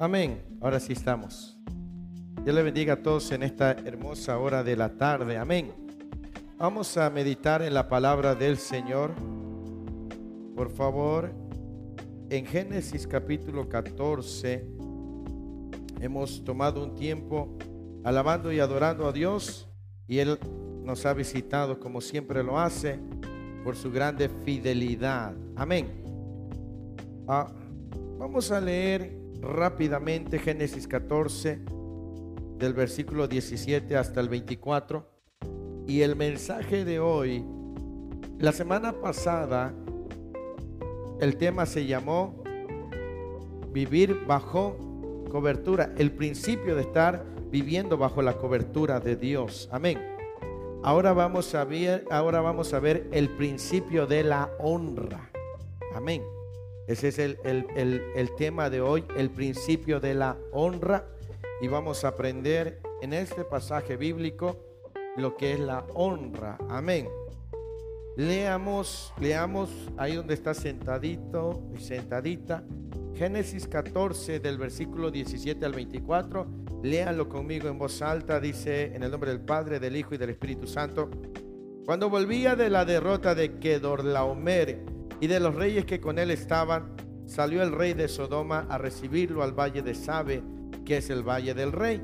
Amén. 0.00 0.44
Ahora 0.60 0.78
sí 0.78 0.92
estamos. 0.92 1.58
Dios 2.44 2.54
le 2.54 2.62
bendiga 2.62 2.92
a 2.92 3.02
todos 3.02 3.32
en 3.32 3.42
esta 3.42 3.72
hermosa 3.72 4.38
hora 4.38 4.62
de 4.62 4.76
la 4.76 4.90
tarde. 4.96 5.36
Amén. 5.36 5.72
Vamos 6.56 6.96
a 6.96 7.10
meditar 7.10 7.62
en 7.62 7.74
la 7.74 7.88
palabra 7.88 8.36
del 8.36 8.58
Señor. 8.58 9.10
Por 10.54 10.70
favor, 10.70 11.32
en 12.30 12.46
Génesis 12.46 13.08
capítulo 13.08 13.68
14 13.68 14.68
hemos 16.00 16.44
tomado 16.44 16.84
un 16.84 16.94
tiempo 16.94 17.58
alabando 18.04 18.52
y 18.52 18.60
adorando 18.60 19.08
a 19.08 19.12
Dios 19.12 19.68
y 20.06 20.20
Él 20.20 20.38
nos 20.84 21.06
ha 21.06 21.12
visitado 21.12 21.80
como 21.80 22.00
siempre 22.00 22.44
lo 22.44 22.56
hace 22.60 23.00
por 23.64 23.74
su 23.74 23.90
grande 23.90 24.28
fidelidad. 24.44 25.34
Amén. 25.56 26.04
Ah, 27.26 27.50
vamos 28.16 28.52
a 28.52 28.60
leer 28.60 29.17
rápidamente 29.40 30.38
Génesis 30.38 30.86
14 30.88 31.60
del 32.58 32.74
versículo 32.74 33.28
17 33.28 33.96
hasta 33.96 34.20
el 34.20 34.28
24 34.28 35.06
y 35.86 36.02
el 36.02 36.16
mensaje 36.16 36.84
de 36.84 37.00
hoy. 37.00 37.44
La 38.38 38.52
semana 38.52 38.92
pasada 38.92 39.74
el 41.20 41.36
tema 41.36 41.66
se 41.66 41.86
llamó 41.86 42.42
vivir 43.72 44.24
bajo 44.26 44.76
cobertura, 45.30 45.92
el 45.98 46.12
principio 46.12 46.76
de 46.76 46.82
estar 46.82 47.24
viviendo 47.50 47.96
bajo 47.96 48.22
la 48.22 48.34
cobertura 48.34 49.00
de 49.00 49.16
Dios. 49.16 49.68
Amén. 49.72 49.98
Ahora 50.82 51.12
vamos 51.12 51.54
a 51.54 51.64
ver, 51.64 52.04
ahora 52.10 52.40
vamos 52.40 52.72
a 52.72 52.80
ver 52.80 53.08
el 53.12 53.30
principio 53.30 54.06
de 54.06 54.22
la 54.22 54.50
honra. 54.60 55.30
Amén. 55.94 56.22
Ese 56.88 57.08
es 57.08 57.18
el, 57.18 57.36
tema 58.38 58.70
de 58.70 58.80
hoy, 58.80 59.04
el 59.14 59.28
principio 59.28 60.00
de 60.00 60.14
la 60.14 60.38
honra. 60.52 61.06
Y 61.60 61.68
vamos 61.68 62.02
a 62.02 62.08
aprender 62.08 62.80
en 63.02 63.12
este 63.12 63.44
pasaje 63.44 63.98
bíblico 63.98 64.56
lo 65.18 65.36
que 65.36 65.52
es 65.52 65.60
la 65.60 65.84
honra. 65.92 66.56
Amén. 66.70 67.06
Leamos, 68.16 69.12
leamos 69.20 69.70
ahí 69.98 70.16
donde 70.16 70.32
está 70.32 70.54
sentadito 70.54 71.62
y 71.76 71.80
sentadita. 71.80 72.64
Génesis 73.14 73.68
14 73.68 74.40
del 74.40 74.56
versículo 74.56 75.10
17 75.10 75.66
al 75.66 75.72
24. 75.72 76.46
Léanlo 76.82 77.28
conmigo 77.28 77.68
en 77.68 77.78
voz 77.78 78.00
alta. 78.00 78.40
Dice 78.40 78.94
en 78.94 79.02
el 79.02 79.10
nombre 79.10 79.30
del 79.30 79.42
Padre, 79.42 79.78
del 79.78 79.94
Hijo 79.94 80.14
y 80.14 80.18
del 80.18 80.30
Espíritu 80.30 80.66
Santo. 80.66 81.10
Cuando 81.84 82.08
volvía 82.08 82.56
de 82.56 82.70
la 82.70 82.86
derrota 82.86 83.34
de 83.34 83.58
Kedorlaomer, 83.58 84.97
y 85.20 85.26
de 85.26 85.40
los 85.40 85.54
reyes 85.54 85.84
que 85.84 86.00
con 86.00 86.18
él 86.18 86.30
estaban, 86.30 86.94
salió 87.26 87.62
el 87.62 87.72
rey 87.72 87.94
de 87.94 88.08
Sodoma 88.08 88.66
a 88.68 88.78
recibirlo 88.78 89.42
al 89.42 89.52
valle 89.52 89.82
de 89.82 89.94
Sabe, 89.94 90.42
que 90.84 90.98
es 90.98 91.10
el 91.10 91.22
valle 91.22 91.54
del 91.54 91.72
rey. 91.72 92.02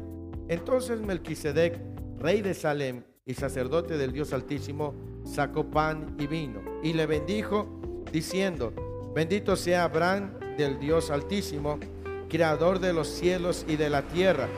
Entonces 0.48 1.00
Melquisedec, 1.00 1.80
rey 2.18 2.42
de 2.42 2.54
Salem 2.54 3.02
y 3.24 3.34
sacerdote 3.34 3.96
del 3.96 4.12
Dios 4.12 4.32
Altísimo, 4.32 4.94
sacó 5.24 5.70
pan 5.70 6.14
y 6.18 6.26
vino 6.26 6.60
y 6.82 6.92
le 6.92 7.06
bendijo, 7.06 8.04
diciendo: 8.12 8.72
Bendito 9.14 9.56
sea 9.56 9.84
Abraham 9.84 10.34
del 10.58 10.78
Dios 10.78 11.10
Altísimo, 11.10 11.78
creador 12.28 12.78
de 12.80 12.92
los 12.92 13.08
cielos 13.08 13.64
y 13.66 13.76
de 13.76 13.88
la 13.88 14.02
tierra. 14.02 14.48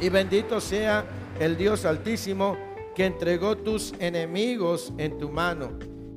Y 0.00 0.08
bendito 0.08 0.60
sea 0.60 1.04
el 1.38 1.56
Dios 1.56 1.84
Altísimo 1.84 2.56
que 2.94 3.04
entregó 3.04 3.56
tus 3.56 3.94
enemigos 3.98 4.92
en 4.98 5.18
tu 5.18 5.30
mano 5.30 5.70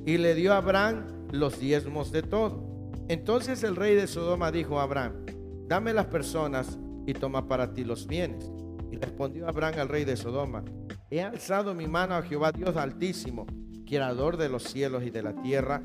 y 0.06 0.16
le 0.16 0.34
dio 0.34 0.52
a 0.52 0.56
Abraham 0.56 1.19
los 1.32 1.58
diezmos 1.58 2.12
de 2.12 2.22
todo. 2.22 2.70
Entonces 3.08 3.62
el 3.64 3.76
rey 3.76 3.94
de 3.94 4.06
Sodoma 4.06 4.52
dijo 4.52 4.78
a 4.78 4.84
Abraham, 4.84 5.24
dame 5.66 5.92
las 5.92 6.06
personas 6.06 6.78
y 7.06 7.12
toma 7.12 7.48
para 7.48 7.74
ti 7.74 7.84
los 7.84 8.06
bienes. 8.06 8.50
Y 8.90 8.96
respondió 8.96 9.48
Abraham 9.48 9.74
al 9.78 9.88
rey 9.88 10.04
de 10.04 10.16
Sodoma, 10.16 10.64
he 11.10 11.22
alzado 11.22 11.74
mi 11.74 11.86
mano 11.86 12.14
a 12.14 12.22
Jehová 12.22 12.52
Dios 12.52 12.76
altísimo, 12.76 13.46
creador 13.86 14.36
de 14.36 14.48
los 14.48 14.64
cielos 14.64 15.04
y 15.04 15.10
de 15.10 15.22
la 15.22 15.34
tierra, 15.42 15.82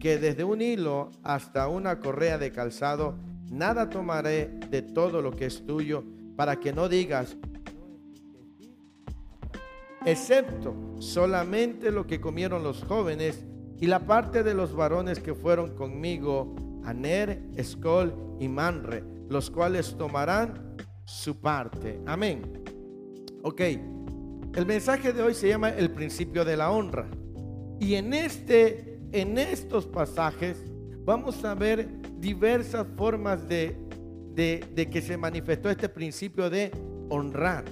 que 0.00 0.18
desde 0.18 0.44
un 0.44 0.60
hilo 0.60 1.10
hasta 1.22 1.68
una 1.68 2.00
correa 2.00 2.38
de 2.38 2.52
calzado, 2.52 3.16
nada 3.50 3.88
tomaré 3.88 4.48
de 4.70 4.82
todo 4.82 5.22
lo 5.22 5.30
que 5.30 5.46
es 5.46 5.64
tuyo, 5.64 6.04
para 6.36 6.56
que 6.56 6.72
no 6.72 6.88
digas, 6.88 7.36
excepto 10.04 10.74
solamente 10.98 11.90
lo 11.90 12.06
que 12.06 12.20
comieron 12.20 12.62
los 12.62 12.82
jóvenes 12.82 13.44
y 13.80 13.86
la 13.86 14.06
parte 14.06 14.42
de 14.42 14.54
los 14.54 14.74
varones 14.74 15.18
que 15.18 15.34
fueron 15.34 15.74
conmigo, 15.74 16.54
Aner, 16.84 17.42
Escol 17.56 18.14
y 18.38 18.48
Manre, 18.48 19.04
los 19.28 19.50
cuales 19.50 19.96
tomarán 19.96 20.76
su 21.04 21.40
parte. 21.40 22.00
Amén. 22.06 22.62
Ok, 23.42 23.60
el 24.54 24.66
mensaje 24.66 25.12
de 25.12 25.22
hoy 25.22 25.34
se 25.34 25.48
llama 25.48 25.70
el 25.70 25.90
principio 25.90 26.44
de 26.44 26.56
la 26.56 26.70
honra. 26.70 27.06
Y 27.80 27.94
en, 27.94 28.14
este, 28.14 29.00
en 29.12 29.36
estos 29.36 29.86
pasajes 29.86 30.56
vamos 31.04 31.44
a 31.44 31.54
ver 31.54 31.88
diversas 32.18 32.86
formas 32.96 33.46
de, 33.48 33.76
de, 34.34 34.64
de 34.74 34.88
que 34.88 35.02
se 35.02 35.16
manifestó 35.16 35.68
este 35.68 35.88
principio 35.88 36.48
de 36.48 36.70
honrar. 37.10 37.64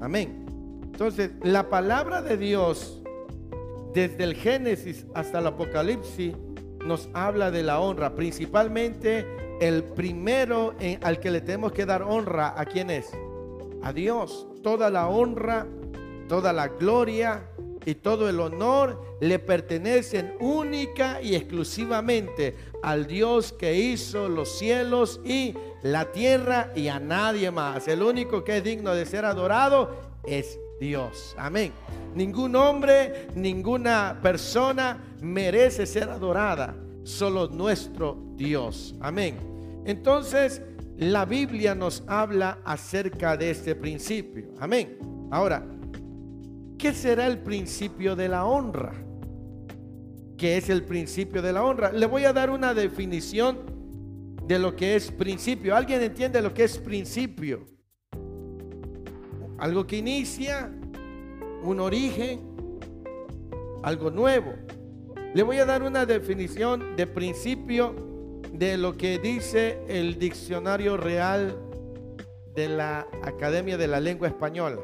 Amén. 0.00 0.44
Entonces, 0.82 1.30
la 1.42 1.70
palabra 1.70 2.20
de 2.22 2.36
Dios 2.36 3.03
desde 3.94 4.24
el 4.24 4.34
Génesis 4.34 5.06
hasta 5.14 5.38
el 5.38 5.46
Apocalipsis 5.46 6.34
nos 6.84 7.08
habla 7.14 7.50
de 7.50 7.62
la 7.62 7.80
honra. 7.80 8.14
Principalmente 8.14 9.24
el 9.60 9.84
primero 9.84 10.74
al 11.00 11.20
que 11.20 11.30
le 11.30 11.40
tenemos 11.40 11.72
que 11.72 11.86
dar 11.86 12.02
honra, 12.02 12.60
¿a 12.60 12.64
quién 12.66 12.90
es? 12.90 13.10
A 13.82 13.92
Dios. 13.92 14.48
Toda 14.62 14.90
la 14.90 15.08
honra, 15.08 15.66
toda 16.28 16.52
la 16.52 16.68
gloria 16.68 17.48
y 17.86 17.94
todo 17.94 18.28
el 18.28 18.40
honor 18.40 19.00
le 19.20 19.38
pertenecen 19.38 20.34
única 20.40 21.22
y 21.22 21.36
exclusivamente 21.36 22.56
al 22.82 23.06
Dios 23.06 23.52
que 23.52 23.76
hizo 23.76 24.28
los 24.28 24.58
cielos 24.58 25.20
y 25.24 25.54
la 25.82 26.10
tierra 26.10 26.72
y 26.74 26.88
a 26.88 26.98
nadie 26.98 27.50
más. 27.50 27.86
El 27.86 28.02
único 28.02 28.42
que 28.42 28.58
es 28.58 28.64
digno 28.64 28.94
de 28.94 29.06
ser 29.06 29.24
adorado 29.24 29.90
es 30.24 30.58
Dios. 30.84 31.34
Amén. 31.38 31.72
Ningún 32.14 32.54
hombre, 32.56 33.28
ninguna 33.34 34.18
persona 34.22 35.02
merece 35.22 35.86
ser 35.86 36.10
adorada, 36.10 36.76
solo 37.04 37.48
nuestro 37.48 38.18
Dios. 38.36 38.94
Amén. 39.00 39.38
Entonces, 39.86 40.60
la 40.98 41.24
Biblia 41.24 41.74
nos 41.74 42.04
habla 42.06 42.58
acerca 42.64 43.34
de 43.34 43.50
este 43.50 43.74
principio. 43.74 44.52
Amén. 44.60 44.98
Ahora, 45.30 45.64
¿qué 46.76 46.92
será 46.92 47.26
el 47.28 47.38
principio 47.38 48.14
de 48.14 48.28
la 48.28 48.44
honra? 48.44 48.92
¿Qué 50.36 50.58
es 50.58 50.68
el 50.68 50.84
principio 50.84 51.40
de 51.40 51.54
la 51.54 51.64
honra? 51.64 51.92
Le 51.92 52.04
voy 52.04 52.26
a 52.26 52.34
dar 52.34 52.50
una 52.50 52.74
definición 52.74 53.58
de 54.46 54.58
lo 54.58 54.76
que 54.76 54.96
es 54.96 55.10
principio. 55.10 55.74
¿Alguien 55.74 56.02
entiende 56.02 56.42
lo 56.42 56.52
que 56.52 56.64
es 56.64 56.76
principio? 56.76 57.73
Algo 59.64 59.86
que 59.86 59.96
inicia, 59.96 60.70
un 61.62 61.80
origen, 61.80 62.38
algo 63.82 64.10
nuevo. 64.10 64.52
Le 65.32 65.42
voy 65.42 65.56
a 65.56 65.64
dar 65.64 65.82
una 65.82 66.04
definición 66.04 66.94
de 66.96 67.06
principio 67.06 67.94
de 68.52 68.76
lo 68.76 68.94
que 68.94 69.18
dice 69.18 69.78
el 69.88 70.18
diccionario 70.18 70.98
real 70.98 71.56
de 72.54 72.68
la 72.68 73.08
Academia 73.22 73.78
de 73.78 73.88
la 73.88 74.00
Lengua 74.00 74.28
Española. 74.28 74.82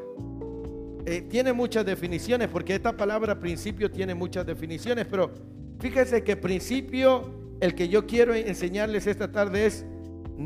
Eh, 1.05 1.27
tiene 1.29 1.53
muchas 1.53 1.85
definiciones, 1.85 2.47
porque 2.47 2.73
esta 2.73 2.97
palabra 2.97 3.39
principio 3.39 3.91
tiene 3.91 4.15
muchas 4.15 4.47
definiciones, 4.47 5.05
pero 5.05 5.29
fíjese 5.79 6.23
que 6.23 6.35
principio, 6.35 7.55
el 7.59 7.75
que 7.75 7.87
yo 7.87 8.07
quiero 8.07 8.33
enseñarles 8.33 9.05
esta 9.05 9.31
tarde 9.31 9.67
es 9.67 9.85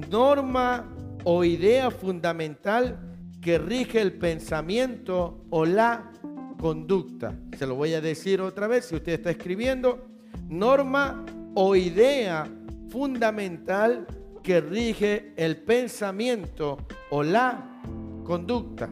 norma 0.10 0.94
o 1.24 1.46
idea 1.46 1.90
fundamental 1.90 3.15
que 3.46 3.60
rige 3.60 4.02
el 4.02 4.14
pensamiento 4.14 5.46
o 5.52 5.68
la 5.68 6.12
conducta. 6.60 7.38
Se 7.56 7.68
lo 7.68 7.76
voy 7.76 7.94
a 7.94 8.02
decir 8.02 8.42
otra 8.42 8.66
vez, 8.66 8.86
si 8.86 8.96
usted 8.96 9.12
está 9.12 9.30
escribiendo, 9.30 10.04
norma 10.50 11.24
o 11.54 11.76
idea 11.76 12.52
fundamental 12.90 14.08
que 14.42 14.62
rige 14.62 15.32
el 15.38 15.58
pensamiento 15.58 16.80
o 17.12 17.22
la 17.22 17.84
conducta. 18.24 18.90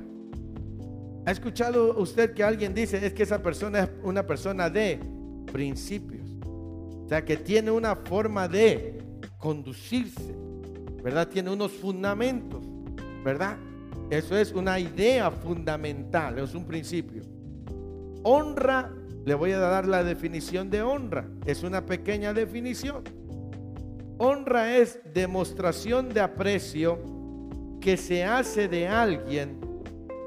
¿Ha 1.26 1.32
escuchado 1.32 1.98
usted 1.98 2.36
que 2.36 2.44
alguien 2.44 2.76
dice 2.76 3.04
es 3.04 3.12
que 3.14 3.24
esa 3.24 3.42
persona 3.42 3.80
es 3.80 3.90
una 4.04 4.22
persona 4.28 4.70
de 4.70 5.00
principios? 5.52 6.30
O 6.46 7.08
sea, 7.10 7.26
que 7.26 7.38
tiene 7.38 7.72
una 7.72 7.96
forma 7.96 8.48
de 8.48 9.02
conducirse, 9.40 10.36
¿verdad? 11.04 11.28
Tiene 11.28 11.50
unos 11.50 11.72
fundamentos, 11.72 12.64
¿verdad? 13.26 13.58
Eso 14.10 14.38
es 14.38 14.52
una 14.52 14.80
idea 14.80 15.32
fundamental, 15.32 16.40
es 16.40 16.54
un 16.54 16.66
principio. 16.66 17.24
Honra, 18.24 18.92
le 19.26 19.34
voy 19.34 19.52
a 19.52 19.60
dar 19.60 19.88
la 19.88 20.04
definición 20.04 20.70
de 20.70 20.82
honra. 20.82 21.28
Es 21.46 21.64
una 21.64 21.86
pequeña 21.86 22.34
definición. 22.34 23.04
Honra 24.18 24.78
es 24.78 25.00
demostración 25.14 26.10
de 26.10 26.22
aprecio 26.22 27.00
que 27.82 27.98
se 27.98 28.24
hace 28.24 28.68
de 28.68 28.88
alguien 28.88 29.60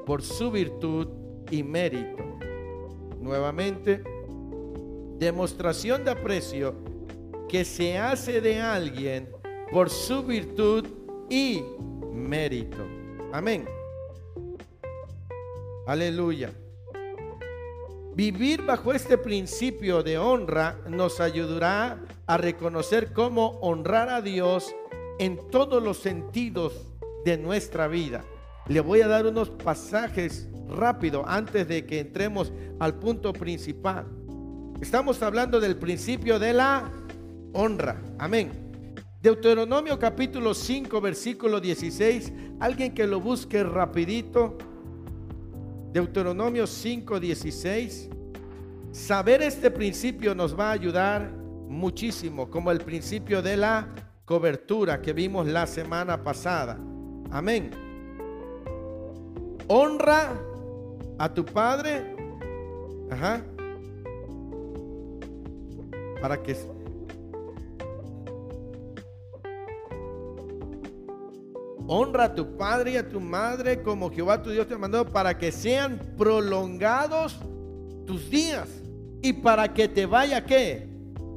por 0.05 0.21
su 0.21 0.51
virtud 0.51 1.07
y 1.49 1.63
mérito. 1.63 2.23
Nuevamente, 3.19 4.03
demostración 5.17 6.03
de 6.03 6.11
aprecio 6.11 6.75
que 7.49 7.65
se 7.65 7.97
hace 7.97 8.41
de 8.41 8.59
alguien 8.59 9.29
por 9.71 9.89
su 9.89 10.23
virtud 10.23 10.85
y 11.29 11.61
mérito. 12.13 12.96
Amén. 13.31 13.65
Aleluya. 15.85 16.51
Vivir 18.15 18.65
bajo 18.65 18.93
este 18.93 19.17
principio 19.17 20.01
de 20.01 20.17
honra 20.17 20.79
nos 20.89 21.19
ayudará 21.19 21.99
a 22.25 22.37
reconocer 22.37 23.13
cómo 23.13 23.59
honrar 23.61 24.09
a 24.09 24.21
Dios 24.21 24.75
en 25.19 25.39
todos 25.49 25.83
los 25.83 25.97
sentidos 25.97 26.87
de 27.23 27.37
nuestra 27.37 27.87
vida. 27.87 28.25
Le 28.67 28.81
voy 28.81 29.01
a 29.01 29.07
dar 29.07 29.25
unos 29.27 29.49
pasajes 29.49 30.47
rápido 30.67 31.23
antes 31.27 31.67
de 31.67 31.85
que 31.85 31.99
entremos 31.99 32.51
al 32.79 32.95
punto 32.95 33.33
principal. 33.33 34.07
Estamos 34.81 35.21
hablando 35.21 35.59
del 35.59 35.77
principio 35.77 36.39
de 36.39 36.53
la 36.53 36.91
honra. 37.53 38.01
Amén. 38.19 38.66
Deuteronomio 39.21 39.97
capítulo 39.97 40.53
5 40.53 41.01
versículo 41.01 41.59
16. 41.59 42.31
Alguien 42.59 42.93
que 42.93 43.07
lo 43.07 43.19
busque 43.19 43.63
rapidito. 43.63 44.57
Deuteronomio 45.91 46.67
5 46.67 47.19
16. 47.19 48.09
Saber 48.91 49.41
este 49.41 49.71
principio 49.71 50.35
nos 50.35 50.57
va 50.57 50.69
a 50.69 50.73
ayudar 50.73 51.31
muchísimo, 51.67 52.49
como 52.49 52.71
el 52.71 52.79
principio 52.79 53.41
de 53.41 53.57
la 53.57 53.87
cobertura 54.23 55.01
que 55.01 55.13
vimos 55.13 55.47
la 55.47 55.65
semana 55.65 56.23
pasada. 56.23 56.77
Amén. 57.31 57.71
Honra 59.67 60.39
a 61.17 61.33
tu 61.33 61.43
padre. 61.43 62.15
Ajá. 63.09 63.43
Para 66.21 66.41
que 66.43 66.55
Honra 71.87 72.25
a 72.25 72.35
tu 72.35 72.57
padre 72.57 72.91
y 72.91 72.97
a 72.97 73.07
tu 73.07 73.19
madre 73.19 73.81
como 73.81 74.11
Jehová 74.11 74.43
tu 74.43 74.49
Dios 74.49 74.67
te 74.67 74.73
ha 74.73 74.77
mandado 74.77 75.05
para 75.05 75.37
que 75.37 75.51
sean 75.51 75.99
prolongados 76.17 77.39
tus 78.05 78.29
días 78.29 78.67
y 79.21 79.33
para 79.33 79.73
que 79.73 79.87
te 79.87 80.05
vaya 80.05 80.45
qué? 80.45 80.87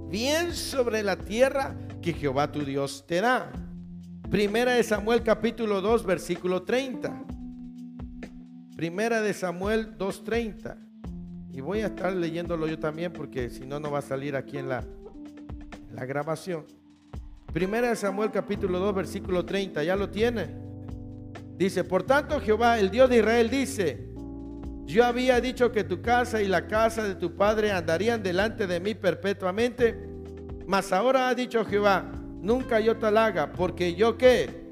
Bien 0.08 0.52
sobre 0.52 1.02
la 1.05 1.17
tierra 1.17 1.76
que 2.02 2.12
Jehová 2.12 2.50
tu 2.50 2.64
Dios 2.64 3.05
te 3.06 3.20
da. 3.20 3.52
Primera 4.29 4.73
de 4.73 4.82
Samuel 4.82 5.23
capítulo 5.23 5.81
2 5.81 6.05
versículo 6.05 6.62
30. 6.62 7.25
Primera 8.81 9.20
de 9.20 9.35
Samuel 9.35 9.99
2.30. 9.99 10.75
Y 11.53 11.61
voy 11.61 11.81
a 11.81 11.88
estar 11.88 12.14
leyéndolo 12.14 12.67
yo 12.67 12.79
también 12.79 13.12
porque 13.12 13.50
si 13.50 13.67
no, 13.67 13.79
no 13.79 13.91
va 13.91 13.99
a 13.99 14.03
salir 14.03 14.35
aquí 14.35 14.56
en 14.56 14.70
la, 14.70 14.85
la 15.93 16.06
grabación. 16.06 16.64
Primera 17.52 17.88
de 17.88 17.97
Samuel 17.97 18.31
capítulo 18.31 18.79
2 18.79 18.94
versículo 18.94 19.44
30. 19.44 19.82
¿Ya 19.82 19.97
lo 19.97 20.08
tiene? 20.08 20.49
Dice, 21.56 21.82
por 21.82 22.05
tanto 22.05 22.41
Jehová, 22.41 22.79
el 22.79 22.91
Dios 22.91 23.11
de 23.11 23.19
Israel, 23.19 23.50
dice, 23.50 24.08
yo 24.87 25.05
había 25.05 25.41
dicho 25.41 25.73
que 25.73 25.85
tu 25.85 26.00
casa 26.00 26.41
y 26.41 26.49
la 26.49 26.67
casa 26.67 27.02
de 27.02 27.17
tu 27.17 27.37
padre 27.37 27.73
andarían 27.73 28.23
delante 28.23 28.67
de 28.67 28.81
mí 28.81 28.94
perpetuamente, 28.94 29.94
mas 30.67 30.93
ahora 30.93 31.29
ha 31.29 31.35
dicho 31.35 31.64
Jehová, 31.64 32.11
nunca 32.41 32.81
yo 32.81 32.97
tal 32.97 33.19
haga, 33.19 33.53
porque 33.53 33.94
yo 33.94 34.17
qué, 34.17 34.70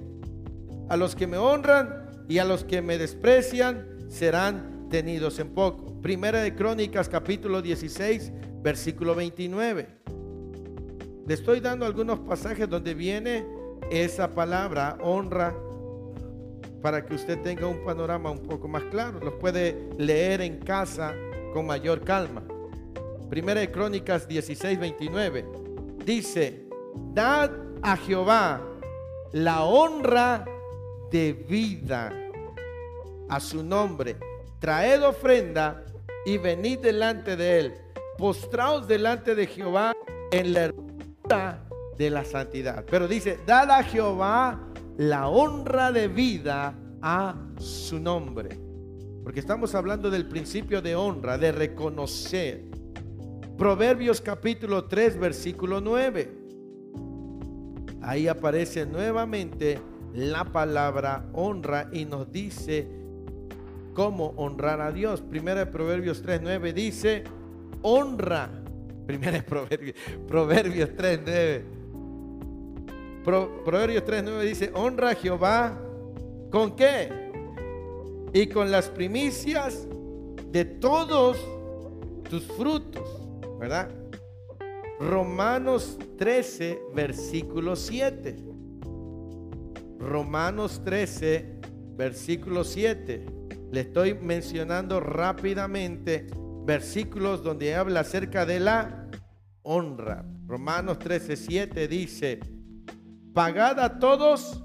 a 0.89 0.97
los 0.97 1.15
que 1.15 1.27
me 1.27 1.37
honran 1.37 2.07
y 2.29 2.39
a 2.39 2.45
los 2.45 2.65
que 2.65 2.81
me 2.81 2.97
desprecian 2.97 3.87
serán 4.09 4.89
tenidos 4.89 5.39
en 5.41 5.51
poco. 5.51 6.01
Primera 6.01 6.41
de 6.41 6.55
Crónicas 6.55 7.09
capítulo 7.09 7.61
16, 7.61 8.33
versículo 8.63 9.15
29. 9.15 9.99
Le 11.29 11.35
estoy 11.35 11.61
dando 11.61 11.85
algunos 11.85 12.21
pasajes 12.21 12.67
donde 12.71 12.95
viene 12.95 13.45
esa 13.91 14.31
palabra, 14.31 14.97
honra, 15.03 15.55
para 16.81 17.05
que 17.05 17.17
usted 17.17 17.43
tenga 17.43 17.67
un 17.67 17.85
panorama 17.85 18.31
un 18.31 18.39
poco 18.39 18.67
más 18.67 18.83
claro. 18.85 19.21
Los 19.21 19.35
puede 19.35 19.91
leer 19.99 20.41
en 20.41 20.59
casa 20.59 21.15
con 21.53 21.67
mayor 21.67 22.03
calma. 22.03 22.43
Primera 23.29 23.61
de 23.61 23.71
Crónicas 23.71 24.27
16, 24.27 24.81
29. 24.81 25.45
Dice, 26.03 26.67
Dad 27.13 27.51
a 27.83 27.99
Jehová 27.99 28.63
la 29.33 29.65
honra 29.65 30.47
de 31.11 31.35
vida 31.35 32.11
a 33.29 33.39
su 33.39 33.63
nombre. 33.63 34.17
Traed 34.61 35.07
ofrenda 35.07 35.85
y 36.25 36.39
venid 36.39 36.79
delante 36.79 37.37
de 37.37 37.61
él. 37.61 37.75
Postraos 38.17 38.89
delante 38.89 39.35
de 39.35 39.47
Jehová 39.47 39.93
en 40.33 40.55
la 40.55 40.73
de 41.97 42.11
la 42.11 42.25
santidad. 42.25 42.85
Pero 42.91 43.09
dice, 43.09 43.39
dad 43.47 43.71
a 43.71 43.83
Jehová 43.83 44.61
la 44.97 45.29
honra 45.29 45.93
de 45.93 46.09
vida 46.09 46.75
a 47.03 47.35
su 47.59 47.99
nombre. 47.99 48.59
Porque 49.23 49.41
estamos 49.41 49.75
hablando 49.75 50.11
del 50.11 50.27
principio 50.27 50.81
de 50.81 50.97
honra, 50.97 51.39
de 51.39 51.53
reconocer. 51.53 52.65
Proverbios 53.57 54.21
capítulo 54.21 54.85
3, 54.85 55.19
versículo 55.19 55.81
9 55.81 56.39
ahí 58.09 58.27
aparece 58.27 58.87
nuevamente 58.87 59.79
la 60.15 60.45
palabra 60.45 61.27
honra 61.35 61.91
y 61.93 62.07
nos 62.07 62.33
dice 62.33 62.89
cómo 63.93 64.33
honrar 64.37 64.81
a 64.81 64.93
Dios. 64.93 65.21
Primera 65.21 65.61
de 65.61 65.67
Proverbios 65.67 66.25
3.9 66.25 66.73
dice, 66.73 67.25
honra. 67.83 68.58
Primera 69.09 69.33
de 69.33 69.43
Proverbios, 69.43 69.97
Proverbios 70.27 70.91
3.9. 70.91 71.63
Proverbios 73.65 74.05
3.9 74.05 74.43
dice, 74.43 74.71
honra 74.75 75.09
a 75.09 75.15
Jehová. 75.15 75.81
¿Con 76.51 76.77
qué? 76.77 77.09
Y 78.35 78.49
con 78.49 78.71
las 78.71 78.91
primicias 78.91 79.89
de 80.53 80.67
todos 80.67 81.39
tus 82.29 82.45
frutos, 82.49 83.09
¿verdad? 83.59 83.89
Romanos 85.01 85.99
13, 86.19 86.79
versículo 86.95 87.77
7. 87.77 88.37
Romanos 89.99 90.83
13, 90.85 91.61
versículo 91.97 92.63
7. 92.63 93.25
Le 93.73 93.81
estoy 93.81 94.13
mencionando 94.13 95.01
rápidamente 95.01 96.27
versículos 96.69 97.43
donde 97.43 97.75
habla 97.75 98.01
acerca 98.01 98.45
de 98.45 98.61
la 98.61 99.07
honra. 99.63 100.27
Romanos 100.47 100.99
13, 100.99 101.35
7 101.35 101.89
dice, 101.89 102.41
pagad 103.33 103.81
a 103.81 103.99
todos 103.99 104.63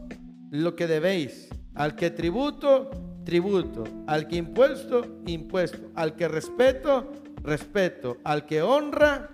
lo 0.52 0.76
que 0.76 0.86
debéis, 0.86 1.48
al 1.74 1.96
que 1.96 2.12
tributo, 2.12 2.90
tributo, 3.24 3.86
al 4.06 4.28
que 4.28 4.36
impuesto, 4.36 5.22
impuesto, 5.26 5.92
al 5.96 6.18
que 6.18 6.28
respeto, 6.28 7.10
respeto, 7.42 8.18
al 8.26 8.46
que 8.46 8.62
honra, 8.62 9.30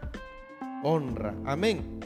honra. 0.84 1.34
Amén. 1.46 2.00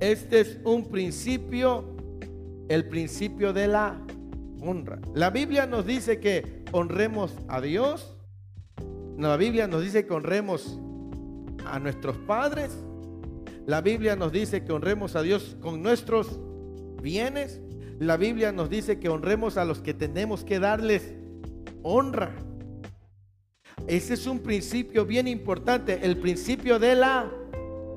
Este 0.00 0.40
es 0.40 0.58
un 0.64 0.90
principio, 0.90 1.96
el 2.68 2.88
principio 2.88 3.52
de 3.52 3.68
la 3.68 3.96
honra. 4.60 4.98
La 5.14 5.30
Biblia 5.30 5.66
nos 5.66 5.86
dice 5.86 6.18
que 6.18 6.64
honremos 6.72 7.32
a 7.46 7.60
Dios. 7.60 8.13
La 9.18 9.36
Biblia 9.36 9.68
nos 9.68 9.82
dice 9.82 10.06
que 10.06 10.12
honremos 10.12 10.78
a 11.66 11.78
nuestros 11.78 12.16
padres. 12.18 12.72
La 13.66 13.80
Biblia 13.80 14.16
nos 14.16 14.32
dice 14.32 14.64
que 14.64 14.72
honremos 14.72 15.14
a 15.14 15.22
Dios 15.22 15.56
con 15.60 15.82
nuestros 15.82 16.40
bienes. 17.00 17.60
La 18.00 18.16
Biblia 18.16 18.50
nos 18.50 18.68
dice 18.68 18.98
que 18.98 19.08
honremos 19.08 19.56
a 19.56 19.64
los 19.64 19.80
que 19.80 19.94
tenemos 19.94 20.44
que 20.44 20.58
darles 20.58 21.14
honra. 21.82 22.34
Ese 23.86 24.14
es 24.14 24.26
un 24.26 24.40
principio 24.40 25.04
bien 25.04 25.28
importante, 25.28 26.00
el 26.02 26.18
principio 26.18 26.78
de 26.78 26.96
la 26.96 27.30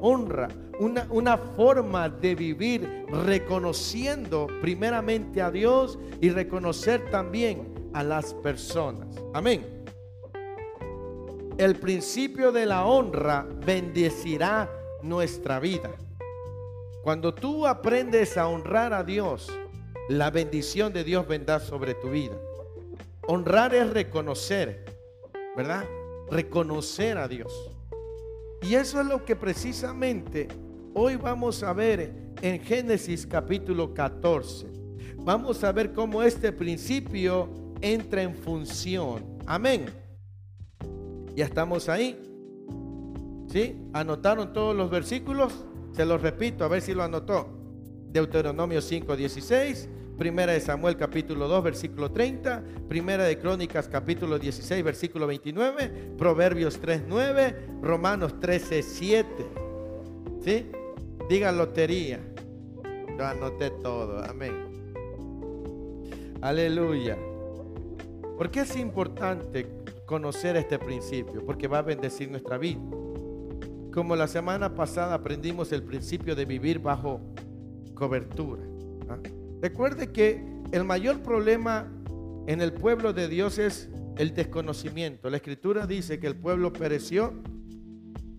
honra. 0.01 0.49
Una, 0.79 1.07
una, 1.09 1.39
forma 1.39 2.07
de 2.07 2.35
vivir 2.35 2.87
reconociendo 3.25 4.45
primeramente 4.61 5.41
a 5.41 5.49
Dios 5.49 5.97
y 6.21 6.29
reconocer 6.29 7.09
también 7.09 7.73
a 7.93 8.03
las 8.03 8.35
personas. 8.35 9.07
Amén. 9.33 9.76
El 11.57 11.75
principio 11.75 12.51
de 12.51 12.65
la 12.65 12.85
honra 12.85 13.47
bendecirá 13.65 14.69
nuestra 15.01 15.59
vida. 15.59 15.91
Cuando 17.03 17.33
tú 17.33 17.65
aprendes 17.65 18.37
a 18.37 18.47
honrar 18.47 18.93
a 18.93 19.03
Dios, 19.03 19.51
la 20.09 20.29
bendición 20.29 20.93
de 20.93 21.03
Dios 21.03 21.27
vendrá 21.27 21.59
sobre 21.59 21.93
tu 21.95 22.09
vida. 22.09 22.35
Honrar 23.27 23.73
es 23.73 23.89
reconocer 23.91 24.97
¿verdad? 25.57 25.85
Reconocer 26.29 27.17
a 27.17 27.27
Dios. 27.27 27.71
Y 28.61 28.75
eso 28.75 29.01
es 29.01 29.07
lo 29.07 29.25
que 29.25 29.35
precisamente 29.35 30.47
hoy 30.93 31.15
vamos 31.15 31.63
a 31.63 31.73
ver 31.73 32.13
en 32.43 32.61
Génesis 32.61 33.25
capítulo 33.25 33.91
14. 33.91 34.67
Vamos 35.15 35.63
a 35.63 35.71
ver 35.71 35.93
cómo 35.93 36.21
este 36.21 36.51
principio 36.51 37.49
entra 37.81 38.21
en 38.21 38.35
función. 38.35 39.25
Amén. 39.47 39.87
Ya 41.37 41.45
estamos 41.45 41.87
ahí. 41.87 42.19
¿Sí? 43.47 43.75
¿Anotaron 43.93 44.53
todos 44.53 44.75
los 44.75 44.89
versículos? 44.89 45.65
Se 45.91 46.03
los 46.03 46.19
repito, 46.19 46.65
a 46.65 46.67
ver 46.67 46.81
si 46.81 46.95
lo 46.95 47.03
anotó. 47.03 47.47
Deuteronomio 48.11 48.81
5:16, 48.81 49.87
Primera 50.17 50.53
de 50.53 50.59
Samuel 50.59 50.97
capítulo 50.97 51.47
2 51.47 51.63
versículo 51.63 52.11
30, 52.11 52.63
Primera 52.89 53.25
de 53.25 53.37
Crónicas 53.37 53.87
capítulo 53.87 54.39
16 54.39 54.83
versículo 54.83 55.27
29, 55.27 56.15
Proverbios 56.17 56.81
3:9, 56.81 57.55
Romanos 57.83 58.39
13:7. 58.39 59.45
¿Sí? 60.43 60.71
Diga 61.29 61.51
lotería. 61.51 62.19
Yo 63.15 63.23
anoté 63.23 63.69
todo. 63.69 64.23
Amén. 64.23 64.55
Aleluya. 66.41 67.15
¿Por 68.37 68.49
qué 68.49 68.61
es 68.61 68.75
importante 68.75 69.67
conocer 70.07 70.55
este 70.55 70.79
principio? 70.79 71.45
Porque 71.45 71.67
va 71.67 71.79
a 71.79 71.83
bendecir 71.83 72.31
nuestra 72.31 72.57
vida. 72.57 72.81
Como 73.93 74.15
la 74.15 74.27
semana 74.27 74.73
pasada 74.73 75.13
aprendimos 75.13 75.71
el 75.71 75.83
principio 75.83 76.35
de 76.35 76.45
vivir 76.45 76.79
bajo 76.79 77.21
cobertura. 77.93 78.63
¿ah? 79.09 79.19
Recuerde 79.61 80.11
que 80.11 80.43
el 80.71 80.83
mayor 80.83 81.21
problema 81.21 81.91
en 82.47 82.61
el 82.61 82.73
pueblo 82.73 83.13
de 83.13 83.27
Dios 83.27 83.59
es 83.59 83.89
el 84.17 84.33
desconocimiento. 84.33 85.29
La 85.29 85.37
escritura 85.37 85.85
dice 85.85 86.19
que 86.19 86.27
el 86.27 86.35
pueblo 86.35 86.73
pereció 86.73 87.33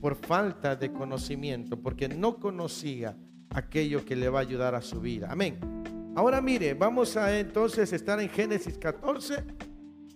por 0.00 0.16
falta 0.16 0.74
de 0.74 0.92
conocimiento, 0.92 1.80
porque 1.80 2.08
no 2.08 2.38
conocía 2.38 3.16
aquello 3.50 4.04
que 4.04 4.16
le 4.16 4.28
va 4.28 4.38
a 4.38 4.42
ayudar 4.42 4.74
a 4.74 4.80
su 4.80 5.00
vida. 5.00 5.28
Amén. 5.30 5.58
Ahora 6.16 6.40
mire, 6.40 6.74
vamos 6.74 7.16
a 7.16 7.38
entonces 7.38 7.92
estar 7.92 8.20
en 8.20 8.28
Génesis 8.28 8.78
14 8.78 9.44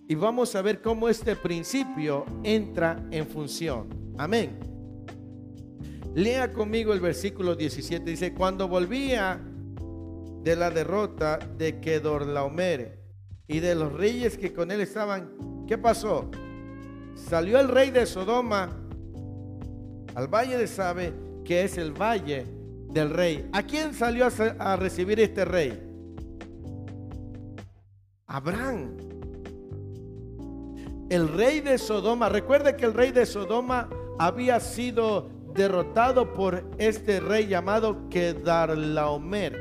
y 0.07 0.15
vamos 0.15 0.55
a 0.55 0.61
ver 0.61 0.81
cómo 0.81 1.09
este 1.09 1.35
principio 1.35 2.25
entra 2.43 3.03
en 3.11 3.25
función. 3.25 3.87
Amén. 4.17 4.59
Lea 6.13 6.53
conmigo 6.53 6.93
el 6.93 6.99
versículo 6.99 7.55
17. 7.55 8.09
Dice, 8.09 8.33
cuando 8.33 8.67
volvía 8.67 9.39
de 10.43 10.55
la 10.55 10.69
derrota 10.69 11.39
de 11.57 11.79
Kedorlaomer 11.79 12.99
y 13.47 13.59
de 13.59 13.75
los 13.75 13.93
reyes 13.93 14.37
que 14.37 14.53
con 14.53 14.71
él 14.71 14.81
estaban, 14.81 15.65
¿qué 15.67 15.77
pasó? 15.77 16.29
Salió 17.15 17.59
el 17.59 17.69
rey 17.69 17.89
de 17.89 18.05
Sodoma 18.05 18.77
al 20.15 20.27
valle 20.27 20.57
de 20.57 20.67
Sabe, 20.67 21.13
que 21.43 21.63
es 21.63 21.77
el 21.77 21.91
valle 21.91 22.45
del 22.91 23.09
rey. 23.09 23.49
¿A 23.53 23.63
quién 23.63 23.93
salió 23.93 24.27
a, 24.59 24.75
recibir 24.75 25.19
este 25.19 25.45
rey? 25.45 25.81
Abraham. 28.27 29.12
El 31.13 31.27
rey 31.27 31.59
de 31.59 31.77
Sodoma, 31.77 32.27
recuerde 32.27 32.75
que 32.75 32.85
el 32.85 32.93
rey 32.95 33.11
de 33.11 33.27
Sodoma 33.27 33.87
había 34.17 34.59
sido 34.59 35.29
derrotado 35.53 36.33
por 36.33 36.63
este 36.79 37.19
rey 37.19 37.45
llamado 37.45 38.09
Kedarlaomer. 38.09 39.55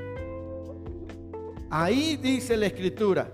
Ahí 1.69 2.17
dice 2.17 2.57
la 2.57 2.65
escritura 2.65 3.31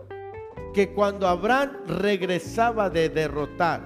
que 0.75 0.93
cuando 0.93 1.29
Abraham 1.29 1.77
regresaba 1.87 2.91
de 2.91 3.09
derrotar, 3.09 3.83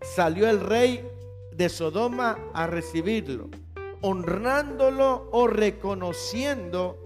salió 0.00 0.48
el 0.48 0.60
rey 0.60 1.04
de 1.50 1.68
Sodoma 1.68 2.38
a 2.54 2.68
recibirlo, 2.68 3.48
honrándolo 4.00 5.28
o 5.32 5.48
reconociendo 5.48 6.96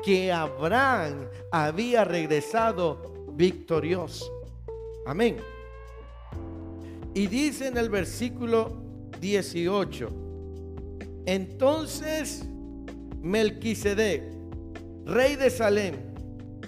que 0.00 0.30
Abraham 0.30 1.26
había 1.50 2.04
regresado 2.04 3.26
victorioso. 3.32 4.37
Amén. 5.08 5.38
Y 7.14 7.28
dice 7.28 7.68
en 7.68 7.78
el 7.78 7.88
versículo 7.88 8.76
18, 9.18 10.08
entonces 11.24 12.44
Melquisedec, 13.22 14.22
rey 15.06 15.36
de 15.36 15.48
Salem 15.48 15.94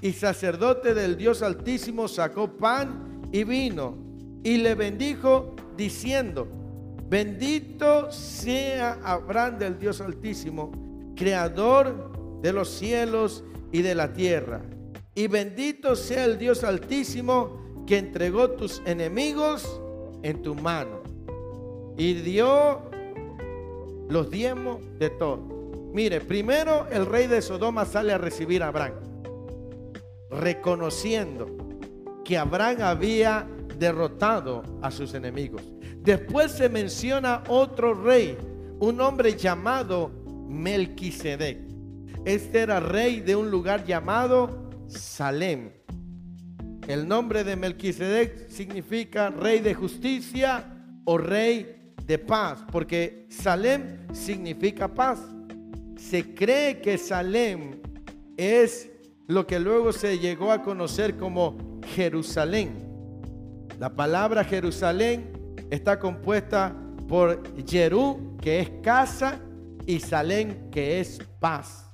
y 0.00 0.12
sacerdote 0.12 0.94
del 0.94 1.18
Dios 1.18 1.42
Altísimo, 1.42 2.08
sacó 2.08 2.56
pan 2.56 3.28
y 3.30 3.44
vino 3.44 3.98
y 4.42 4.56
le 4.56 4.74
bendijo 4.74 5.54
diciendo, 5.76 6.48
Bendito 7.10 8.10
sea 8.10 9.00
Abraham 9.04 9.58
del 9.58 9.78
Dios 9.78 10.00
Altísimo, 10.00 10.72
creador 11.14 12.40
de 12.40 12.54
los 12.54 12.70
cielos 12.70 13.44
y 13.70 13.82
de 13.82 13.94
la 13.94 14.14
tierra. 14.14 14.62
Y 15.14 15.26
bendito 15.26 15.94
sea 15.94 16.24
el 16.24 16.38
Dios 16.38 16.64
Altísimo 16.64 17.59
que 17.90 17.98
entregó 17.98 18.50
tus 18.50 18.80
enemigos 18.86 19.80
en 20.22 20.42
tu 20.42 20.54
mano. 20.54 21.02
Y 21.98 22.14
dio 22.14 22.82
los 24.08 24.30
diezmos 24.30 24.78
de 25.00 25.10
todo. 25.10 25.38
Mire, 25.92 26.20
primero 26.20 26.86
el 26.92 27.04
rey 27.04 27.26
de 27.26 27.42
Sodoma 27.42 27.84
sale 27.84 28.12
a 28.12 28.18
recibir 28.18 28.62
a 28.62 28.68
Abraham, 28.68 28.94
reconociendo 30.30 31.48
que 32.24 32.38
Abraham 32.38 32.82
había 32.82 33.48
derrotado 33.76 34.62
a 34.82 34.92
sus 34.92 35.12
enemigos. 35.14 35.62
Después 35.96 36.52
se 36.52 36.68
menciona 36.68 37.42
otro 37.48 37.94
rey, 37.94 38.38
un 38.78 39.00
hombre 39.00 39.34
llamado 39.36 40.12
Melquisedec. 40.48 41.58
Este 42.24 42.60
era 42.60 42.78
rey 42.78 43.18
de 43.18 43.34
un 43.34 43.50
lugar 43.50 43.84
llamado 43.84 44.70
Salem. 44.86 45.79
El 46.90 47.06
nombre 47.06 47.44
de 47.44 47.54
Melquisedec 47.54 48.48
significa 48.48 49.30
rey 49.30 49.60
de 49.60 49.74
justicia 49.74 50.64
o 51.04 51.16
rey 51.18 51.92
de 52.04 52.18
paz, 52.18 52.64
porque 52.72 53.26
Salem 53.30 54.08
significa 54.12 54.92
paz. 54.92 55.20
Se 55.96 56.34
cree 56.34 56.80
que 56.80 56.98
Salem 56.98 57.80
es 58.36 58.90
lo 59.28 59.46
que 59.46 59.60
luego 59.60 59.92
se 59.92 60.18
llegó 60.18 60.50
a 60.50 60.62
conocer 60.62 61.16
como 61.16 61.80
Jerusalén. 61.94 62.72
La 63.78 63.94
palabra 63.94 64.42
Jerusalén 64.42 65.30
está 65.70 66.00
compuesta 66.00 66.74
por 67.06 67.40
Jerú, 67.68 68.36
que 68.42 68.58
es 68.58 68.70
casa, 68.82 69.38
y 69.86 70.00
Salem, 70.00 70.68
que 70.72 70.98
es 70.98 71.20
paz. 71.38 71.88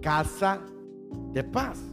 Casa 0.00 0.58
de 1.34 1.44
paz. 1.44 1.89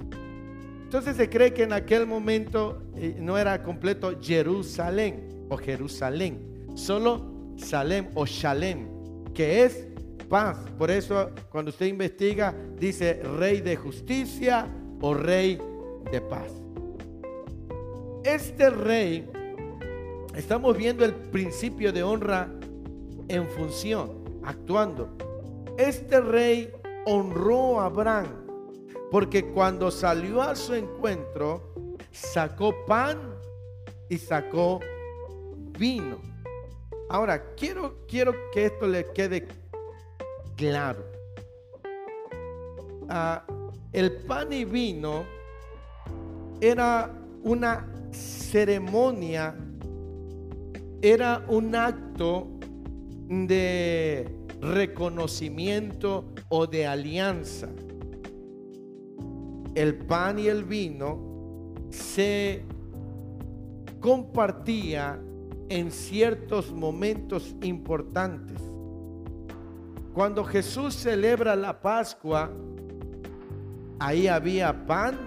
Entonces 0.88 1.17
se 1.17 1.29
cree 1.29 1.53
que 1.53 1.63
en 1.63 1.74
aquel 1.74 2.08
momento 2.08 2.82
eh, 2.96 3.17
no 3.20 3.38
era 3.38 3.62
completo 3.62 4.17
Jerusalén 4.22 5.46
o 5.50 5.58
Jerusalén, 5.58 6.39
solo 6.75 7.51
Salem 7.58 8.08
o 8.13 8.25
Shalem, 8.25 8.88
que 9.34 9.65
es 9.65 9.86
paz. 10.29 10.58
Por 10.77 10.89
eso 10.89 11.32
cuando 11.50 11.72
usted 11.72 11.88
investiga 11.88 12.56
dice 12.79 13.22
rey 13.38 13.60
de 13.60 13.75
justicia 13.75 14.65
o 15.01 15.13
rey 15.13 15.60
de 16.10 16.22
paz. 16.22 16.53
Este 18.24 18.70
rey 18.70 19.29
Estamos 20.38 20.77
viendo 20.77 21.03
el 21.03 21.13
principio 21.13 21.91
de 21.91 22.01
honra 22.01 22.48
en 23.27 23.46
función, 23.50 24.24
actuando. 24.41 25.10
Este 25.77 26.22
rey 26.22 26.72
honró 27.06 27.82
a 27.82 27.88
Abraham 27.88 28.47
porque 29.12 29.52
cuando 29.52 29.92
salió 29.92 30.42
a 30.42 30.56
su 30.56 30.74
encuentro, 30.74 31.96
sacó 32.12 32.74
pan 32.86 33.36
y 34.10 34.18
sacó 34.18 34.80
vino. 35.78 36.20
Ahora, 37.10 37.54
quiero, 37.56 38.06
quiero 38.08 38.34
que 38.52 38.66
esto 38.66 38.88
le 38.88 39.06
quede 39.14 39.48
claro. 40.56 41.06
Ah, 43.10 43.46
el 43.94 44.12
pan 44.24 44.52
y 44.52 44.66
vino 44.66 45.24
era 46.60 47.14
una 47.44 47.88
ceremonia 48.12 49.56
era 51.02 51.46
un 51.48 51.76
acto 51.76 52.48
de 53.30 54.28
reconocimiento 54.62 56.26
o 56.50 56.66
de 56.66 56.88
alianza. 56.88 57.70
El 59.78 59.94
pan 59.94 60.40
y 60.40 60.48
el 60.48 60.64
vino 60.64 61.76
se 61.92 62.64
compartía 64.00 65.22
en 65.70 65.92
ciertos 65.92 66.72
momentos 66.72 67.56
importantes. 67.62 68.60
Cuando 70.16 70.44
Jesús 70.44 70.96
celebra 70.96 71.56
la 71.56 71.80
Pascua, 71.80 72.50
ahí 74.00 74.28
había 74.28 74.84
pan 74.88 75.20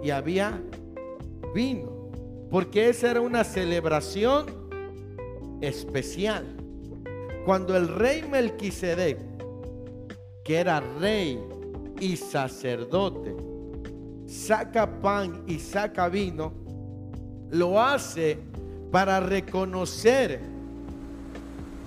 y 0.00 0.10
había 0.10 0.62
vino, 1.52 2.12
porque 2.52 2.88
esa 2.88 3.10
era 3.10 3.20
una 3.20 3.42
celebración 3.42 4.46
especial. 5.60 6.56
Cuando 7.44 7.76
el 7.76 7.88
rey 7.88 8.22
Melquisedec 8.30 9.18
que 10.44 10.56
era 10.56 10.78
rey 11.00 11.40
y 12.00 12.16
sacerdote, 12.16 13.36
saca 14.26 15.00
pan 15.00 15.44
y 15.46 15.58
saca 15.58 16.08
vino, 16.08 16.52
lo 17.50 17.80
hace 17.80 18.38
para 18.90 19.20
reconocer 19.20 20.40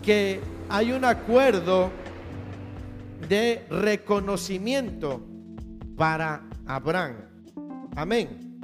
que 0.02 0.40
hay 0.70 0.92
un 0.92 1.06
acuerdo 1.06 1.90
de 3.28 3.66
reconocimiento 3.70 5.22
para 5.96 6.44
Abraham. 6.66 7.16
Amén. 7.96 8.60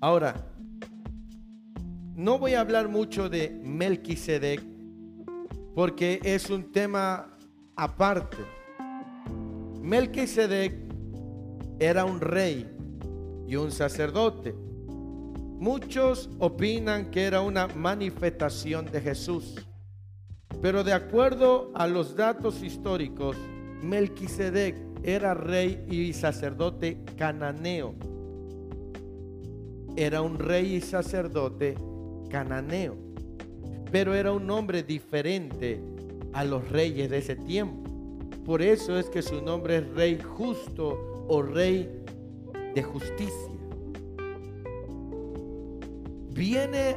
Ahora, 0.00 0.34
no 2.14 2.38
voy 2.38 2.54
a 2.54 2.60
hablar 2.60 2.88
mucho 2.88 3.28
de 3.28 3.50
Melquisedec 3.64 4.62
porque 5.74 6.20
es 6.22 6.50
un 6.50 6.70
tema 6.70 7.26
aparte. 7.76 8.61
Melquisedec 9.82 10.74
era 11.80 12.04
un 12.04 12.20
rey 12.20 12.70
y 13.48 13.56
un 13.56 13.72
sacerdote. 13.72 14.54
Muchos 15.58 16.30
opinan 16.38 17.10
que 17.10 17.24
era 17.24 17.40
una 17.40 17.66
manifestación 17.66 18.86
de 18.86 19.00
Jesús. 19.00 19.56
Pero 20.60 20.84
de 20.84 20.92
acuerdo 20.92 21.72
a 21.74 21.88
los 21.88 22.14
datos 22.14 22.62
históricos, 22.62 23.36
Melquisedec 23.82 24.76
era 25.02 25.34
rey 25.34 25.84
y 25.90 26.12
sacerdote 26.12 26.98
cananeo. 27.18 27.96
Era 29.96 30.22
un 30.22 30.38
rey 30.38 30.76
y 30.76 30.80
sacerdote 30.80 31.74
cananeo. 32.30 32.96
Pero 33.90 34.14
era 34.14 34.30
un 34.30 34.48
hombre 34.48 34.84
diferente 34.84 35.82
a 36.32 36.44
los 36.44 36.68
reyes 36.68 37.10
de 37.10 37.18
ese 37.18 37.34
tiempo. 37.34 37.81
Por 38.44 38.60
eso 38.60 38.98
es 38.98 39.08
que 39.08 39.22
su 39.22 39.40
nombre 39.40 39.76
es 39.76 39.88
rey 39.94 40.20
justo 40.20 41.24
o 41.28 41.42
rey 41.42 41.88
de 42.74 42.82
justicia. 42.82 43.52
Viene 46.30 46.96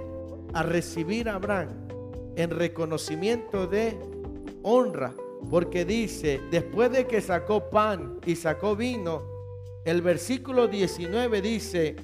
a 0.53 0.63
recibir 0.63 1.29
a 1.29 1.35
Abraham 1.35 1.69
en 2.35 2.49
reconocimiento 2.49 3.67
de 3.67 3.97
honra, 4.63 5.13
porque 5.49 5.85
dice, 5.85 6.41
después 6.49 6.91
de 6.91 7.05
que 7.05 7.21
sacó 7.21 7.69
pan 7.69 8.19
y 8.25 8.35
sacó 8.35 8.75
vino, 8.75 9.21
el 9.85 10.01
versículo 10.01 10.67
19 10.67 11.41
dice, 11.41 11.95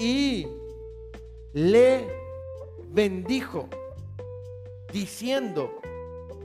y 0.00 0.48
le 1.52 2.08
bendijo, 2.90 3.68
diciendo, 4.92 5.80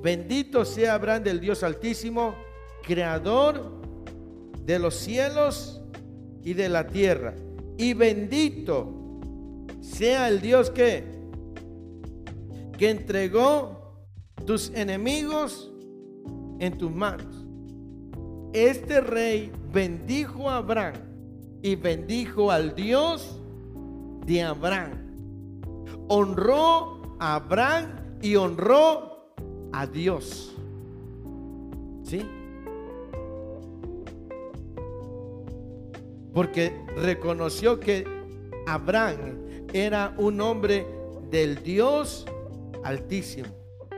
bendito 0.01 0.65
sea 0.65 0.95
Abraham 0.95 1.23
del 1.23 1.39
Dios 1.39 1.63
Altísimo, 1.63 2.35
creador 2.83 3.79
de 4.65 4.79
los 4.79 4.95
cielos 4.95 5.81
y 6.43 6.53
de 6.53 6.69
la 6.69 6.87
tierra, 6.87 7.33
y 7.77 7.93
bendito 7.93 8.93
sea 9.81 10.27
el 10.27 10.41
Dios 10.41 10.69
que 10.69 11.19
que 12.79 12.89
entregó 12.89 13.77
tus 14.45 14.69
enemigos 14.69 15.69
en 16.59 16.77
tus 16.77 16.89
manos. 16.89 17.45
Este 18.53 19.01
rey 19.01 19.51
bendijo 19.73 20.49
a 20.49 20.57
Abraham 20.57 20.95
y 21.61 21.75
bendijo 21.75 22.49
al 22.49 22.73
Dios 22.73 23.37
de 24.25 24.43
Abraham. 24.43 25.61
Honró 26.07 27.17
a 27.19 27.35
Abraham 27.35 28.17
y 28.21 28.37
honró 28.37 29.08
a 29.71 29.87
Dios. 29.87 30.55
¿Sí? 32.03 32.25
Porque 36.33 36.73
reconoció 36.95 37.79
que 37.79 38.05
Abraham 38.67 39.67
era 39.73 40.13
un 40.17 40.39
hombre 40.41 40.85
del 41.29 41.61
Dios 41.63 42.25
Altísimo. 42.83 43.49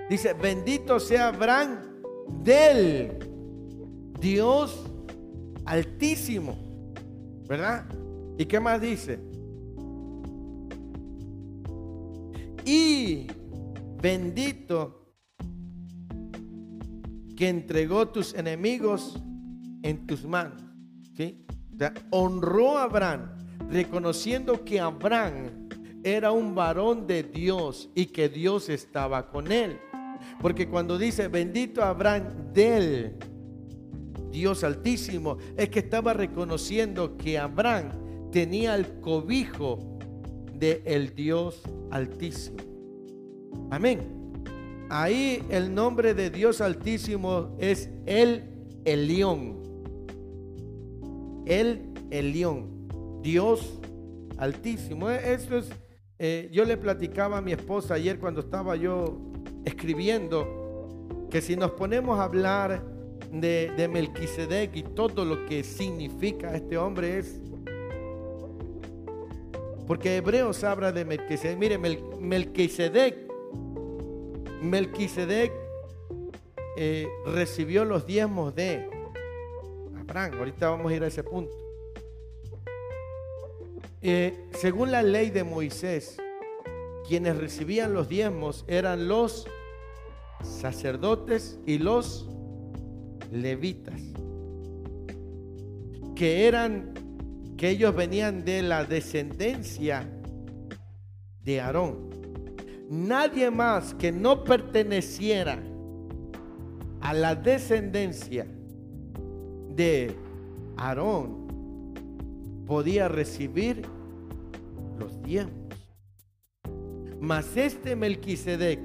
Dice, 0.09 0.33
bendito 0.33 0.99
sea 0.99 1.27
Abraham 1.27 1.79
del 2.43 3.17
Dios 4.19 4.85
Altísimo. 5.65 6.57
¿Verdad? 7.47 7.85
¿Y 8.37 8.45
qué 8.45 8.59
más 8.59 8.81
dice? 8.81 9.19
Y 12.65 13.27
bendito 14.01 15.00
que 17.41 17.49
entregó 17.49 18.07
tus 18.07 18.35
enemigos 18.35 19.19
en 19.81 20.05
tus 20.05 20.23
manos. 20.23 20.61
¿Sí? 21.17 21.43
honró 22.11 22.77
a 22.77 22.83
Abraham, 22.83 23.31
reconociendo 23.67 24.63
que 24.63 24.79
Abraham 24.79 25.67
era 26.03 26.31
un 26.33 26.53
varón 26.53 27.07
de 27.07 27.23
Dios 27.23 27.89
y 27.95 28.05
que 28.05 28.29
Dios 28.29 28.69
estaba 28.69 29.27
con 29.31 29.51
él. 29.51 29.79
Porque 30.39 30.69
cuando 30.69 30.99
dice 30.99 31.29
bendito 31.29 31.83
Abraham 31.83 32.53
del 32.53 33.15
Dios 34.29 34.63
altísimo, 34.63 35.39
es 35.57 35.69
que 35.69 35.79
estaba 35.79 36.13
reconociendo 36.13 37.17
que 37.17 37.39
Abraham 37.39 38.29
tenía 38.31 38.75
el 38.75 38.99
cobijo 38.99 39.97
de 40.53 40.83
el 40.85 41.15
Dios 41.15 41.63
altísimo. 41.89 42.57
Amén. 43.71 44.20
Ahí 44.93 45.41
el 45.49 45.73
nombre 45.73 46.13
de 46.13 46.29
Dios 46.29 46.59
altísimo 46.59 47.55
es 47.59 47.89
el 48.05 48.43
Elión. 48.83 49.55
El 51.45 51.93
Elión. 52.09 53.21
Dios 53.21 53.79
altísimo. 54.37 55.09
Eso 55.09 55.59
es 55.59 55.69
eh, 56.19 56.49
yo 56.51 56.65
le 56.65 56.75
platicaba 56.75 57.37
a 57.37 57.41
mi 57.41 57.53
esposa 57.53 57.93
ayer 57.93 58.19
cuando 58.19 58.41
estaba 58.41 58.75
yo 58.75 59.17
escribiendo 59.63 61.25
que 61.31 61.39
si 61.39 61.55
nos 61.55 61.71
ponemos 61.71 62.19
a 62.19 62.25
hablar 62.25 62.83
de, 63.31 63.71
de 63.77 63.87
Melquisedec 63.87 64.75
y 64.75 64.83
todo 64.83 65.23
lo 65.23 65.45
que 65.45 65.63
significa 65.63 66.53
este 66.53 66.77
hombre 66.77 67.19
es 67.19 67.39
porque 69.87 70.17
Hebreos 70.17 70.65
habla 70.65 70.91
de 70.91 71.05
Melquisedec. 71.05 71.57
Mire, 71.57 71.77
Melquisedec, 71.77 73.30
Melquisedec 74.61 75.51
eh, 76.77 77.07
recibió 77.25 77.83
los 77.83 78.05
diezmos 78.05 78.55
de 78.55 78.87
Abraham. 79.99 80.33
Ahorita 80.37 80.69
vamos 80.69 80.91
a 80.91 80.95
ir 80.95 81.03
a 81.03 81.07
ese 81.07 81.23
punto. 81.23 81.53
Eh, 84.01 84.47
según 84.53 84.91
la 84.91 85.03
ley 85.03 85.29
de 85.29 85.43
Moisés, 85.43 86.17
quienes 87.07 87.37
recibían 87.37 87.93
los 87.93 88.07
diezmos 88.07 88.65
eran 88.67 89.07
los 89.07 89.47
sacerdotes 90.43 91.59
y 91.65 91.77
los 91.77 92.27
levitas, 93.31 94.01
que 96.15 96.47
eran, 96.47 96.93
que 97.57 97.69
ellos 97.69 97.95
venían 97.95 98.43
de 98.43 98.61
la 98.61 98.85
descendencia 98.85 100.09
de 101.43 101.61
Aarón. 101.61 102.10
Nadie 102.91 103.49
más 103.49 103.93
que 103.93 104.11
no 104.11 104.43
perteneciera 104.43 105.57
a 106.99 107.13
la 107.13 107.35
descendencia 107.35 108.45
de 109.69 110.13
Aarón 110.75 111.47
podía 112.67 113.07
recibir 113.07 113.83
los 114.99 115.23
diezmos. 115.23 115.73
Mas 117.21 117.55
este 117.55 117.95
Melquisedec, 117.95 118.81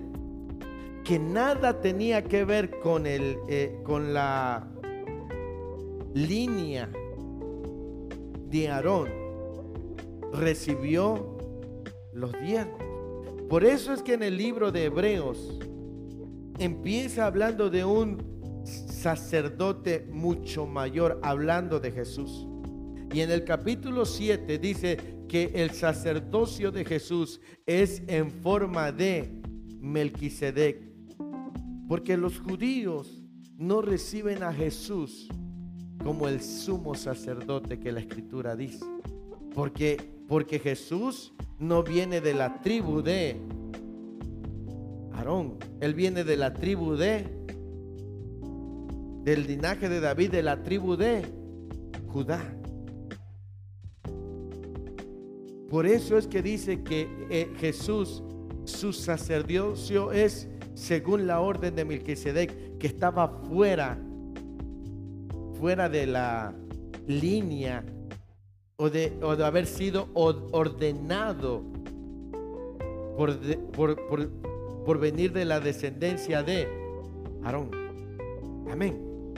que 1.02 1.18
nada 1.18 1.80
tenía 1.80 2.22
que 2.22 2.44
ver 2.44 2.78
con, 2.78 3.06
el, 3.06 3.36
eh, 3.48 3.76
con 3.82 4.14
la 4.14 4.68
línea 6.14 6.88
de 8.50 8.68
Aarón, 8.68 9.08
recibió 10.32 11.38
los 12.12 12.30
diezmos. 12.40 12.85
Por 13.48 13.64
eso 13.64 13.92
es 13.92 14.02
que 14.02 14.14
en 14.14 14.22
el 14.22 14.36
libro 14.36 14.72
de 14.72 14.84
Hebreos 14.84 15.58
empieza 16.58 17.26
hablando 17.26 17.70
de 17.70 17.84
un 17.84 18.64
sacerdote 18.64 20.08
mucho 20.10 20.66
mayor, 20.66 21.20
hablando 21.22 21.78
de 21.78 21.92
Jesús. 21.92 22.48
Y 23.12 23.20
en 23.20 23.30
el 23.30 23.44
capítulo 23.44 24.04
7 24.04 24.58
dice 24.58 24.98
que 25.28 25.52
el 25.54 25.70
sacerdocio 25.70 26.72
de 26.72 26.84
Jesús 26.84 27.40
es 27.66 28.02
en 28.08 28.30
forma 28.30 28.90
de 28.90 29.40
Melquisedec. 29.80 30.82
Porque 31.88 32.16
los 32.16 32.40
judíos 32.40 33.22
no 33.56 33.80
reciben 33.80 34.42
a 34.42 34.52
Jesús 34.52 35.28
como 36.02 36.28
el 36.28 36.40
sumo 36.42 36.94
sacerdote 36.94 37.78
que 37.78 37.92
la 37.92 38.00
escritura 38.00 38.56
dice. 38.56 38.84
Porque, 39.54 40.15
porque 40.28 40.58
Jesús 40.58 41.32
no 41.58 41.82
viene 41.82 42.20
de 42.20 42.34
la 42.34 42.60
tribu 42.60 43.02
de 43.02 43.36
Aarón. 45.12 45.58
Él 45.80 45.94
viene 45.94 46.24
de 46.24 46.36
la 46.36 46.52
tribu 46.52 46.94
de 46.94 47.34
del 49.24 49.44
linaje 49.44 49.88
de 49.88 49.98
David, 49.98 50.30
de 50.30 50.42
la 50.42 50.62
tribu 50.62 50.96
de 50.96 51.24
Judá. 52.06 52.40
Por 55.68 55.84
eso 55.84 56.16
es 56.16 56.28
que 56.28 56.42
dice 56.42 56.84
que 56.84 57.08
eh, 57.28 57.50
Jesús, 57.58 58.22
su 58.64 58.92
sacerdocio 58.92 60.12
es 60.12 60.48
según 60.74 61.26
la 61.26 61.40
orden 61.40 61.74
de 61.74 61.84
Melquisedec, 61.84 62.78
que 62.78 62.86
estaba 62.86 63.28
fuera, 63.48 63.98
fuera 65.58 65.88
de 65.88 66.06
la 66.06 66.54
línea 67.08 67.84
o 68.78 68.90
de, 68.90 69.10
de 69.10 69.44
haber 69.44 69.66
sido 69.66 70.08
ordenado 70.12 71.62
por, 73.16 73.38
por, 73.72 74.30
por 74.84 74.98
venir 74.98 75.32
de 75.32 75.44
la 75.44 75.60
descendencia 75.60 76.42
de 76.42 76.68
Aarón. 77.42 77.70
Amén. 78.70 79.34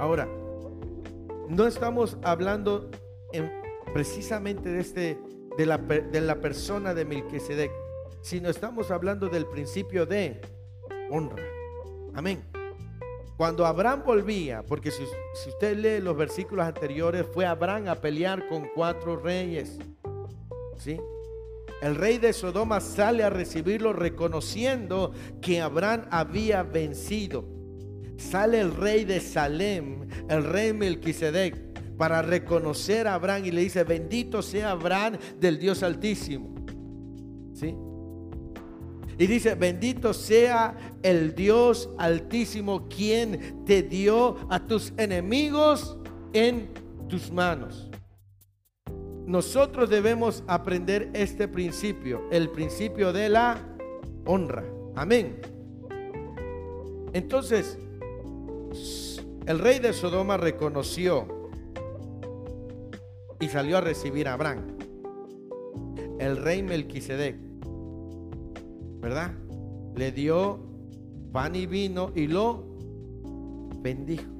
Ahora, 0.00 0.28
no 1.48 1.66
estamos 1.66 2.16
hablando 2.22 2.90
en, 3.32 3.50
precisamente 3.92 4.68
de, 4.70 4.80
este, 4.80 5.18
de, 5.56 5.66
la, 5.66 5.78
de 5.78 6.20
la 6.20 6.40
persona 6.40 6.94
de 6.94 7.04
Melquisedec, 7.04 7.70
sino 8.22 8.48
estamos 8.50 8.90
hablando 8.90 9.28
del 9.28 9.46
principio 9.46 10.04
de 10.04 10.40
honra. 11.10 11.44
Amén. 12.14 12.57
Cuando 13.38 13.64
Abraham 13.64 14.02
volvía, 14.04 14.64
porque 14.64 14.90
si, 14.90 15.04
usted 15.46 15.76
lee 15.76 16.02
los 16.02 16.16
versículos 16.16 16.66
anteriores, 16.66 17.24
fue 17.32 17.46
Abraham 17.46 17.86
a 17.86 17.94
pelear 17.94 18.48
con 18.48 18.68
cuatro 18.74 19.16
reyes. 19.16 19.78
¿Sí? 20.76 20.98
El 21.80 21.94
rey 21.94 22.18
de 22.18 22.32
Sodoma 22.32 22.80
sale 22.80 23.22
a 23.22 23.30
recibirlo 23.30 23.92
reconociendo 23.92 25.12
que 25.40 25.60
Abraham 25.60 26.06
había 26.10 26.64
vencido. 26.64 27.44
Sale 28.16 28.60
el 28.60 28.74
rey 28.74 29.04
de 29.04 29.20
Salem, 29.20 30.08
el 30.28 30.42
rey 30.42 30.72
Melquisedec, 30.72 31.96
para 31.96 32.22
reconocer 32.22 33.06
a 33.06 33.14
Abraham 33.14 33.44
y 33.44 33.52
le 33.52 33.60
dice, 33.60 33.84
bendito 33.84 34.42
sea 34.42 34.72
Abraham 34.72 35.16
del 35.38 35.60
Dios 35.60 35.84
Altísimo. 35.84 36.56
¿Sí? 37.54 37.72
Y 39.18 39.26
dice, 39.26 39.56
bendito 39.56 40.14
sea 40.14 40.76
el 41.02 41.34
Dios 41.34 41.90
Altísimo 41.98 42.88
quien 42.88 43.64
te 43.64 43.82
dio 43.82 44.36
a 44.48 44.60
tus 44.60 44.92
enemigos 44.96 45.98
en 46.32 46.68
tus 47.08 47.32
manos. 47.32 47.90
Nosotros 49.26 49.90
debemos 49.90 50.44
aprender 50.46 51.10
este 51.12 51.48
principio, 51.48 52.22
el 52.30 52.48
principio 52.50 53.12
de 53.12 53.28
la 53.28 53.58
honra. 54.24 54.64
Amén. 54.94 55.40
Entonces, 57.12 57.76
el 59.46 59.58
rey 59.58 59.80
de 59.80 59.92
Sodoma 59.92 60.36
reconoció 60.36 61.50
y 63.40 63.48
salió 63.48 63.78
a 63.78 63.80
recibir 63.80 64.28
a 64.28 64.34
Abraham. 64.34 64.76
El 66.18 66.36
rey 66.36 66.62
Melquisedec, 66.62 67.36
¿verdad? 69.00 69.32
Le 69.96 70.12
dio 70.12 70.60
pan 71.32 71.54
y 71.56 71.66
vino 71.66 72.12
y 72.14 72.26
lo 72.26 72.76
bendijo. 73.80 74.38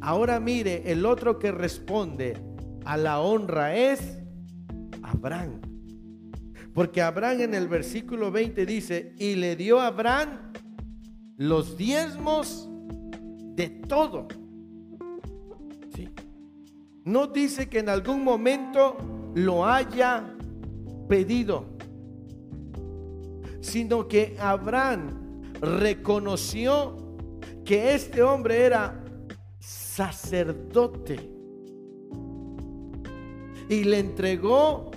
Ahora 0.00 0.40
mire, 0.40 0.90
el 0.90 1.04
otro 1.04 1.38
que 1.38 1.52
responde 1.52 2.36
a 2.84 2.96
la 2.96 3.20
honra 3.20 3.74
es 3.74 4.18
Abraham. 5.02 5.60
Porque 6.72 7.02
Abraham 7.02 7.42
en 7.42 7.54
el 7.54 7.68
versículo 7.68 8.30
20 8.30 8.64
dice, 8.64 9.14
y 9.18 9.34
le 9.34 9.56
dio 9.56 9.80
a 9.80 9.88
Abraham 9.88 10.52
los 11.36 11.76
diezmos 11.76 12.68
de 13.56 13.68
todo. 13.68 14.28
¿Sí? 15.94 16.08
No 17.04 17.26
dice 17.26 17.68
que 17.68 17.80
en 17.80 17.88
algún 17.88 18.22
momento 18.24 18.96
lo 19.34 19.66
haya 19.66 20.34
pedido, 21.08 21.66
sino 23.60 24.08
que 24.08 24.36
Abraham 24.38 25.52
reconoció 25.60 26.96
que 27.64 27.94
este 27.94 28.22
hombre 28.22 28.64
era 28.64 29.04
sacerdote 29.58 31.30
y 33.68 33.84
le 33.84 33.98
entregó 33.98 34.90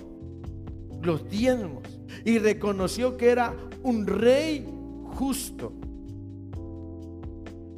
los 1.02 1.28
diezmos 1.28 1.82
y 2.24 2.38
reconoció 2.38 3.16
que 3.16 3.28
era 3.28 3.54
un 3.82 4.06
rey 4.06 4.66
justo. 5.14 5.72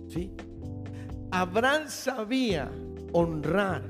¿Sí? 0.09 0.33
Abraham 1.31 1.89
sabía 1.89 2.71
honrar 3.13 3.83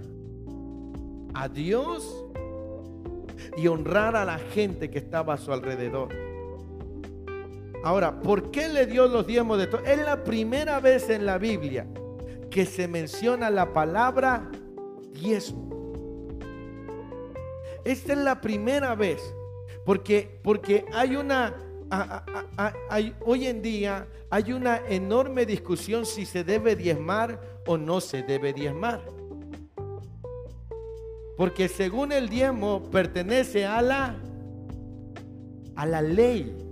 a 1.35 1.49
Dios 1.49 2.25
y 3.57 3.69
honrar 3.69 4.17
a 4.17 4.25
la 4.25 4.39
gente 4.39 4.91
que 4.91 4.99
estaba 4.99 5.35
a 5.35 5.39
su 5.39 5.53
alrededor. 5.53 6.26
Ahora, 7.83 8.21
¿por 8.21 8.51
qué 8.51 8.69
le 8.69 8.87
dio 8.87 9.07
los 9.07 9.27
diezmos 9.27 9.59
de 9.59 9.67
todo? 9.67 9.85
Es 9.85 9.99
la 9.99 10.25
primera 10.25 10.81
vez 10.81 11.09
en 11.09 11.27
la 11.27 11.39
Biblia 11.39 11.87
que 12.51 12.67
se 12.67 12.89
menciona 12.89 13.51
la 13.51 13.73
palabra 13.73 14.51
diezmo. 15.13 15.67
Esta 17.85 18.15
es 18.15 18.19
la 18.19 18.41
primera 18.41 18.95
vez, 18.95 19.23
porque, 19.85 20.41
porque 20.43 20.85
hay 20.93 21.15
una, 21.15 21.55
hay, 22.89 23.15
hoy 23.25 23.47
en 23.47 23.63
día 23.63 24.09
hay 24.31 24.53
una 24.53 24.79
enorme 24.89 25.47
discusión 25.47 26.05
si 26.05 26.27
se 26.27 26.43
debe 26.43 26.75
diezmar 26.75 27.41
o 27.67 27.77
no 27.77 28.01
se 28.01 28.23
debe 28.23 28.53
diezmar. 28.53 29.03
Porque 31.37 31.69
según 31.69 32.13
el 32.13 32.29
diezmo 32.29 32.83
pertenece 32.91 33.67
a 33.67 33.83
la, 33.83 34.17
a 35.77 35.87
la 35.87 36.03
ley. 36.03 36.66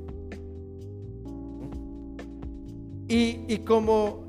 Y, 3.09 3.59
como 3.59 4.25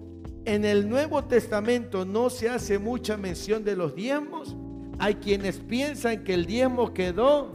en 0.46 0.66
el 0.66 0.90
Nuevo 0.90 1.24
Testamento 1.24 2.06
no 2.06 2.30
se 2.30 2.50
hace 2.50 2.78
mucha 2.78 3.18
mención 3.18 3.64
de 3.64 3.76
los 3.76 3.96
diezmos, 3.96 4.56
hay 5.00 5.16
quienes 5.16 5.58
piensan 5.58 6.24
que 6.24 6.34
el 6.34 6.46
diezmo 6.46 6.94
quedó 6.94 7.52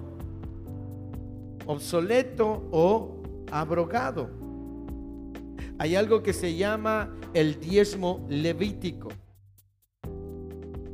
obsoleto 1.67 2.69
o 2.71 3.23
abrogado. 3.51 4.31
Hay 5.79 5.95
algo 5.95 6.23
que 6.23 6.33
se 6.33 6.57
llama 6.57 7.15
el 7.33 7.61
diezmo 7.61 8.27
levítico. 8.29 9.09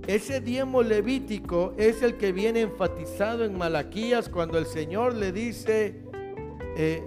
Ese 0.06 0.40
diezmo 0.40 0.82
levítico 0.82 1.72
es 1.76 2.02
el 2.02 2.16
que 2.16 2.30
viene 2.30 2.60
enfatizado 2.60 3.44
en 3.44 3.58
Malaquías 3.58 4.28
cuando 4.28 4.58
el 4.58 4.66
Señor 4.66 5.14
le 5.14 5.32
dice, 5.32 6.04
eh, 6.76 7.02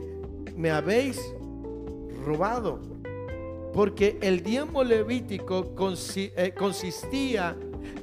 me 0.57 0.71
habéis 0.71 1.17
robado. 2.25 2.98
Porque 3.73 4.17
el 4.21 4.41
diezmo 4.41 4.83
levítico 4.83 5.75
eh, 6.15 6.53
consistía 6.57 7.55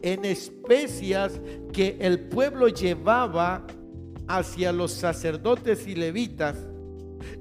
en 0.03 0.25
especias 0.25 1.41
que 1.73 1.97
el 2.01 2.21
pueblo 2.29 2.69
llevaba 2.69 3.67
hacia 4.29 4.73
los 4.73 4.93
sacerdotes 4.93 5.87
y 5.87 5.95
levitas. 5.95 6.57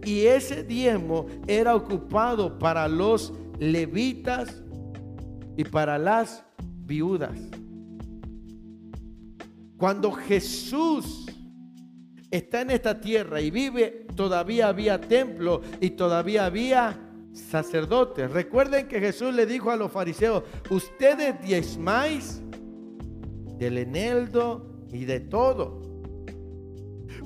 Y 0.04 0.22
ese 0.26 0.64
diezmo 0.64 1.28
era 1.48 1.76
ocupado 1.76 2.58
para 2.58 2.88
los 2.88 3.34
levitas 3.60 4.64
y 5.58 5.64
para 5.64 5.98
las 5.98 6.44
viudas. 6.86 7.38
Cuando 9.78 10.12
Jesús 10.12 11.26
está 12.32 12.62
en 12.62 12.72
esta 12.72 13.00
tierra 13.00 13.42
y 13.42 13.52
vive, 13.52 14.08
todavía 14.16 14.70
había 14.70 15.00
templo 15.00 15.62
y 15.80 15.92
todavía 15.92 16.46
había 16.46 17.05
sacerdotes. 17.36 18.32
Recuerden 18.32 18.88
que 18.88 19.00
Jesús 19.00 19.34
le 19.34 19.46
dijo 19.46 19.70
a 19.70 19.76
los 19.76 19.92
fariseos, 19.92 20.44
ustedes 20.70 21.40
diezmáis 21.42 22.42
del 23.58 23.78
eneldo 23.78 24.66
y 24.92 25.06
de 25.06 25.20
todo. 25.20 25.82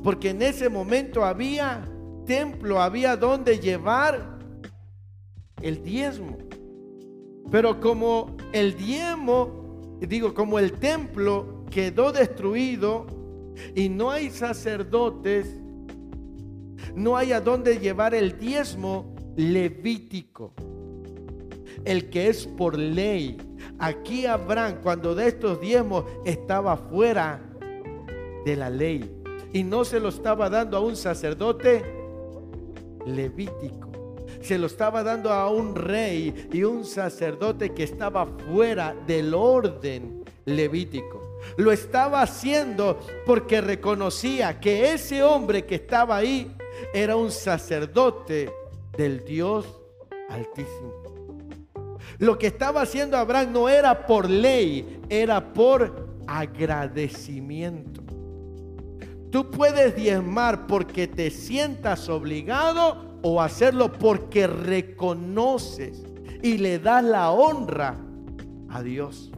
Porque 0.03 0.31
en 0.31 0.41
ese 0.41 0.69
momento 0.69 1.23
había 1.23 1.87
templo, 2.25 2.81
había 2.81 3.15
donde 3.15 3.59
llevar 3.59 4.39
el 5.61 5.83
diezmo. 5.83 6.37
Pero 7.51 7.79
como 7.79 8.35
el 8.51 8.75
diezmo, 8.75 9.97
digo, 9.99 10.33
como 10.33 10.59
el 10.59 10.73
templo 10.73 11.65
quedó 11.69 12.11
destruido 12.11 13.07
y 13.75 13.89
no 13.89 14.11
hay 14.11 14.29
sacerdotes, 14.29 15.59
no 16.95 17.17
hay 17.17 17.31
a 17.31 17.41
dónde 17.41 17.77
llevar 17.79 18.13
el 18.13 18.37
diezmo, 18.37 19.08
levítico, 19.35 20.53
el 21.85 22.09
que 22.09 22.27
es 22.27 22.45
por 22.45 22.77
ley. 22.77 23.37
Aquí 23.79 24.25
Abraham, 24.25 24.79
cuando 24.83 25.15
de 25.15 25.27
estos 25.27 25.61
diezmos, 25.61 26.05
estaba 26.25 26.75
fuera 26.77 27.41
de 28.45 28.55
la 28.55 28.69
ley 28.69 29.21
y 29.53 29.63
no 29.63 29.85
se 29.85 29.99
lo 29.99 30.09
estaba 30.09 30.49
dando 30.49 30.77
a 30.77 30.81
un 30.81 30.95
sacerdote 30.95 31.83
levítico, 33.05 33.89
se 34.41 34.57
lo 34.57 34.67
estaba 34.67 35.03
dando 35.03 35.31
a 35.31 35.49
un 35.49 35.75
rey 35.75 36.49
y 36.51 36.63
un 36.63 36.85
sacerdote 36.85 37.73
que 37.73 37.83
estaba 37.83 38.25
fuera 38.25 38.95
del 39.07 39.33
orden 39.33 40.23
levítico. 40.45 41.19
Lo 41.57 41.71
estaba 41.71 42.21
haciendo 42.21 42.99
porque 43.25 43.61
reconocía 43.61 44.59
que 44.59 44.93
ese 44.93 45.23
hombre 45.23 45.65
que 45.65 45.75
estaba 45.75 46.17
ahí 46.17 46.55
era 46.93 47.15
un 47.15 47.31
sacerdote 47.31 48.51
del 48.97 49.23
Dios 49.25 49.65
altísimo. 50.29 50.93
Lo 52.17 52.37
que 52.37 52.47
estaba 52.47 52.81
haciendo 52.81 53.17
Abraham 53.17 53.53
no 53.53 53.69
era 53.69 54.05
por 54.05 54.29
ley, 54.29 55.01
era 55.09 55.53
por 55.53 56.09
agradecimiento. 56.27 58.01
Tú 59.31 59.51
puedes 59.51 59.95
diezmar 59.95 60.65
porque 60.67 61.07
te 61.07 61.29
sientas 61.29 62.09
obligado 62.09 63.19
o 63.21 63.41
hacerlo 63.41 63.91
porque 63.93 64.47
reconoces 64.47 66.03
y 66.41 66.57
le 66.57 66.79
das 66.79 67.03
la 67.03 67.31
honra 67.31 67.95
a 68.69 68.81
Dios. 68.81 69.31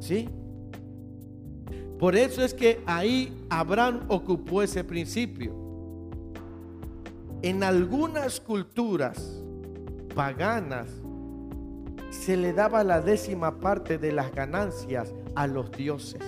¿Sí? 0.00 0.28
Por 1.98 2.14
eso 2.14 2.44
es 2.44 2.54
que 2.54 2.80
ahí 2.86 3.32
Abraham 3.48 4.04
ocupó 4.08 4.62
ese 4.62 4.84
principio. 4.84 5.57
En 7.42 7.62
algunas 7.62 8.40
culturas 8.40 9.42
paganas 10.14 10.90
se 12.10 12.36
le 12.36 12.52
daba 12.52 12.82
la 12.82 13.00
décima 13.00 13.60
parte 13.60 13.96
de 13.96 14.12
las 14.12 14.34
ganancias 14.34 15.14
a 15.36 15.46
los 15.46 15.70
dioses. 15.70 16.22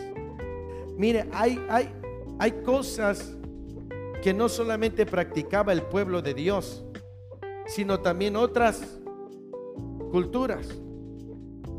Mire, 0.96 1.28
hay, 1.32 1.60
hay, 1.68 1.88
hay 2.38 2.52
cosas 2.62 3.34
que 4.22 4.32
no 4.32 4.48
solamente 4.48 5.04
practicaba 5.04 5.72
el 5.72 5.82
pueblo 5.82 6.22
de 6.22 6.34
Dios, 6.34 6.84
sino 7.66 8.00
también 8.00 8.36
otras 8.36 9.00
culturas. 10.12 10.68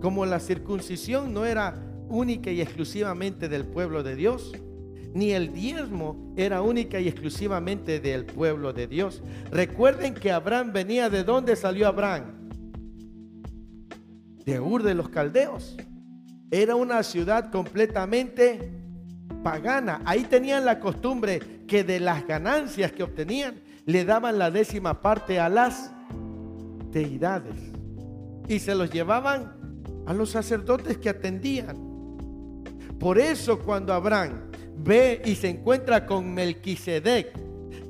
Como 0.01 0.25
la 0.25 0.39
circuncisión 0.39 1.33
no 1.33 1.45
era 1.45 1.81
única 2.09 2.51
y 2.51 2.59
exclusivamente 2.59 3.47
del 3.47 3.65
pueblo 3.65 4.03
de 4.03 4.15
Dios, 4.15 4.51
ni 5.13 5.31
el 5.31 5.53
diezmo 5.53 6.33
era 6.37 6.61
única 6.61 6.99
y 6.99 7.07
exclusivamente 7.07 7.99
del 7.99 8.25
pueblo 8.25 8.73
de 8.73 8.87
Dios. 8.87 9.21
Recuerden 9.51 10.13
que 10.13 10.31
Abraham 10.31 10.71
venía 10.71 11.09
de 11.09 11.23
dónde 11.23 11.55
salió 11.55 11.87
Abraham? 11.87 12.49
De 14.45 14.59
Ur 14.59 14.83
de 14.83 14.93
los 14.93 15.09
Caldeos. 15.09 15.77
Era 16.49 16.75
una 16.75 17.03
ciudad 17.03 17.51
completamente 17.51 18.71
pagana. 19.43 20.01
Ahí 20.05 20.23
tenían 20.23 20.65
la 20.65 20.79
costumbre 20.79 21.39
que 21.67 21.83
de 21.83 21.99
las 21.99 22.25
ganancias 22.25 22.91
que 22.91 23.03
obtenían 23.03 23.61
le 23.85 24.05
daban 24.05 24.37
la 24.37 24.51
décima 24.51 25.01
parte 25.01 25.39
a 25.39 25.49
las 25.49 25.91
deidades. 26.91 27.55
Y 28.47 28.59
se 28.59 28.75
los 28.75 28.91
llevaban 28.91 29.53
a 30.05 30.13
los 30.13 30.31
sacerdotes 30.31 30.97
que 30.97 31.09
atendían. 31.09 31.91
Por 32.99 33.17
eso 33.17 33.59
cuando 33.59 33.93
Abraham 33.93 34.50
ve 34.83 35.21
y 35.25 35.35
se 35.35 35.49
encuentra 35.49 36.05
con 36.05 36.33
Melquisedec, 36.33 37.33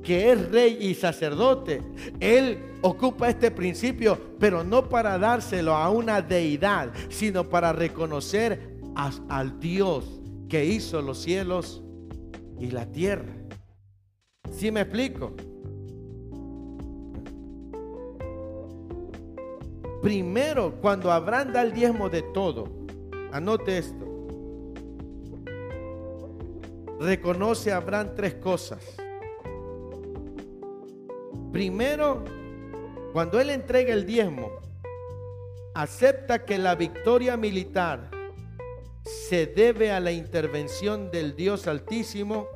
que 0.01 0.31
es 0.31 0.51
rey 0.51 0.77
y 0.81 0.95
sacerdote, 0.95 1.81
él 2.19 2.57
ocupa 2.81 3.29
este 3.29 3.51
principio, 3.51 4.17
pero 4.39 4.63
no 4.63 4.89
para 4.89 5.17
dárselo 5.17 5.75
a 5.75 5.89
una 5.89 6.21
deidad, 6.21 6.91
sino 7.09 7.47
para 7.49 7.71
reconocer 7.71 8.79
al 8.95 9.59
Dios 9.59 10.21
que 10.49 10.65
hizo 10.65 11.01
los 11.01 11.19
cielos 11.19 11.83
y 12.59 12.71
la 12.71 12.85
tierra. 12.91 13.33
¿Sí 14.51 14.71
me 14.71 14.81
explico? 14.81 15.33
Primero, 20.01 20.73
cuando 20.81 21.11
Abraham 21.11 21.53
da 21.53 21.61
el 21.61 21.73
diezmo 21.73 22.09
de 22.09 22.23
todo, 22.23 22.67
anote 23.31 23.77
esto 23.77 24.10
reconoce 27.01 27.71
a 27.71 27.77
Abraham 27.77 28.11
tres 28.15 28.35
cosas. 28.35 28.79
Primero, 31.51 32.23
cuando 33.11 33.39
él 33.39 33.49
entrega 33.49 33.93
el 33.93 34.05
diezmo, 34.05 34.51
acepta 35.73 36.45
que 36.45 36.57
la 36.57 36.75
victoria 36.75 37.35
militar 37.37 38.11
se 39.03 39.47
debe 39.47 39.91
a 39.91 39.99
la 39.99 40.11
intervención 40.11 41.09
del 41.11 41.35
Dios 41.35 41.67
Altísimo. 41.67 42.47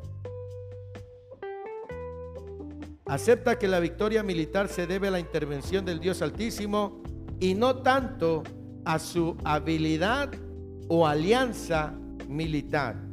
Acepta 3.07 3.57
que 3.57 3.67
la 3.67 3.79
victoria 3.79 4.21
militar 4.23 4.67
se 4.67 4.85
debe 4.85 5.07
a 5.07 5.11
la 5.11 5.19
intervención 5.19 5.85
del 5.85 5.99
Dios 5.99 6.21
Altísimo 6.21 7.01
y 7.39 7.55
no 7.55 7.81
tanto 7.81 8.43
a 8.85 8.99
su 8.99 9.35
habilidad 9.43 10.29
o 10.87 11.07
alianza 11.07 11.93
militar. 12.27 13.04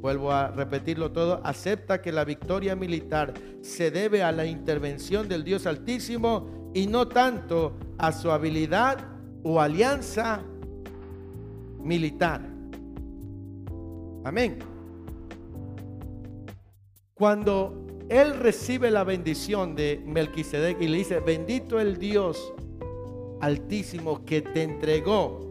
Vuelvo 0.00 0.30
a 0.32 0.48
repetirlo 0.48 1.10
todo, 1.10 1.40
acepta 1.44 2.00
que 2.00 2.12
la 2.12 2.24
victoria 2.24 2.76
militar 2.76 3.34
se 3.62 3.90
debe 3.90 4.22
a 4.22 4.30
la 4.30 4.46
intervención 4.46 5.28
del 5.28 5.42
Dios 5.42 5.66
Altísimo 5.66 6.70
y 6.72 6.86
no 6.86 7.08
tanto 7.08 7.76
a 7.98 8.12
su 8.12 8.30
habilidad 8.30 8.98
o 9.42 9.60
alianza 9.60 10.42
militar. 11.82 12.42
Amén. 14.24 14.58
Cuando 17.14 17.86
él 18.08 18.34
recibe 18.34 18.90
la 18.90 19.02
bendición 19.02 19.74
de 19.74 20.00
Melquisedec 20.06 20.80
y 20.80 20.86
le 20.86 20.98
dice, 20.98 21.20
bendito 21.20 21.80
el 21.80 21.98
Dios 21.98 22.52
altísimo 23.40 24.24
que 24.24 24.42
te 24.42 24.62
entregó 24.62 25.48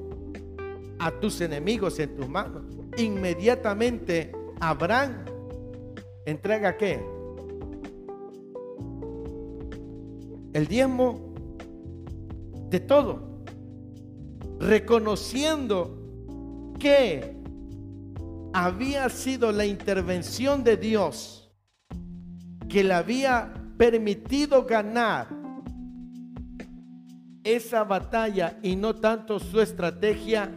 a 0.99 1.11
tus 1.11 1.41
enemigos 1.41 1.99
en 1.99 2.15
tus 2.15 2.29
manos. 2.29 2.63
Inmediatamente 2.97 4.31
Abraham 4.59 5.25
entrega 6.25 6.77
qué? 6.77 7.03
El 10.53 10.67
diezmo 10.67 11.33
de 12.69 12.79
todo, 12.79 13.43
reconociendo 14.59 16.73
que 16.79 17.37
había 18.53 19.09
sido 19.09 19.51
la 19.51 19.65
intervención 19.65 20.63
de 20.63 20.77
Dios 20.77 21.47
que 22.67 22.83
le 22.83 22.93
había 22.93 23.53
permitido 23.77 24.65
ganar 24.65 25.27
esa 27.43 27.83
batalla 27.83 28.57
y 28.61 28.75
no 28.75 28.95
tanto 28.95 29.39
su 29.39 29.61
estrategia 29.61 30.51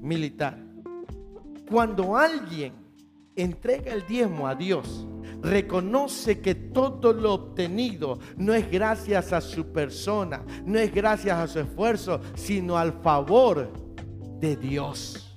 militar. 0.00 0.69
Cuando 1.70 2.16
alguien 2.16 2.72
entrega 3.36 3.92
el 3.92 4.04
diezmo 4.04 4.48
a 4.48 4.56
Dios, 4.56 5.06
reconoce 5.40 6.40
que 6.40 6.56
todo 6.56 7.12
lo 7.12 7.34
obtenido 7.34 8.18
no 8.36 8.52
es 8.52 8.68
gracias 8.68 9.32
a 9.32 9.40
su 9.40 9.66
persona, 9.66 10.44
no 10.64 10.80
es 10.80 10.92
gracias 10.92 11.38
a 11.38 11.46
su 11.46 11.60
esfuerzo, 11.60 12.20
sino 12.34 12.76
al 12.76 13.00
favor 13.02 13.72
de 14.40 14.56
Dios. 14.56 15.29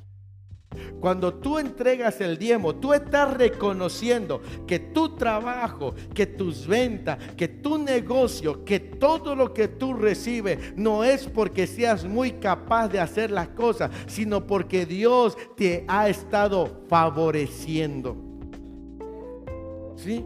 Cuando 1.00 1.34
tú 1.34 1.60
entregas 1.60 2.22
el 2.22 2.38
diezmo, 2.38 2.76
tú 2.76 2.94
estás 2.94 3.34
reconociendo 3.36 4.42
que 4.68 4.80
tu 4.80 5.16
trabajo, 5.16 5.94
que 6.14 6.26
tus 6.26 6.68
ventas, 6.68 7.18
que 7.36 7.48
tu 7.48 7.78
negocio, 7.78 8.64
que 8.64 8.80
todo 8.80 9.36
lo 9.36 9.54
que 9.54 9.68
tú 9.68 9.94
recibes 9.94 10.76
no 10.76 11.04
es 11.04 11.28
porque 11.28 11.68
seas 11.68 12.06
muy 12.06 12.34
capaz 12.34 12.88
de 12.90 13.00
hacer 13.00 13.32
las 13.32 13.50
cosas, 13.50 13.92
sino 14.08 14.46
porque 14.46 14.86
Dios 14.86 15.38
te 15.56 15.86
ha 15.88 16.10
estado 16.10 16.84
favoreciendo. 16.88 18.16
¿Sí? 19.96 20.26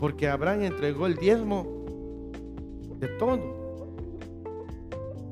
Porque 0.00 0.28
Abraham 0.28 0.64
entregó 0.64 1.06
el 1.06 1.16
diezmo 1.16 1.84
de 2.98 3.08
todo. 3.08 3.64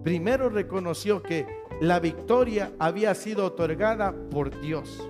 Primero 0.03 0.49
reconoció 0.49 1.23
que 1.23 1.62
la 1.83 1.99
victoria 1.99 2.71
había 2.79 3.13
sido 3.13 3.45
otorgada 3.45 4.15
por 4.31 4.61
Dios 4.61 5.03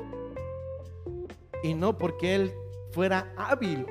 y 1.62 1.74
no 1.74 1.98
porque 1.98 2.34
él 2.34 2.52
fuera 2.92 3.30
hábil 3.36 3.84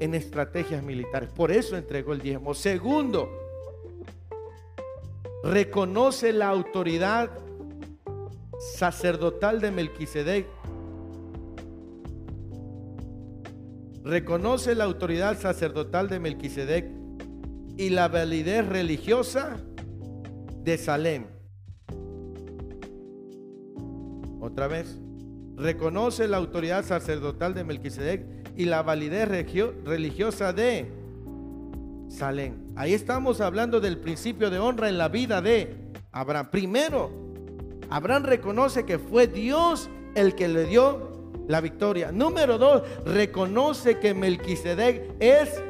en 0.00 0.14
estrategias 0.14 0.82
militares. 0.82 1.28
Por 1.28 1.52
eso 1.52 1.76
entregó 1.76 2.14
el 2.14 2.22
diezmo. 2.22 2.54
Segundo, 2.54 3.28
reconoce 5.44 6.32
la 6.32 6.48
autoridad 6.48 7.28
sacerdotal 8.58 9.60
de 9.60 9.70
Melquisedec. 9.70 10.46
Reconoce 14.04 14.74
la 14.74 14.84
autoridad 14.84 15.38
sacerdotal 15.38 16.08
de 16.08 16.18
Melquisedec 16.18 16.86
y 17.76 17.90
la 17.90 18.08
validez 18.08 18.66
religiosa 18.66 19.58
de 20.64 20.78
Salem. 20.78 21.39
Otra 24.50 24.66
vez, 24.66 24.98
reconoce 25.56 26.26
la 26.26 26.38
autoridad 26.38 26.84
sacerdotal 26.84 27.54
de 27.54 27.62
Melquisedec 27.62 28.26
y 28.56 28.64
la 28.64 28.82
validez 28.82 29.28
religiosa 29.84 30.52
de 30.52 30.90
Salén. 32.08 32.72
Ahí 32.74 32.92
estamos 32.92 33.40
hablando 33.40 33.80
del 33.80 33.98
principio 33.98 34.50
de 34.50 34.58
honra 34.58 34.88
en 34.88 34.98
la 34.98 35.08
vida 35.08 35.40
de 35.40 35.92
Abraham. 36.10 36.48
Primero, 36.50 37.10
Abraham 37.90 38.24
reconoce 38.24 38.84
que 38.84 38.98
fue 38.98 39.28
Dios 39.28 39.88
el 40.16 40.34
que 40.34 40.48
le 40.48 40.64
dio 40.64 41.32
la 41.46 41.60
victoria. 41.60 42.10
Número 42.10 42.58
dos, 42.58 42.82
reconoce 43.04 44.00
que 44.00 44.14
Melquisedec 44.14 45.14
es 45.20 45.62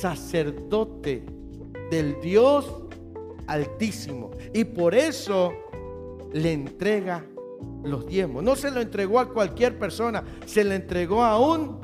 sacerdote 0.00 1.24
del 1.90 2.20
Dios 2.20 2.66
altísimo. 3.46 4.32
Y 4.52 4.64
por 4.64 4.96
eso 4.96 5.52
le 6.32 6.52
entrega 6.52 7.24
los 7.84 8.06
diezmos. 8.06 8.42
No 8.42 8.56
se 8.56 8.70
lo 8.70 8.80
entregó 8.80 9.20
a 9.20 9.32
cualquier 9.32 9.78
persona, 9.78 10.24
se 10.46 10.64
le 10.64 10.76
entregó 10.76 11.22
a 11.22 11.38
un 11.38 11.80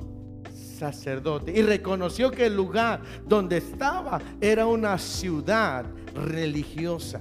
sacerdote 0.54 1.52
y 1.56 1.62
reconoció 1.62 2.30
que 2.30 2.46
el 2.46 2.56
lugar 2.56 3.02
donde 3.26 3.58
estaba 3.58 4.20
era 4.40 4.66
una 4.66 4.96
ciudad 4.98 5.84
religiosa. 6.14 7.20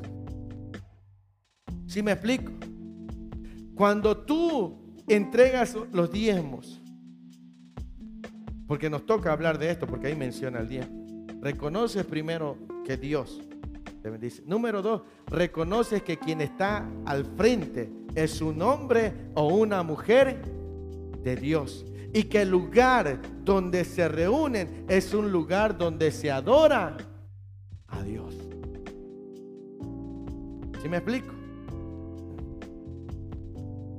Si 1.85 2.01
me 2.01 2.13
explico? 2.13 2.53
Cuando 3.75 4.17
tú 4.17 4.79
entregas 5.07 5.75
los 5.91 6.11
diezmos, 6.11 6.81
porque 8.67 8.89
nos 8.89 9.05
toca 9.05 9.31
hablar 9.31 9.57
de 9.57 9.71
esto, 9.71 9.87
porque 9.87 10.07
ahí 10.07 10.15
menciona 10.15 10.59
el 10.59 10.69
diezmo, 10.69 11.27
reconoces 11.41 12.05
primero 12.05 12.57
que 12.85 12.97
Dios 12.97 13.41
Número 14.45 14.81
dos, 14.81 15.01
reconoces 15.27 16.03
que 16.03 16.17
quien 16.17 16.41
está 16.41 16.89
al 17.05 17.25
frente 17.25 17.91
es 18.15 18.41
un 18.41 18.61
hombre 18.61 19.13
o 19.35 19.47
una 19.47 19.83
mujer 19.83 20.41
de 21.21 21.35
Dios 21.35 21.85
y 22.13 22.23
que 22.23 22.43
el 22.43 22.49
lugar 22.49 23.19
donde 23.43 23.83
se 23.83 24.07
reúnen 24.07 24.85
es 24.87 25.13
un 25.13 25.31
lugar 25.31 25.77
donde 25.77 26.11
se 26.11 26.31
adora 26.31 26.95
a 27.87 28.01
Dios. 28.03 28.35
¿Sí 30.81 30.87
me 30.87 30.97
explico? 30.97 31.33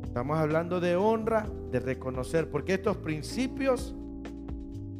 Estamos 0.02 0.38
hablando 0.38 0.80
de 0.80 0.96
honra, 0.96 1.46
de 1.70 1.78
reconocer, 1.78 2.50
porque 2.50 2.74
estos 2.74 2.96
principios 2.96 3.94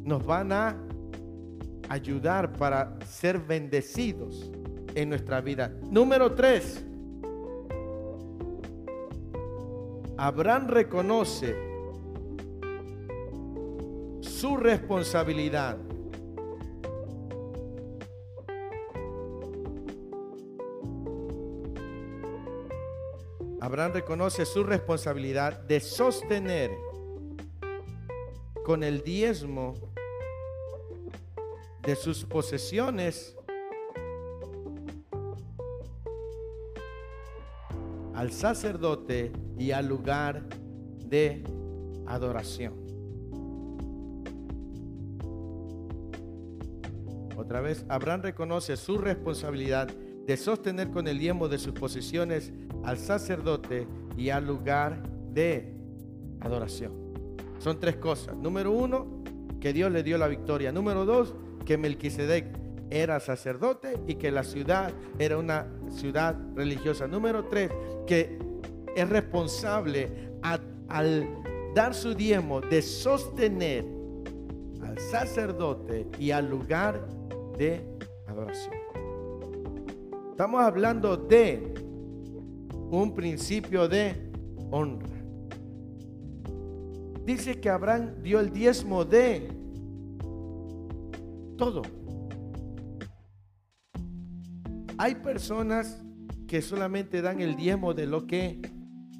nos 0.03 0.25
van 0.25 0.53
a 0.53 0.77
ayudar 1.89 2.53
para 2.53 2.97
ser 3.05 3.39
bendecidos 3.39 4.51
en 4.95 5.09
nuestra 5.09 5.41
vida. 5.41 5.71
Número 5.89 6.33
tres, 6.33 6.83
Abraham 10.17 10.67
reconoce 10.67 11.55
su 14.21 14.57
responsabilidad. 14.57 15.77
Abraham 23.59 23.93
reconoce 23.93 24.45
su 24.45 24.63
responsabilidad 24.63 25.59
de 25.61 25.79
sostener 25.79 26.71
con 28.65 28.83
el 28.83 29.03
diezmo 29.03 29.75
de 31.83 31.95
sus 31.95 32.25
posesiones 32.25 33.35
al 38.21 38.31
sacerdote 38.31 39.31
y 39.57 39.71
al 39.71 39.87
lugar 39.87 40.43
de 41.07 41.43
adoración. 42.05 42.75
Otra 47.35 47.61
vez, 47.61 47.83
Abraham 47.89 48.21
reconoce 48.21 48.77
su 48.77 48.99
responsabilidad 48.99 49.87
de 49.87 50.37
sostener 50.37 50.91
con 50.91 51.07
el 51.07 51.17
diezmo 51.17 51.47
de 51.47 51.57
sus 51.57 51.73
posesiones 51.73 52.53
al 52.83 52.99
sacerdote 52.99 53.87
y 54.15 54.29
al 54.29 54.45
lugar 54.45 55.01
de 55.33 55.73
adoración. 56.41 56.93
Son 57.57 57.79
tres 57.79 57.95
cosas. 57.95 58.37
Número 58.37 58.71
uno, 58.71 59.23
que 59.59 59.73
Dios 59.73 59.91
le 59.91 60.03
dio 60.03 60.19
la 60.19 60.27
victoria. 60.27 60.71
Número 60.71 61.05
dos, 61.05 61.33
que 61.65 61.75
Melquisedec 61.75 62.55
era 62.91 63.19
sacerdote 63.19 63.97
y 64.05 64.15
que 64.15 64.29
la 64.29 64.43
ciudad 64.43 64.91
era 65.17 65.37
una 65.37 65.67
ciudad 65.89 66.35
religiosa. 66.53 67.07
Número 67.07 67.45
tres, 67.45 67.71
que 68.05 68.37
es 68.95 69.09
responsable 69.09 70.29
al 70.41 71.27
dar 71.73 71.93
su 71.95 72.13
diezmo 72.13 72.59
de 72.59 72.81
sostener 72.81 73.85
al 74.83 74.99
sacerdote 74.99 76.05
y 76.19 76.31
al 76.31 76.49
lugar 76.49 77.07
de 77.57 77.81
adoración. 78.27 78.75
Estamos 80.31 80.61
hablando 80.61 81.15
de 81.15 81.73
un 82.89 83.13
principio 83.15 83.87
de 83.87 84.29
honra. 84.69 85.07
Dice 87.23 87.61
que 87.61 87.69
Abraham 87.69 88.15
dio 88.21 88.39
el 88.39 88.51
diezmo 88.51 89.05
de 89.05 89.47
todo. 91.57 91.83
Hay 95.01 95.15
personas 95.15 95.99
que 96.47 96.61
solamente 96.61 97.23
dan 97.23 97.41
el 97.41 97.55
diezmo 97.55 97.95
de 97.95 98.05
lo 98.05 98.27
que 98.27 98.61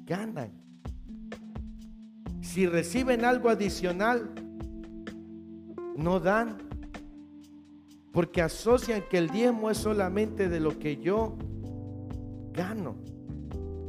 ganan. 0.06 0.52
Si 2.40 2.68
reciben 2.68 3.24
algo 3.24 3.48
adicional, 3.48 4.32
no 5.96 6.20
dan 6.20 6.58
porque 8.12 8.42
asocian 8.42 9.02
que 9.10 9.18
el 9.18 9.28
diezmo 9.30 9.70
es 9.70 9.78
solamente 9.78 10.48
de 10.48 10.60
lo 10.60 10.78
que 10.78 10.98
yo 10.98 11.36
gano. 12.52 12.94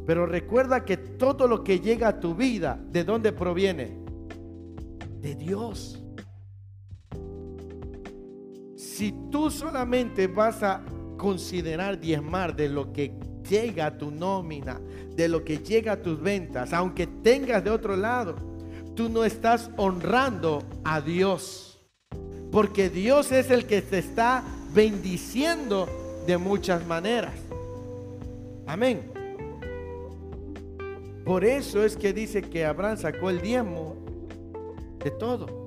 Pero 0.08 0.26
recuerda 0.26 0.86
que 0.86 0.98
todo 0.98 1.48
lo 1.48 1.64
que 1.64 1.80
llega 1.80 2.08
a 2.08 2.20
tu 2.20 2.34
vida, 2.34 2.84
¿de 2.90 3.04
dónde 3.04 3.32
proviene? 3.34 4.00
De 5.22 5.36
Dios. 5.36 6.04
Si 8.76 9.14
tú 9.30 9.52
solamente 9.52 10.26
vas 10.26 10.64
a 10.64 10.84
considerar 11.24 12.02
diezmar 12.02 12.54
de 12.54 12.68
lo 12.68 12.92
que 12.92 13.14
llega 13.50 13.86
a 13.86 13.98
tu 13.98 14.12
nómina, 14.12 14.82
de 15.16 15.30
lo 15.30 15.46
que 15.46 15.60
llega 15.60 15.94
a 15.94 16.02
tus 16.02 16.22
ventas, 16.22 16.74
aunque 16.74 17.08
tengas 17.08 17.64
de 17.64 17.70
otro 17.70 17.96
lado, 17.96 18.36
tú 18.94 19.08
no 19.08 19.24
estás 19.24 19.72
honrando 19.78 20.62
a 20.84 21.00
Dios. 21.00 21.80
Porque 22.52 22.90
Dios 22.90 23.32
es 23.32 23.50
el 23.52 23.66
que 23.66 23.82
te 23.82 24.00
está 24.00 24.44
bendiciendo 24.74 25.88
de 26.28 26.38
muchas 26.38 26.86
maneras. 26.86 27.36
Amén. 28.68 29.10
Por 31.24 31.46
eso 31.46 31.86
es 31.86 31.96
que 31.96 32.12
dice 32.12 32.42
que 32.42 32.66
Abraham 32.66 32.98
sacó 32.98 33.30
el 33.30 33.40
diezmo 33.40 33.96
de 35.02 35.10
todo. 35.12 35.63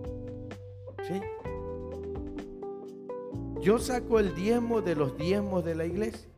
Yo 3.66 3.80
saco 3.80 4.20
el 4.20 4.32
diezmo 4.32 4.80
de 4.80 4.94
los 4.94 5.18
diezmos 5.18 5.64
de 5.64 5.74
la 5.74 5.86
iglesia. 5.86 6.28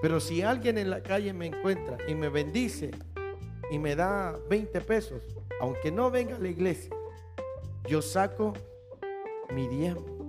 Pero 0.00 0.20
si 0.20 0.42
alguien 0.42 0.78
en 0.78 0.88
la 0.88 1.02
calle 1.02 1.32
me 1.32 1.46
encuentra 1.46 1.98
y 2.06 2.14
me 2.14 2.28
bendice 2.28 2.92
y 3.72 3.78
me 3.80 3.96
da 3.96 4.38
20 4.48 4.80
pesos, 4.82 5.20
aunque 5.60 5.90
no 5.90 6.12
venga 6.12 6.36
a 6.36 6.38
la 6.38 6.46
iglesia, 6.46 6.94
yo 7.88 8.00
saco 8.00 8.52
mi 9.52 9.66
diezmo. 9.66 10.28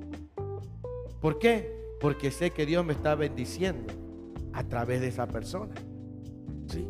¿Por 1.22 1.38
qué? 1.38 1.80
Porque 2.00 2.32
sé 2.32 2.50
que 2.50 2.66
Dios 2.66 2.84
me 2.84 2.94
está 2.94 3.14
bendiciendo 3.14 3.94
a 4.52 4.64
través 4.64 5.00
de 5.02 5.10
esa 5.10 5.28
persona. 5.28 5.76
¿Sí? 6.66 6.88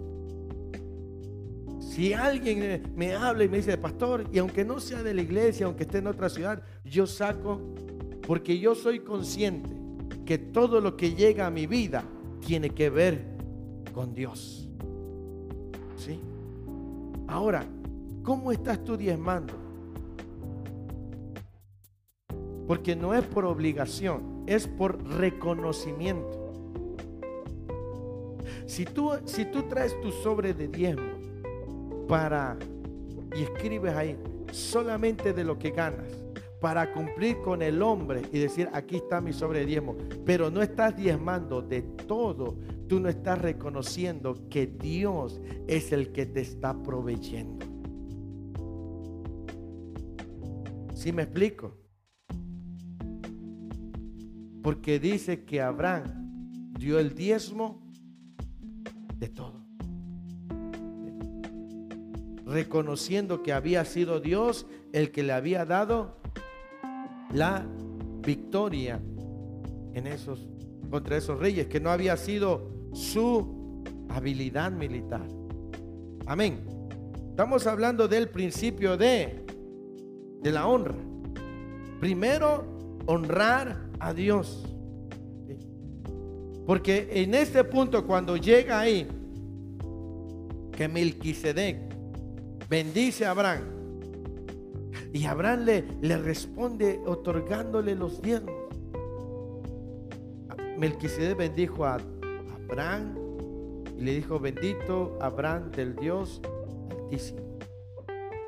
Si 1.82 2.14
alguien 2.14 2.94
me 2.96 3.16
habla 3.16 3.44
y 3.44 3.50
me 3.50 3.58
dice, 3.58 3.78
pastor, 3.78 4.24
y 4.32 4.38
aunque 4.38 4.64
no 4.64 4.80
sea 4.80 5.04
de 5.04 5.14
la 5.14 5.24
iglesia, 5.24 5.66
aunque 5.66 5.84
esté 5.84 5.98
en 5.98 6.08
otra 6.08 6.30
ciudad, 6.30 6.64
yo 6.86 7.06
saco, 7.06 7.60
porque 8.28 8.60
yo 8.60 8.76
soy 8.76 9.00
consciente 9.00 9.70
que 10.26 10.38
todo 10.38 10.80
lo 10.80 10.96
que 10.96 11.14
llega 11.14 11.48
a 11.48 11.52
mi 11.52 11.68
vida 11.68 12.04
tiene 12.46 12.70
que 12.70 12.90
ver 12.90 13.26
con 13.94 14.14
Dios. 14.14 14.70
¿Sí? 15.98 16.20
Ahora, 17.28 17.66
¿cómo 18.24 18.52
estás 18.52 18.84
tú 18.84 18.98
diezmando? 18.98 19.54
Porque 22.68 22.96
no 22.96 23.14
es 23.14 23.26
por 23.26 23.46
obligación, 23.46 24.44
es 24.48 24.68
por 24.68 25.04
reconocimiento. 25.04 26.40
Si 28.66 28.86
tú, 28.86 29.12
si 29.26 29.46
tú 29.46 29.64
traes 29.64 30.00
tu 30.00 30.12
sobre 30.12 30.54
de 30.54 30.68
diezmo 30.70 31.12
para 32.08 32.58
y 33.36 33.44
escribes 33.44 33.94
ahí 33.94 34.18
solamente 34.52 35.34
de 35.34 35.44
lo 35.44 35.60
que 35.60 35.72
ganas 35.72 36.08
para 36.62 36.94
cumplir 36.94 37.42
con 37.42 37.64
el 37.64 37.82
hombre 37.82 38.22
y 38.32 38.38
decir 38.38 38.70
aquí 38.72 38.98
está 38.98 39.20
mi 39.20 39.34
sobre 39.34 39.60
de 39.60 39.66
diezmo, 39.66 39.98
pero 40.24 40.52
no 40.52 40.62
estás 40.62 40.96
diezmando 40.96 41.64
de 41.64 41.82
todo, 41.82 42.60
tú 42.88 43.00
no 43.00 43.10
estás 43.10 43.40
reconociendo 43.40 44.48
que 44.48 44.68
Dios 44.68 45.42
es 45.68 45.92
el 45.92 46.12
que 46.12 46.28
te 46.28 46.42
está 46.42 46.82
proveyendo. 46.84 47.66
¿Sí 50.94 51.12
me 51.12 51.24
explico? 51.24 51.76
Porque 54.62 55.00
dice 55.00 55.44
que 55.44 55.62
Abraham 55.62 56.72
dio 56.78 57.00
el 57.00 57.16
diezmo 57.16 57.82
de 59.18 59.30
todo. 59.30 59.66
Reconociendo 62.46 63.42
que 63.42 63.52
había 63.52 63.84
sido 63.84 64.20
Dios 64.20 64.68
el 64.94 65.10
que 65.10 65.24
le 65.24 65.34
había 65.34 65.66
dado 65.66 66.21
la 67.34 67.66
victoria 68.26 69.00
en 69.94 70.08
esos 70.08 70.48
contra 70.90 71.16
esos 71.16 71.40
reyes, 71.40 71.68
que 71.68 71.80
no 71.80 71.90
había 71.90 72.18
sido 72.18 72.70
su 72.94 73.84
habilidad 74.10 74.72
militar. 74.72 75.26
Amén. 76.26 76.60
Estamos 77.30 77.66
hablando 77.66 78.10
del 78.10 78.28
principio 78.30 78.98
de 78.98 79.42
de 80.42 80.52
la 80.52 80.68
honra. 80.68 80.96
Primero 82.00 82.66
honrar 83.06 83.90
a 84.00 84.14
Dios. 84.14 84.66
Porque 86.66 87.10
en 87.12 87.34
este 87.34 87.64
punto 87.64 88.06
cuando 88.06 88.38
llega 88.38 88.80
ahí 88.80 89.08
que 90.72 90.88
Melquisedec 90.88 91.78
bendice 92.70 93.26
a 93.26 93.32
Abraham 93.32 93.81
y 95.14 95.26
Abraham 95.26 95.66
le, 95.66 95.84
le 96.02 96.18
responde 96.18 97.02
otorgándole 97.06 97.96
los 97.96 98.22
diezmos. 98.22 98.56
Melquisedec 100.78 101.38
bendijo 101.38 101.86
a 101.86 102.00
Abraham 102.70 103.16
y 103.98 104.02
le 104.02 104.14
dijo, 104.14 104.40
bendito 104.40 105.18
Abraham 105.22 105.72
del 105.72 105.96
Dios 105.96 106.42
Altísimo. 106.90 107.60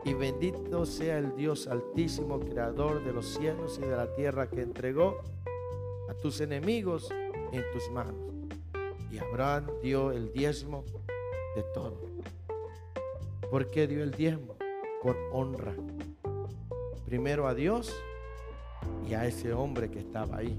Y 0.06 0.14
bendito 0.14 0.86
sea 0.86 1.18
el 1.18 1.36
Dios 1.36 1.68
Altísimo, 1.68 2.40
Creador 2.40 3.04
de 3.04 3.14
los 3.14 3.28
cielos 3.36 3.78
y 3.78 3.82
de 3.86 3.96
la 3.96 4.14
tierra, 4.16 4.50
que 4.50 4.62
entregó 4.62 5.18
a 6.10 6.14
tus 6.16 6.42
enemigos 6.42 7.10
en 7.52 7.64
tus 7.72 7.90
manos. 7.92 8.16
Y 9.12 9.18
Abraham 9.20 9.68
dio 9.82 10.12
el 10.12 10.32
diezmo 10.32 10.84
de 11.56 11.64
todo. 11.74 12.02
¿Por 13.52 13.70
qué 13.70 13.86
dio 13.86 14.04
el 14.04 14.12
diezmo? 14.12 14.56
Por 15.02 15.16
honra. 15.32 15.76
Primero 17.06 17.48
a 17.48 17.54
Dios 17.54 17.94
y 19.08 19.14
a 19.14 19.26
ese 19.26 19.54
hombre 19.54 19.90
que 19.90 20.00
estaba 20.00 20.38
ahí 20.38 20.58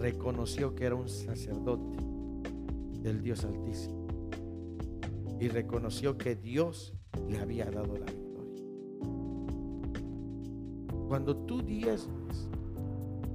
reconoció 0.00 0.74
que 0.74 0.86
era 0.86 0.94
un 0.94 1.08
sacerdote 1.08 1.98
del 3.02 3.22
Dios 3.22 3.44
Altísimo. 3.44 4.06
Y 5.38 5.48
reconoció 5.48 6.18
que 6.18 6.36
Dios 6.36 6.94
le 7.28 7.38
había 7.38 7.66
dado 7.70 7.96
la 7.96 8.06
victoria. 8.06 8.64
Cuando 11.08 11.36
tú 11.36 11.62
diezmas, 11.62 12.48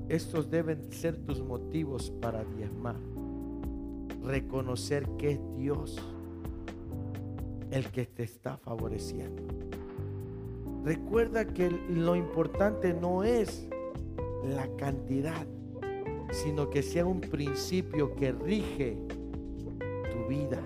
estos 0.07 0.49
deben 0.49 0.91
ser 0.91 1.17
tus 1.17 1.41
motivos 1.41 2.11
para 2.21 2.43
diezmar. 2.43 2.95
Reconocer 4.23 5.07
que 5.17 5.31
es 5.31 5.39
Dios 5.57 5.97
el 7.71 7.87
que 7.91 8.05
te 8.05 8.23
está 8.23 8.57
favoreciendo. 8.57 9.64
Recuerda 10.85 11.47
que 11.47 11.71
lo 11.89 12.15
importante 12.15 12.93
no 12.93 13.23
es 13.23 13.67
la 14.43 14.67
cantidad, 14.77 15.47
sino 16.29 16.69
que 16.69 16.83
sea 16.83 17.07
un 17.07 17.21
principio 17.21 18.15
que 18.15 18.31
rige 18.31 18.95
tu 20.11 20.29
vida. 20.29 20.61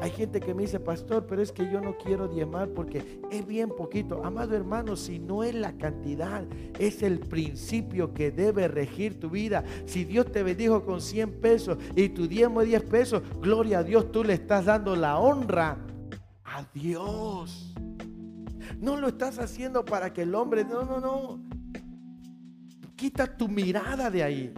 Hay 0.00 0.10
gente 0.12 0.40
que 0.40 0.54
me 0.54 0.62
dice, 0.62 0.80
pastor, 0.80 1.26
pero 1.26 1.42
es 1.42 1.52
que 1.52 1.70
yo 1.70 1.82
no 1.82 1.98
quiero 1.98 2.26
diezmar 2.26 2.70
porque 2.70 3.20
es 3.30 3.46
bien 3.46 3.68
poquito. 3.68 4.24
Amado 4.24 4.56
hermano, 4.56 4.96
si 4.96 5.18
no 5.18 5.44
es 5.44 5.54
la 5.54 5.72
cantidad, 5.76 6.44
es 6.78 7.02
el 7.02 7.20
principio 7.20 8.14
que 8.14 8.30
debe 8.30 8.66
regir 8.66 9.20
tu 9.20 9.28
vida. 9.28 9.62
Si 9.84 10.06
Dios 10.06 10.32
te 10.32 10.42
bendijo 10.42 10.86
con 10.86 11.02
100 11.02 11.32
pesos 11.32 11.76
y 11.94 12.08
tu 12.08 12.26
diezmo 12.26 12.62
es 12.62 12.68
10 12.68 12.82
pesos, 12.84 13.22
gloria 13.42 13.80
a 13.80 13.84
Dios, 13.84 14.10
tú 14.10 14.24
le 14.24 14.32
estás 14.32 14.64
dando 14.64 14.96
la 14.96 15.18
honra 15.18 15.76
a 16.44 16.64
Dios. 16.72 17.71
No 18.82 18.96
lo 18.96 19.06
estás 19.06 19.38
haciendo 19.38 19.84
para 19.84 20.12
que 20.12 20.22
el 20.22 20.34
hombre, 20.34 20.64
no, 20.64 20.82
no, 20.82 20.98
no. 20.98 21.40
Quita 22.96 23.36
tu 23.36 23.46
mirada 23.46 24.10
de 24.10 24.24
ahí. 24.24 24.52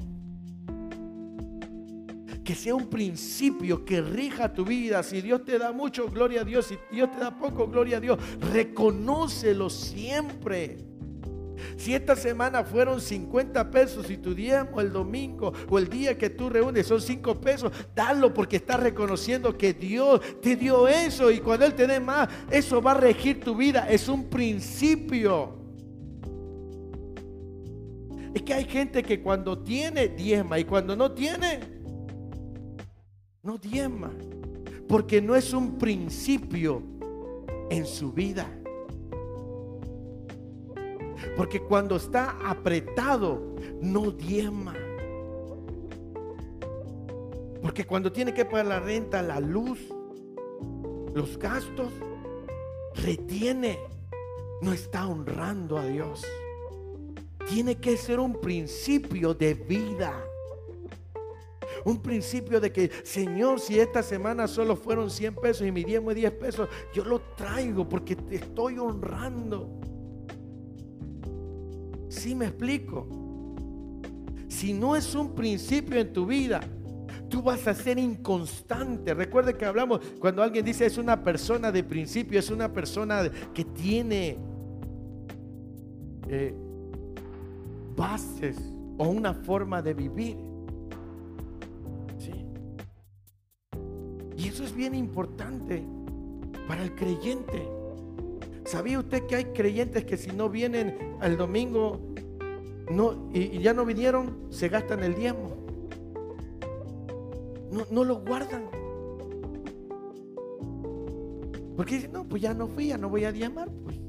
Que 2.43 2.55
sea 2.55 2.75
un 2.75 2.89
principio 2.89 3.85
que 3.85 4.01
rija 4.01 4.51
tu 4.51 4.64
vida. 4.64 5.03
Si 5.03 5.20
Dios 5.20 5.45
te 5.45 5.59
da 5.59 5.72
mucho, 5.72 6.09
gloria 6.09 6.41
a 6.41 6.45
Dios. 6.45 6.64
Si 6.68 6.79
Dios 6.91 7.11
te 7.12 7.18
da 7.18 7.39
poco, 7.39 7.68
gloria 7.68 7.99
a 7.99 8.01
Dios. 8.01 8.18
Reconócelo 8.51 9.68
siempre. 9.68 10.79
Si 11.77 11.95
esta 11.95 12.16
semana 12.16 12.64
fueron 12.64 13.01
50 13.01 13.70
pesos 13.70 14.11
y 14.11 14.16
tu 14.16 14.35
diezmo 14.35 14.81
el 14.81 14.93
domingo 14.93 15.53
o 15.68 15.79
el 15.79 15.89
día 15.89 16.16
que 16.16 16.31
tú 16.31 16.49
reúnes 16.49 16.87
son 16.87 17.01
5 17.01 17.41
pesos, 17.41 17.72
dalo 17.95 18.33
porque 18.33 18.57
estás 18.57 18.81
reconociendo 18.81 19.57
que 19.57 19.72
Dios 19.72 20.20
te 20.41 20.57
dio 20.57 20.89
eso 20.89 21.31
y 21.31 21.39
cuando 21.39 21.66
Él 21.66 21.75
te 21.75 21.87
dé 21.87 22.01
más, 22.01 22.29
eso 22.51 22.81
va 22.81 22.93
a 22.93 22.95
regir 22.95 23.41
tu 23.41 23.57
vida. 23.57 23.87
Es 23.89 24.09
un 24.09 24.25
principio. 24.25 25.59
Es 28.35 28.43
que 28.43 28.55
hay 28.55 28.64
gente 28.64 29.03
que 29.03 29.20
cuando 29.20 29.59
tiene 29.59 30.09
diezma 30.09 30.59
y 30.59 30.64
cuando 30.64 30.97
no 30.97 31.12
tiene, 31.12 31.61
no 33.43 33.59
diezma. 33.59 34.11
Porque 34.89 35.22
no 35.22 35.35
es 35.35 35.53
un 35.53 35.79
principio 35.79 36.83
en 37.70 37.87
su 37.87 38.12
vida. 38.12 38.49
Porque 41.37 41.61
cuando 41.61 41.97
está 41.97 42.37
apretado, 42.49 43.57
no 43.80 44.11
diezma. 44.11 44.74
Porque 47.61 47.87
cuando 47.87 48.12
tiene 48.12 48.32
que 48.32 48.45
pagar 48.45 48.66
la 48.66 48.80
renta, 48.80 49.22
la 49.22 49.41
luz, 49.41 49.80
los 51.14 51.39
gastos, 51.39 51.93
retiene. 52.95 53.78
No 54.61 54.72
está 54.72 55.07
honrando 55.07 55.76
a 55.76 55.87
Dios. 55.87 56.24
Tiene 57.49 57.76
que 57.76 57.97
ser 57.97 58.20
un 58.20 58.41
principio 58.41 59.35
de 59.35 59.55
vida. 59.55 60.24
Un 61.85 62.01
principio 62.01 62.61
de 62.61 62.72
que, 62.72 62.91
Señor, 63.03 63.61
si 63.61 63.78
esta 63.78 64.03
semana 64.03 64.47
solo 64.47 64.76
fueron 64.76 65.11
100 65.11 65.35
pesos 65.35 65.66
y 65.66 65.72
mi 65.72 65.85
diezmo 65.85 66.11
es 66.12 66.16
10 66.16 66.32
pesos, 66.32 66.68
yo 66.95 67.05
lo 67.05 67.20
traigo 67.37 67.89
porque 67.89 68.16
te 68.16 68.37
estoy 68.37 68.78
honrando. 68.78 69.68
¿Sí 72.15 72.35
me 72.35 72.47
explico? 72.47 73.07
Si 74.49 74.73
no 74.73 74.95
es 74.95 75.15
un 75.15 75.35
principio 75.35 75.99
en 75.99 76.12
tu 76.12 76.27
vida, 76.27 76.61
tú 77.29 77.43
vas 77.43 77.67
a 77.67 77.75
ser 77.75 77.99
inconstante. 77.99 79.12
Recuerde 79.15 79.57
que 79.57 79.65
hablamos 79.65 80.01
cuando 80.21 80.43
alguien 80.43 80.65
dice 80.65 80.87
es 80.87 80.97
una 80.97 81.23
persona 81.23 81.73
de 81.73 81.83
principio, 81.83 82.39
es 82.39 82.51
una 82.51 82.73
persona 82.73 83.29
que 83.53 83.65
tiene 83.65 84.39
eh, 86.29 86.55
bases 87.97 88.59
o 88.97 89.09
una 89.09 89.35
forma 89.35 89.83
de 89.83 89.95
vivir. 89.95 90.37
¿Sí? 92.19 92.47
Y 94.37 94.49
eso 94.49 94.62
es 94.62 94.73
bien 94.73 94.95
importante 94.95 95.85
para 96.69 96.85
el 96.85 96.95
creyente. 96.95 97.74
¿Sabía 98.65 98.99
usted 98.99 99.27
que 99.27 99.37
hay 99.37 99.45
creyentes 99.47 100.05
que 100.05 100.17
si 100.17 100.33
no 100.33 100.49
vienen 100.49 101.17
al 101.21 101.37
domingo 101.37 102.01
y, 103.33 103.59
ya 103.61 103.75
no 103.75 103.85
vinieron, 103.85 104.47
se 104.51 104.69
gastan 104.69 105.03
el 105.05 105.15
diezmo? 105.15 105.55
No, 107.91 108.05
lo 108.05 108.21
guardan. 108.21 108.65
Porque 111.77 111.97
dicen, 111.97 112.12
no, 112.12 112.25
pues 112.25 112.41
ya 112.41 112.55
no 112.55 112.69
fui, 112.69 112.89
ya 112.89 112.99
no 112.99 113.09
voy 113.09 113.25
a 113.25 113.33
diezmar. 113.33 113.69
Pues. 113.83 114.01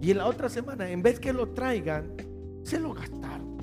Y 0.00 0.10
en 0.10 0.18
la 0.18 0.26
otra 0.26 0.48
semana, 0.48 0.88
en 0.90 1.02
vez 1.02 1.18
que 1.18 1.32
lo 1.32 1.48
traigan, 1.48 2.14
se 2.62 2.78
lo 2.78 2.92
gastaron. 2.92 3.56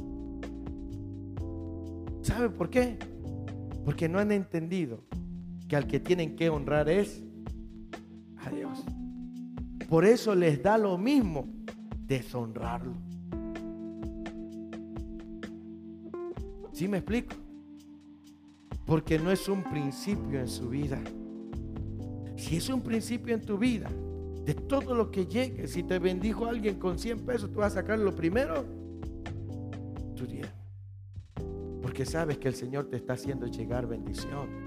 ¿Sabe 2.23 2.49
por 2.49 2.69
qué? 2.69 2.97
Porque 3.85 4.09
no 4.09 4.17
han 4.19 4.31
entendido 4.31 4.99
que 5.67 5.75
al 5.75 5.85
que 5.87 5.99
tienen 5.99 6.35
que 6.35 6.49
honrar 6.49 6.89
es 6.89 7.21
a 8.37 8.49
Dios. 8.49 8.83
Por 9.93 10.05
eso 10.05 10.33
les 10.33 10.59
da 10.63 10.75
lo 10.75 10.97
mismo 10.97 11.47
deshonrarlo. 12.07 12.93
¿Sí 16.71 16.87
me 16.87 16.97
explico? 16.97 17.35
Porque 18.87 19.19
no 19.19 19.29
es 19.29 19.47
un 19.47 19.63
principio 19.63 20.39
en 20.39 20.47
su 20.47 20.67
vida. 20.67 20.99
Si 22.37 22.57
es 22.57 22.69
un 22.69 22.81
principio 22.81 23.35
en 23.35 23.41
tu 23.41 23.59
vida, 23.59 23.87
de 24.43 24.55
todo 24.55 24.95
lo 24.95 25.11
que 25.11 25.27
llegue, 25.27 25.67
si 25.67 25.83
te 25.83 25.99
bendijo 25.99 26.47
alguien 26.47 26.79
con 26.79 26.97
100 26.97 27.19
pesos, 27.19 27.51
tú 27.51 27.59
vas 27.59 27.73
a 27.73 27.81
sacar 27.81 27.99
lo 27.99 28.15
primero 28.15 28.65
porque 31.93 32.07
sabes 32.07 32.39
que 32.39 32.47
el 32.47 32.55
Señor 32.55 32.85
te 32.85 32.95
está 32.95 33.13
haciendo 33.13 33.45
llegar 33.45 33.85
bendición. 33.85 34.62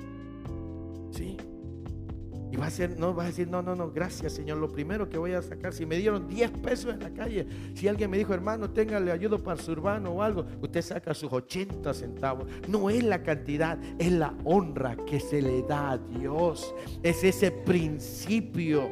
No, 2.99 3.15
va 3.15 3.25
a 3.25 3.27
decir, 3.27 3.49
no, 3.49 3.63
no, 3.63 3.75
no, 3.77 3.91
gracias 3.91 4.33
Señor. 4.33 4.59
Lo 4.59 4.71
primero 4.71 5.09
que 5.09 5.19
voy 5.19 5.33
a 5.33 5.43
sacar, 5.43 5.73
si 5.73 5.87
me 5.87 5.97
dieron 5.97 6.27
10 6.29 6.51
pesos 6.59 6.93
en 6.95 7.01
la 7.01 7.11
calle, 7.11 7.47
si 7.75 7.87
alguien 7.87 8.11
me 8.11 8.19
dijo, 8.19 8.35
hermano, 8.35 8.71
téngale 8.71 9.13
ayuda 9.13 9.39
para 9.39 9.61
su 9.61 9.73
urbano 9.73 10.11
o 10.11 10.23
algo, 10.23 10.45
usted 10.61 10.83
saca 10.83 11.15
sus 11.15 11.33
80 11.33 11.95
centavos. 11.95 12.49
No 12.69 12.91
es 12.91 13.05
la 13.05 13.23
cantidad, 13.23 13.79
es 13.99 14.13
la 14.13 14.35
honra 14.45 14.97
que 15.07 15.21
se 15.21 15.41
le 15.41 15.63
da 15.63 15.93
a 15.93 15.99
Dios. 15.99 16.75
Es 17.03 17.23
ese 17.23 17.51
principio. 17.51 18.91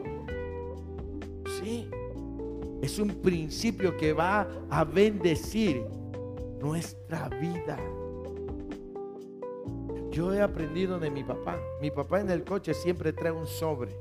Sí. 1.60 1.88
Es 2.80 2.98
un 2.98 3.08
principio 3.08 3.96
que 3.96 4.12
va 4.12 4.46
a 4.70 4.84
bendecir 4.84 5.82
nuestra 6.60 7.28
vida. 7.28 7.78
Yo 10.14 10.32
he 10.32 10.40
aprendido 10.40 11.00
de 11.00 11.10
mi 11.10 11.24
papá. 11.24 11.58
Mi 11.80 11.90
papá 11.90 12.20
en 12.20 12.30
el 12.30 12.44
coche 12.44 12.72
siempre 12.72 13.12
trae 13.12 13.32
un 13.32 13.48
sobre. 13.48 13.96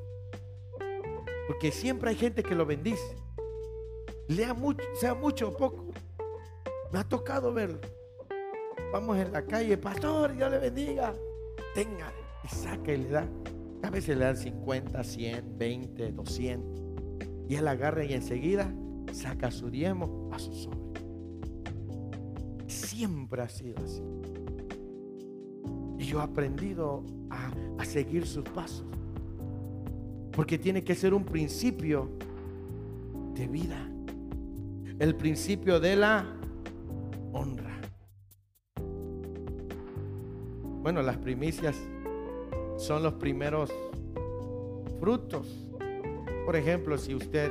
Porque 1.47 1.71
siempre 1.71 2.11
hay 2.11 2.15
gente 2.15 2.43
que 2.43 2.53
lo 2.53 2.67
bendice. 2.67 3.15
Lea 4.27 4.53
mucho, 4.53 4.83
sea 4.93 5.15
mucho 5.15 5.47
o 5.49 5.57
poco. 5.57 5.87
Me 6.91 6.99
ha 6.99 7.03
tocado 7.03 7.51
verlo. 7.51 7.79
Vamos 8.91 9.17
en 9.17 9.31
la 9.31 9.43
calle, 9.43 9.75
pastor, 9.75 10.35
Dios 10.35 10.51
le 10.51 10.59
bendiga. 10.59 11.15
Tenga, 11.73 12.13
y 12.43 12.47
saca 12.47 12.93
y 12.93 12.97
le 12.97 13.09
da. 13.09 13.27
A 13.81 13.89
veces 13.89 14.15
le 14.15 14.25
dan 14.25 14.37
50, 14.37 15.03
100, 15.03 15.57
20, 15.57 16.11
200. 16.11 16.81
Y 17.49 17.55
él 17.55 17.67
agarra 17.67 18.05
y 18.05 18.13
enseguida 18.13 18.71
saca 19.11 19.49
su 19.49 19.71
diezmo 19.71 20.29
a 20.31 20.37
su 20.37 20.53
sobre. 20.53 20.93
Siempre 22.67 23.41
ha 23.41 23.49
sido 23.49 23.83
así. 23.83 24.22
Y 26.03 26.05
yo 26.05 26.19
he 26.19 26.23
aprendido 26.23 27.01
a, 27.29 27.49
a 27.81 27.85
seguir 27.85 28.27
sus 28.27 28.43
pasos. 28.43 28.83
Porque 30.33 30.57
tiene 30.57 30.83
que 30.83 30.95
ser 30.95 31.13
un 31.13 31.23
principio 31.23 32.09
de 33.33 33.47
vida. 33.47 33.89
El 34.99 35.15
principio 35.15 35.79
de 35.79 35.95
la 35.95 36.25
honra. 37.31 37.79
Bueno, 40.81 41.01
las 41.01 41.15
primicias 41.15 41.77
son 42.75 43.01
los 43.01 43.13
primeros 43.13 43.71
frutos. 44.99 45.69
Por 46.45 46.57
ejemplo, 46.57 46.97
si 46.97 47.15
usted 47.15 47.49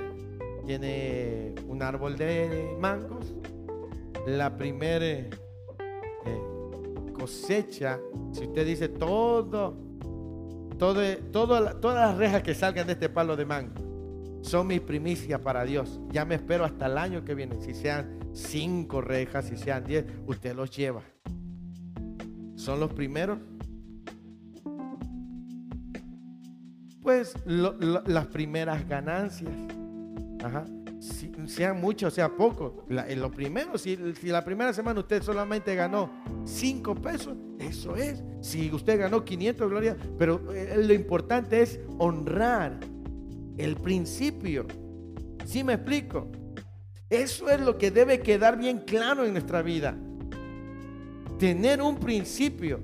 tiene 0.66 1.54
un 1.68 1.82
árbol 1.82 2.18
de 2.18 2.76
mangos, 2.78 3.32
la 4.26 4.58
primera 4.58 5.06
eh, 5.06 5.30
cosecha, 7.22 8.00
si 8.32 8.46
usted 8.46 8.66
dice 8.66 8.88
todo, 8.88 9.76
todo, 10.76 11.00
todas 11.30 11.76
las 11.80 12.16
rejas 12.16 12.42
que 12.42 12.52
salgan 12.52 12.84
de 12.84 12.94
este 12.94 13.08
palo 13.08 13.36
de 13.36 13.44
mango 13.44 14.40
son 14.42 14.66
mi 14.66 14.80
primicia 14.80 15.40
para 15.40 15.64
Dios. 15.64 16.00
Ya 16.10 16.24
me 16.24 16.34
espero 16.34 16.64
hasta 16.64 16.86
el 16.86 16.98
año 16.98 17.24
que 17.24 17.36
viene. 17.36 17.60
Si 17.60 17.74
sean 17.74 18.18
cinco 18.32 19.00
rejas, 19.00 19.44
si 19.44 19.56
sean 19.56 19.84
diez, 19.84 20.04
usted 20.26 20.56
los 20.56 20.76
lleva. 20.76 21.02
Son 22.56 22.80
los 22.80 22.92
primeros. 22.92 23.38
Pues 27.02 27.36
las 27.46 28.26
primeras 28.26 28.88
ganancias. 28.88 29.52
Ajá 30.42 30.64
sea 31.46 31.74
mucho, 31.74 32.10
sea 32.10 32.28
poco. 32.36 32.84
lo 32.88 33.30
primero, 33.30 33.76
si, 33.76 33.96
la 33.96 34.44
primera 34.44 34.72
semana 34.72 35.00
usted 35.00 35.22
solamente 35.22 35.74
ganó 35.74 36.10
5 36.44 36.94
pesos, 36.96 37.36
eso 37.58 37.96
es. 37.96 38.22
Si 38.40 38.70
usted 38.72 39.00
ganó 39.00 39.24
500, 39.24 39.68
gloria, 39.68 39.96
pero 40.18 40.52
eh, 40.52 40.74
lo 40.76 40.92
importante 40.92 41.60
es 41.60 41.80
honrar 41.98 42.78
el 43.58 43.76
principio. 43.76 44.66
¿Sí 45.44 45.64
me 45.64 45.74
explico? 45.74 46.30
Eso 47.10 47.50
es 47.50 47.60
lo 47.60 47.76
que 47.76 47.90
debe 47.90 48.20
quedar 48.20 48.56
bien 48.56 48.78
claro 48.78 49.24
en 49.24 49.32
nuestra 49.32 49.60
vida. 49.60 49.96
Tener 51.38 51.82
un 51.82 51.98
principio. 51.98 52.80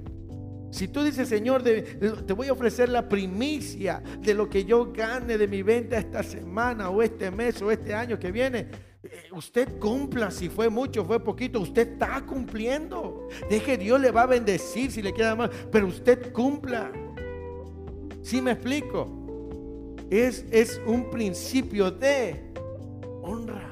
Si 0.71 0.89
tú 0.89 1.03
dices, 1.03 1.29
Señor, 1.29 1.63
te 1.63 2.33
voy 2.35 2.49
a 2.49 2.53
ofrecer 2.53 2.89
la 2.89 3.09
primicia 3.09 4.03
de 4.21 4.35
lo 4.35 4.49
que 4.49 4.65
yo 4.65 4.93
gane 4.93 5.39
de 5.39 5.49
mi 5.49 5.63
venta 5.63 5.99
esta 5.99 6.23
semana 6.23 6.91
o 6.91 7.03
este 7.03 7.31
mes 7.31 7.61
o 7.63 7.71
este 7.71 7.95
año 7.95 8.19
que 8.19 8.31
viene, 8.31 8.69
eh, 9.03 9.29
usted 9.33 9.79
cumpla, 9.79 10.31
si 10.31 10.49
fue 10.49 10.69
mucho, 10.69 11.05
fue 11.05 11.23
poquito, 11.23 11.61
usted 11.61 11.93
está 11.93 12.21
cumpliendo. 12.27 13.29
Deje 13.49 13.79
Dios 13.79 14.01
le 14.01 14.11
va 14.11 14.23
a 14.23 14.27
bendecir 14.27 14.91
si 14.91 15.01
le 15.01 15.15
queda 15.15 15.35
mal, 15.35 15.51
pero 15.73 15.87
usted 15.87 16.33
cumpla. 16.33 16.93
Si 18.23 18.43
me 18.43 18.53
explico? 18.53 19.97
Es, 20.11 20.45
es 20.51 20.81
un 20.87 21.11
principio 21.11 21.91
de 21.91 22.53
honra. 23.23 23.71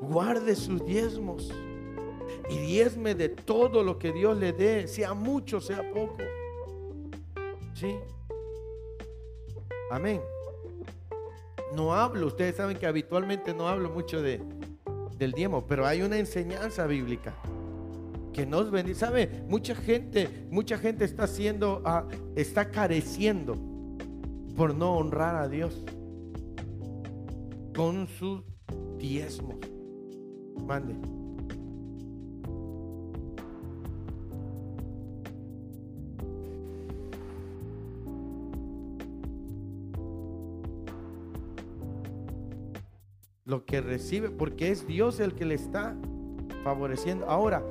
Guarde 0.00 0.54
sus 0.54 0.84
diezmos 0.84 1.52
y 2.50 2.58
diezme 2.58 3.14
de 3.14 3.28
todo 3.28 3.84
lo 3.84 3.98
que 3.98 4.12
Dios 4.12 4.36
le 4.36 4.52
dé, 4.52 4.88
sea 4.88 5.14
mucho, 5.14 5.60
sea 5.60 5.88
poco. 5.92 6.18
¿Sí? 7.74 7.96
Amén. 9.90 10.20
No 11.74 11.94
hablo, 11.94 12.26
ustedes 12.26 12.56
saben 12.56 12.76
que 12.76 12.86
habitualmente 12.86 13.54
no 13.54 13.68
hablo 13.68 13.90
mucho 13.90 14.20
de, 14.20 14.42
del 15.16 15.32
diezmo, 15.32 15.64
pero 15.66 15.86
hay 15.86 16.02
una 16.02 16.18
enseñanza 16.18 16.86
bíblica 16.86 17.34
que 18.32 18.44
nos 18.44 18.70
bendice. 18.70 19.00
¿Sabe? 19.00 19.44
Mucha 19.46 19.76
gente, 19.76 20.28
mucha 20.50 20.76
gente 20.76 21.04
está 21.04 21.24
haciendo, 21.24 21.82
ah, 21.84 22.08
está 22.34 22.70
careciendo 22.70 23.54
por 24.56 24.74
no 24.74 24.96
honrar 24.96 25.36
a 25.36 25.48
Dios 25.48 25.84
con 27.74 28.08
sus 28.08 28.42
diezmos. 28.98 29.56
Mande. 30.66 31.19
Lo 43.50 43.64
que 43.64 43.80
recibe, 43.80 44.30
porque 44.30 44.70
es 44.70 44.86
Dios 44.86 45.20
el 45.20 45.34
que 45.34 45.44
le 45.44 45.56
está 45.56 45.96
favoreciendo. 46.62 47.26
Ahora, 47.28 47.62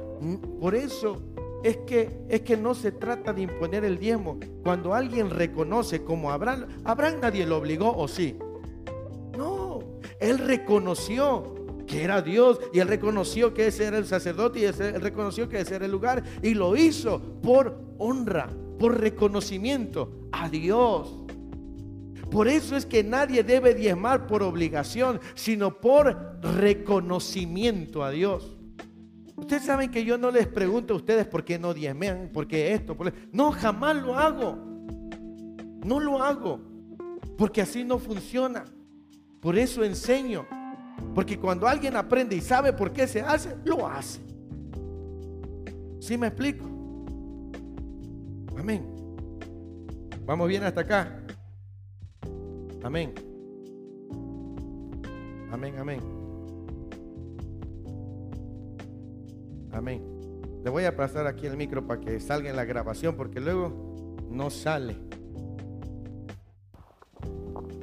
por 0.60 0.76
eso 0.76 1.18
es 1.64 1.78
que, 1.88 2.20
es 2.28 2.42
que 2.42 2.58
no 2.58 2.76
se 2.76 2.92
trata 2.92 3.34
de 3.34 3.44
imponer 3.44 3.86
el 3.86 3.98
diezmo. 3.98 4.38
Cuando 4.62 4.94
alguien 4.94 5.30
reconoce 5.30 6.04
como 6.04 6.32
Abraham, 6.32 6.68
Abraham 6.84 7.20
nadie 7.22 7.46
lo 7.46 7.58
obligó, 7.58 7.96
¿o 7.96 8.08
sí? 8.08 8.38
No, 9.38 9.80
él 10.20 10.38
reconoció 10.38 11.56
que 11.88 12.04
era 12.04 12.22
Dios 12.22 12.60
y 12.74 12.80
él 12.80 12.88
reconoció 12.88 13.54
que 13.54 13.68
ese 13.68 13.86
era 13.86 13.98
el 13.98 14.06
sacerdote 14.06 14.60
y 14.60 14.66
él 14.66 15.02
reconoció 15.02 15.50
que 15.50 15.62
ese 15.62 15.76
era 15.76 15.86
el 15.86 15.92
lugar 15.92 16.24
y 16.44 16.54
lo 16.54 16.76
hizo 16.76 17.20
por 17.42 17.80
honra, 17.98 18.50
por 18.78 19.00
reconocimiento 19.00 20.28
a 20.32 20.50
Dios. 20.50 21.16
Por 22.32 22.48
eso 22.48 22.76
es 22.76 22.86
que 22.86 23.04
nadie 23.04 23.44
debe 23.44 23.74
diezmar 23.74 24.28
por 24.28 24.44
obligación, 24.44 25.20
sino 25.34 25.80
por 25.80 26.40
reconocimiento 26.42 28.04
a 28.04 28.12
Dios. 28.12 28.56
Ustedes 29.36 29.64
saben 29.64 29.90
que 29.90 30.04
yo 30.04 30.18
no 30.18 30.32
les 30.32 30.48
pregunto 30.48 30.94
a 30.94 30.98
ustedes 30.98 31.26
por 31.26 31.44
qué 31.44 31.58
no 31.58 31.74
diezmean, 31.74 32.30
por 32.32 32.48
qué 32.48 32.74
esto, 32.74 32.96
por... 32.96 33.12
no, 33.32 33.52
jamás 33.52 33.96
lo 33.96 34.16
hago. 34.16 34.58
No 35.84 36.00
lo 36.00 36.22
hago, 36.22 36.60
porque 37.38 37.62
así 37.62 37.84
no 37.84 37.98
funciona. 38.00 38.66
Por 39.40 39.58
eso 39.58 39.84
enseño, 39.84 40.46
porque 41.16 41.40
cuando 41.40 41.68
alguien 41.68 41.96
aprende 41.96 42.36
y 42.36 42.42
sabe 42.42 42.74
por 42.74 42.92
qué 42.92 43.08
se 43.08 43.22
hace, 43.22 43.56
lo 43.64 43.88
hace. 43.88 44.20
¿Sí 46.00 46.18
me 46.18 46.28
explico? 46.28 46.66
Amén. 48.58 48.86
Vamos 50.26 50.48
bien 50.50 50.64
hasta 50.64 50.82
acá. 50.82 51.19
Amén. 52.84 53.14
Amén, 55.52 55.76
amén. 55.78 56.00
Amén. 59.72 60.02
Le 60.64 60.70
voy 60.70 60.86
a 60.86 60.96
pasar 60.96 61.28
aquí 61.28 61.46
el 61.46 61.58
micro 61.58 61.86
para 61.86 62.00
que 62.00 62.20
salga 62.20 62.50
en 62.50 62.56
la 62.56 62.66
grabación 62.66 63.16
porque 63.16 63.40
luego 63.40 63.96
no 64.30 64.50
sale. 64.50 64.96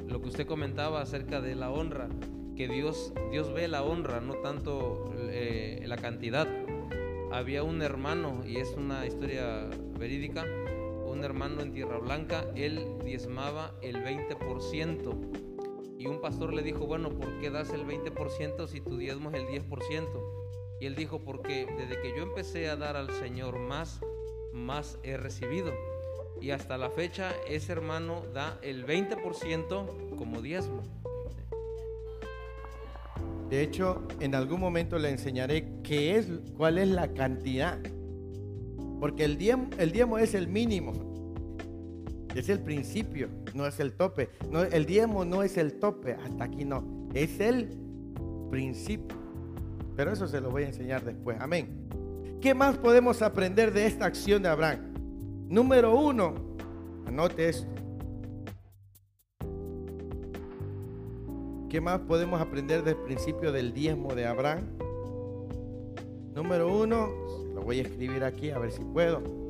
Lo 0.07 0.21
que 0.21 0.29
usted 0.29 0.47
comentaba 0.47 1.01
acerca 1.01 1.41
de 1.41 1.55
la 1.55 1.71
honra, 1.71 2.07
que 2.55 2.67
Dios, 2.67 3.13
Dios 3.31 3.53
ve 3.53 3.67
la 3.67 3.83
honra, 3.83 4.19
no 4.21 4.35
tanto 4.35 5.11
eh, 5.15 5.83
la 5.85 5.97
cantidad. 5.97 6.47
Había 7.31 7.63
un 7.63 7.81
hermano, 7.81 8.43
y 8.45 8.57
es 8.57 8.73
una 8.75 9.05
historia 9.05 9.69
verídica, 9.99 10.45
un 11.17 11.23
hermano 11.23 11.61
en 11.61 11.73
Tierra 11.73 11.97
Blanca, 11.97 12.45
él 12.55 12.99
diezmaba 13.03 13.73
el 13.81 14.03
20%. 14.03 15.97
Y 15.97 16.05
un 16.05 16.21
pastor 16.21 16.53
le 16.53 16.61
dijo, 16.61 16.85
bueno, 16.85 17.09
¿por 17.09 17.39
qué 17.39 17.49
das 17.49 17.71
el 17.71 17.87
20% 17.87 18.67
si 18.67 18.81
tu 18.81 18.97
diezmo 18.97 19.31
es 19.31 19.37
el 19.37 19.47
10%? 19.47 20.07
Y 20.79 20.85
él 20.85 20.95
dijo, 20.95 21.23
porque 21.23 21.65
desde 21.75 21.99
que 22.01 22.15
yo 22.15 22.21
empecé 22.21 22.69
a 22.69 22.75
dar 22.75 22.95
al 22.95 23.09
Señor 23.09 23.57
más, 23.57 23.99
más 24.53 24.99
he 25.03 25.17
recibido. 25.17 25.73
y 26.39 26.51
hasta 26.51 26.77
la 26.77 26.91
fecha 26.91 27.33
ese 27.49 27.71
hermano 27.71 28.21
da 28.31 28.59
el 28.61 28.85
20% 28.85 30.15
como 30.17 30.43
diezmo. 30.43 30.83
De 33.49 33.63
hecho, 33.63 34.03
en 34.19 34.35
algún 34.35 34.59
momento 34.59 34.99
le 34.99 35.09
enseñaré 35.09 35.67
qué 35.81 36.17
es, 36.17 36.27
cuál 36.55 36.77
es 36.77 36.89
la 36.89 37.07
cantidad. 37.15 37.79
Porque 38.99 39.23
el 39.23 39.39
diezmo, 39.39 39.69
el 39.79 39.91
diezmo 39.91 40.19
es 40.19 40.35
el 40.35 40.47
mínimo. 40.47 41.06
Es 42.37 42.49
el 42.49 42.59
principio, 42.59 43.29
no 43.55 43.65
es 43.65 43.79
el 43.79 43.93
tope. 43.93 44.29
No, 44.51 44.61
el 44.61 44.85
diezmo 44.85 45.25
no 45.25 45.41
es 45.41 45.57
el 45.57 45.79
tope, 45.79 46.13
hasta 46.13 46.43
aquí 46.43 46.65
no. 46.65 47.09
Es 47.15 47.39
el 47.39 47.75
principio. 48.51 49.17
Pero 49.95 50.11
eso 50.11 50.27
se 50.27 50.39
lo 50.39 50.51
voy 50.51 50.61
a 50.61 50.67
enseñar 50.67 51.03
después. 51.03 51.37
Amén. 51.41 51.89
¿Qué 52.39 52.53
más 52.53 52.77
podemos 52.77 53.23
aprender 53.23 53.73
de 53.73 53.87
esta 53.87 54.05
acción 54.05 54.43
de 54.43 54.49
Abraham? 54.49 54.93
Número 55.49 55.99
uno, 55.99 56.35
anote 57.07 57.49
esto. 57.49 57.67
¿Qué 61.69 61.81
más 61.81 62.01
podemos 62.01 62.39
aprender 62.39 62.83
del 62.83 62.97
principio 62.97 63.51
del 63.51 63.73
diezmo 63.73 64.13
de 64.13 64.27
Abraham? 64.27 64.77
Número 66.35 66.71
uno, 66.71 67.09
lo 67.55 67.63
voy 67.63 67.79
a 67.79 67.81
escribir 67.81 68.23
aquí 68.23 68.51
a 68.51 68.59
ver 68.59 68.71
si 68.71 68.83
puedo. 68.83 69.46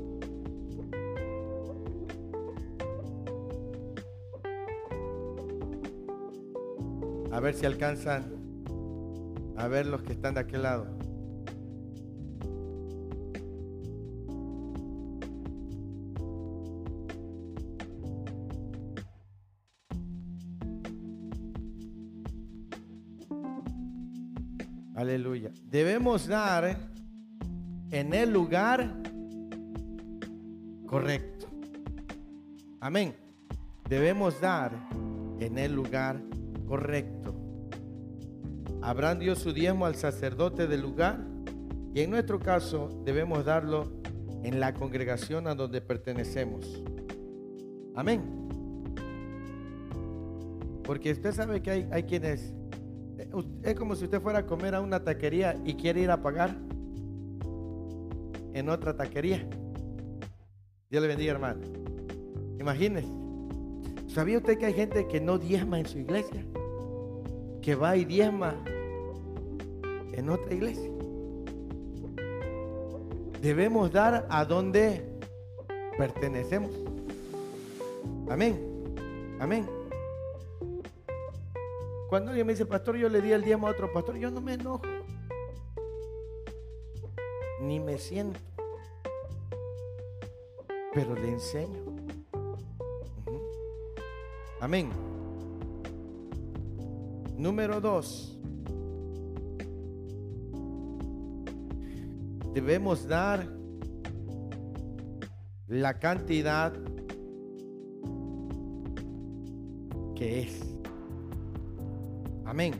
A 7.37 7.39
ver 7.39 7.53
si 7.53 7.67
alcanzan 7.67 8.33
a 9.57 9.67
ver 9.67 9.85
los 9.85 10.01
que 10.01 10.13
están 10.13 10.33
de 10.33 10.39
aquel 10.39 10.63
lado. 10.63 10.87
Aleluya. 24.95 25.51
Debemos 25.69 26.25
dar 26.25 26.75
en 27.91 28.13
el 28.15 28.33
lugar 28.33 28.95
correcto. 30.87 31.45
Amén. 32.79 33.13
Debemos 33.87 34.41
dar 34.41 34.71
en 35.39 35.59
el 35.59 35.75
lugar 35.75 36.19
correcto. 36.67 37.33
Abraham 38.81 39.19
dio 39.19 39.35
su 39.35 39.53
diezmo 39.53 39.85
al 39.85 39.95
sacerdote 39.95 40.67
del 40.67 40.81
lugar 40.81 41.19
y 41.93 42.01
en 42.01 42.11
nuestro 42.11 42.39
caso 42.39 43.01
debemos 43.03 43.45
darlo 43.45 43.91
en 44.43 44.59
la 44.59 44.73
congregación 44.73 45.47
a 45.47 45.55
donde 45.55 45.81
pertenecemos. 45.81 46.83
Amén. 47.95 48.21
Porque 50.83 51.11
usted 51.11 51.33
sabe 51.33 51.61
que 51.61 51.71
hay, 51.71 51.89
hay 51.91 52.03
quienes 52.03 52.53
es 53.63 53.75
como 53.75 53.95
si 53.95 54.05
usted 54.05 54.21
fuera 54.21 54.39
a 54.39 54.45
comer 54.45 54.75
a 54.75 54.81
una 54.81 55.03
taquería 55.03 55.59
y 55.65 55.73
quiere 55.73 56.01
ir 56.01 56.11
a 56.11 56.21
pagar 56.21 56.55
en 58.53 58.69
otra 58.69 58.95
taquería. 58.95 59.47
Dios 60.89 61.01
le 61.01 61.07
bendiga, 61.07 61.33
hermano. 61.33 61.61
Imagínese. 62.59 63.26
¿Sabía 64.07 64.37
usted 64.37 64.57
que 64.57 64.65
hay 64.65 64.73
gente 64.73 65.07
que 65.07 65.19
no 65.19 65.37
diezma 65.37 65.79
en 65.79 65.85
su 65.85 65.99
iglesia? 65.99 66.43
Que 67.61 67.75
va 67.75 67.95
y 67.95 68.05
diezma 68.05 68.55
en 70.13 70.29
otra 70.29 70.53
iglesia. 70.53 70.89
Debemos 73.41 73.91
dar 73.91 74.25
a 74.29 74.45
donde 74.45 75.03
pertenecemos. 75.97 76.71
Amén. 78.29 78.59
Amén. 79.39 79.69
Cuando 82.09 82.29
alguien 82.29 82.47
me 82.47 82.53
dice, 82.53 82.65
pastor, 82.65 82.95
yo 82.95 83.09
le 83.09 83.21
di 83.21 83.31
el 83.31 83.43
diezmo 83.43 83.67
a 83.67 83.71
otro 83.71 83.91
pastor, 83.91 84.15
yo 84.17 84.31
no 84.31 84.41
me 84.41 84.53
enojo. 84.53 84.81
Ni 87.61 87.79
me 87.79 87.97
siento. 87.97 88.39
Pero 90.93 91.13
le 91.15 91.29
enseño. 91.29 91.96
Amén. 94.59 94.89
Número 97.37 97.79
dos. 97.79 98.39
Debemos 102.53 103.07
dar 103.07 103.47
la 105.67 105.99
cantidad 105.99 106.73
que 110.15 110.41
es. 110.41 110.61
Amén. 112.45 112.73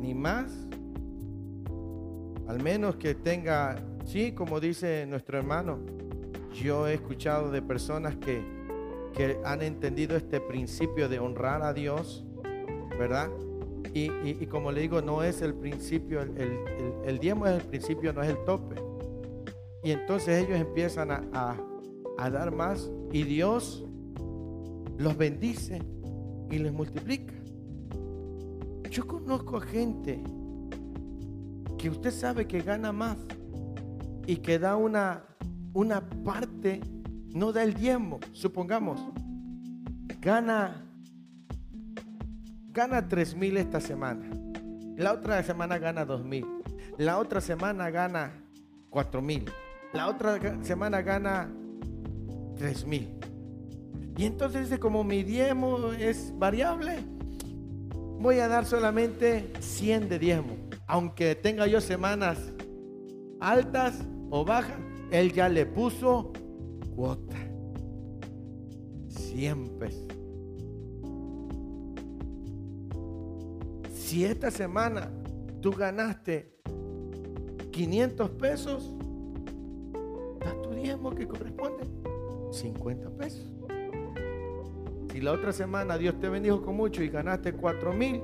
Ni 0.00 0.14
más, 0.14 0.52
al 2.48 2.60
menos 2.60 2.96
que 2.96 3.14
tenga, 3.14 3.76
sí, 4.04 4.32
como 4.32 4.58
dice 4.58 5.06
nuestro 5.06 5.38
hermano, 5.38 5.78
yo 6.52 6.88
he 6.88 6.94
escuchado 6.94 7.52
de 7.52 7.62
personas 7.62 8.16
que, 8.16 8.61
que 9.12 9.38
han 9.44 9.62
entendido 9.62 10.16
este 10.16 10.40
principio 10.40 11.08
de 11.08 11.18
honrar 11.18 11.62
a 11.62 11.72
Dios, 11.72 12.24
¿verdad? 12.98 13.30
Y, 13.94 14.10
y, 14.24 14.46
como 14.46 14.72
le 14.72 14.80
digo, 14.80 15.02
no 15.02 15.22
es 15.22 15.42
el 15.42 15.52
principio, 15.54 16.22
el, 16.22 16.38
el, 16.38 16.58
el, 17.04 17.18
diezmo 17.18 17.46
es 17.46 17.62
el 17.62 17.68
principio, 17.68 18.12
no 18.14 18.22
es 18.22 18.30
el 18.30 18.42
tope. 18.44 18.76
Y 19.84 19.90
entonces 19.90 20.44
ellos 20.44 20.58
empiezan 20.58 21.10
a, 21.10 21.56
a, 22.16 22.30
dar 22.30 22.52
más 22.52 22.90
y 23.10 23.24
Dios 23.24 23.84
los 24.96 25.16
bendice 25.16 25.82
y 26.50 26.58
les 26.58 26.72
multiplica. 26.72 27.34
Yo 28.88 29.06
conozco 29.06 29.56
a 29.58 29.60
gente 29.60 30.22
que 31.76 31.90
usted 31.90 32.12
sabe 32.12 32.46
que 32.46 32.62
gana 32.62 32.92
más 32.92 33.18
y 34.26 34.36
que 34.36 34.58
da 34.58 34.76
una, 34.76 35.24
una 35.74 36.08
parte, 36.24 36.80
no 37.34 37.52
da 37.52 37.62
el 37.62 37.74
diezmo, 37.74 38.20
supongamos, 38.32 39.00
gana, 40.20 40.84
gana 42.70 43.08
3 43.08 43.36
mil 43.36 43.56
esta 43.56 43.80
semana, 43.80 44.28
la 44.96 45.12
otra 45.12 45.42
semana 45.42 45.78
gana 45.78 46.04
2 46.04 46.24
mil, 46.24 46.46
la 46.98 47.18
otra 47.18 47.40
semana 47.40 47.90
gana 47.90 48.32
4 48.90 49.22
mil, 49.22 49.44
la 49.92 50.08
otra 50.08 50.38
semana 50.62 51.02
gana 51.02 51.50
3 52.56 52.86
mil. 52.86 53.08
Y 54.16 54.26
entonces 54.26 54.68
dice, 54.68 54.78
como 54.78 55.04
mi 55.04 55.22
diezmo 55.22 55.92
es 55.92 56.32
variable, 56.38 56.98
voy 58.20 58.40
a 58.40 58.48
dar 58.48 58.66
solamente 58.66 59.50
100 59.60 60.08
de 60.10 60.18
diezmo. 60.18 60.56
Aunque 60.86 61.34
tenga 61.34 61.66
yo 61.66 61.80
semanas 61.80 62.38
altas 63.40 64.04
o 64.30 64.44
bajas, 64.44 64.76
él 65.10 65.32
ya 65.32 65.48
le 65.48 65.64
puso 65.64 66.32
cuota. 66.94 67.36
100 69.08 69.78
pesos. 69.78 70.06
Si 73.94 74.24
esta 74.24 74.50
semana 74.50 75.10
tú 75.60 75.72
ganaste 75.72 76.52
500 77.70 78.30
pesos, 78.32 78.94
da 80.40 80.60
tu 80.62 80.70
diezmo 80.70 81.14
que 81.14 81.26
corresponde 81.26 81.84
50 82.50 83.10
pesos. 83.10 83.46
Si 85.10 85.20
la 85.20 85.32
otra 85.32 85.52
semana 85.52 85.96
Dios 85.98 86.18
te 86.18 86.28
bendijo 86.28 86.62
con 86.62 86.76
mucho 86.76 87.02
y 87.02 87.08
ganaste 87.08 87.52
4 87.54 87.92
mil, 87.92 88.20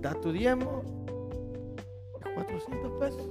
da 0.00 0.14
tu 0.14 0.32
diezmo 0.32 0.82
400 2.34 2.92
pesos. 3.00 3.28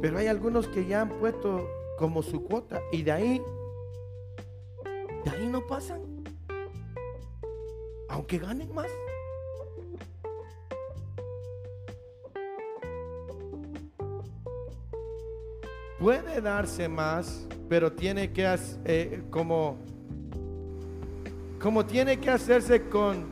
Pero 0.00 0.18
hay 0.18 0.26
algunos 0.26 0.68
que 0.68 0.86
ya 0.86 1.02
han 1.02 1.08
puesto 1.18 1.66
como 1.98 2.22
su 2.22 2.42
cuota 2.42 2.80
y 2.92 3.02
de 3.02 3.12
ahí, 3.12 3.42
de 5.24 5.30
ahí 5.30 5.48
no 5.48 5.66
pasan. 5.66 6.00
Aunque 8.08 8.38
ganen 8.38 8.72
más. 8.74 8.86
Puede 15.98 16.40
darse 16.40 16.88
más, 16.88 17.46
pero 17.68 17.92
tiene 17.92 18.32
que, 18.32 18.56
eh, 18.84 19.22
como 19.30 19.76
como 21.60 21.84
tiene 21.84 22.20
que 22.20 22.30
hacerse 22.30 22.88
con, 22.88 23.26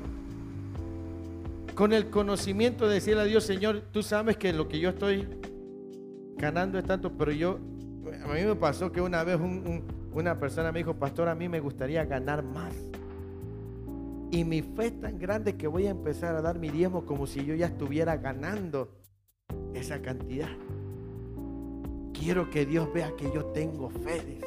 con 1.74 1.92
el 1.92 2.10
conocimiento 2.10 2.88
de 2.88 2.94
decirle 2.94 3.22
a 3.22 3.24
Dios, 3.24 3.44
Señor, 3.44 3.82
tú 3.92 4.02
sabes 4.02 4.36
que 4.36 4.52
lo 4.52 4.66
que 4.66 4.80
yo 4.80 4.90
estoy 4.90 5.28
ganando 6.36 6.78
es 6.78 6.84
tanto, 6.84 7.12
pero 7.16 7.30
yo, 7.30 7.60
a 8.26 8.34
mí 8.34 8.44
me 8.44 8.56
pasó 8.56 8.90
que 8.90 9.00
una 9.00 9.22
vez 9.22 9.38
una 10.12 10.38
persona 10.38 10.72
me 10.72 10.80
dijo, 10.80 10.94
pastor, 10.94 11.28
a 11.28 11.34
mí 11.34 11.48
me 11.48 11.60
gustaría 11.60 12.04
ganar 12.04 12.42
más. 12.42 12.74
Y 14.30 14.44
mi 14.44 14.62
fe 14.62 14.86
es 14.86 15.00
tan 15.00 15.18
grande 15.18 15.56
que 15.56 15.68
voy 15.68 15.86
a 15.86 15.90
empezar 15.90 16.34
a 16.34 16.42
dar 16.42 16.58
mi 16.58 16.68
diezmo 16.68 17.06
como 17.06 17.26
si 17.26 17.44
yo 17.44 17.54
ya 17.54 17.66
estuviera 17.66 18.16
ganando 18.16 18.88
esa 19.74 20.02
cantidad. 20.02 20.48
quiero 22.12 22.50
que 22.50 22.66
Dios 22.66 22.92
vea 22.92 23.12
que 23.16 23.30
yo 23.32 23.44
tengo 23.46 23.90
fe. 23.90 24.40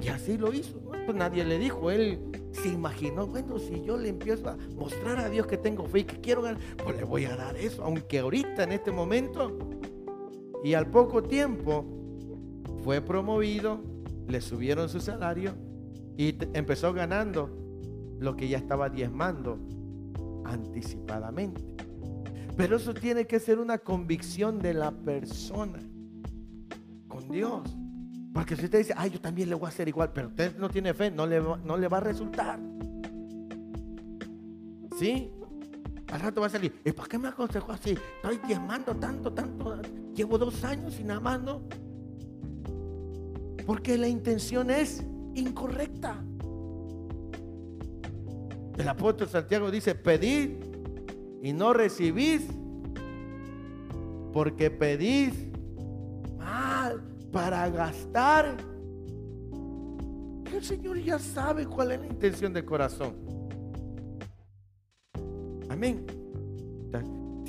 Y 0.00 0.08
así 0.08 0.36
lo 0.36 0.52
hizo. 0.52 0.80
Pues 0.80 1.16
nadie 1.16 1.44
le 1.44 1.58
dijo, 1.58 1.90
él 1.90 2.18
se 2.50 2.68
imaginó, 2.68 3.26
bueno, 3.26 3.58
si 3.58 3.82
yo 3.82 3.96
le 3.96 4.08
empiezo 4.08 4.48
a 4.48 4.56
mostrar 4.74 5.18
a 5.18 5.28
Dios 5.28 5.46
que 5.46 5.56
tengo 5.56 5.84
fe 5.84 6.00
y 6.00 6.04
que 6.04 6.20
quiero 6.20 6.42
ganar, 6.42 6.60
pues 6.82 6.96
le 6.96 7.04
voy 7.04 7.26
a 7.26 7.36
dar 7.36 7.56
eso, 7.56 7.84
aunque 7.84 8.18
ahorita 8.18 8.64
en 8.64 8.72
este 8.72 8.90
momento. 8.90 9.56
Y 10.64 10.74
al 10.74 10.88
poco 10.88 11.22
tiempo 11.22 11.95
fue 12.86 13.00
promovido, 13.00 13.80
le 14.28 14.40
subieron 14.40 14.88
su 14.88 15.00
salario 15.00 15.54
y 16.16 16.36
empezó 16.56 16.92
ganando 16.92 17.50
lo 18.20 18.36
que 18.36 18.46
ya 18.46 18.58
estaba 18.58 18.88
diezmando 18.88 19.58
anticipadamente. 20.44 21.60
Pero 22.56 22.76
eso 22.76 22.94
tiene 22.94 23.26
que 23.26 23.40
ser 23.40 23.58
una 23.58 23.78
convicción 23.78 24.60
de 24.60 24.72
la 24.72 24.92
persona 24.92 25.80
con 27.08 27.28
Dios. 27.28 27.76
Porque 28.32 28.54
si 28.54 28.66
usted 28.66 28.78
dice, 28.78 28.94
ay, 28.96 29.10
yo 29.10 29.20
también 29.20 29.48
le 29.48 29.56
voy 29.56 29.66
a 29.66 29.70
hacer 29.70 29.88
igual, 29.88 30.12
pero 30.12 30.28
usted 30.28 30.56
no 30.56 30.68
tiene 30.68 30.94
fe, 30.94 31.10
no 31.10 31.26
le, 31.26 31.40
no 31.40 31.76
le 31.76 31.88
va 31.88 31.96
a 31.96 32.02
resultar. 32.02 32.60
¿Sí? 34.96 35.32
Al 36.12 36.20
rato 36.20 36.40
va 36.40 36.46
a 36.46 36.50
salir, 36.50 36.72
¿y 36.84 36.92
para 36.92 37.08
qué 37.08 37.18
me 37.18 37.26
aconsejó 37.26 37.72
así? 37.72 37.98
Estoy 38.22 38.38
diezmando 38.46 38.94
tanto, 38.94 39.32
tanto. 39.32 39.82
Llevo 40.14 40.38
dos 40.38 40.62
años 40.62 41.00
y 41.00 41.02
nada 41.02 41.18
más 41.18 41.42
no. 41.42 41.62
Porque 43.66 43.98
la 43.98 44.08
intención 44.08 44.70
es 44.70 45.04
incorrecta. 45.34 46.24
El 48.78 48.88
apóstol 48.88 49.28
Santiago 49.28 49.70
dice, 49.70 49.94
pedid 49.94 50.50
y 51.42 51.52
no 51.52 51.72
recibís, 51.72 52.46
porque 54.32 54.70
pedís 54.70 55.32
mal 56.38 57.02
para 57.32 57.68
gastar. 57.68 58.56
El 60.54 60.62
Señor 60.62 60.98
ya 60.98 61.18
sabe 61.18 61.66
cuál 61.66 61.92
es 61.92 62.00
la 62.00 62.06
intención 62.06 62.52
del 62.52 62.64
corazón. 62.64 63.14
Amén. 65.68 66.06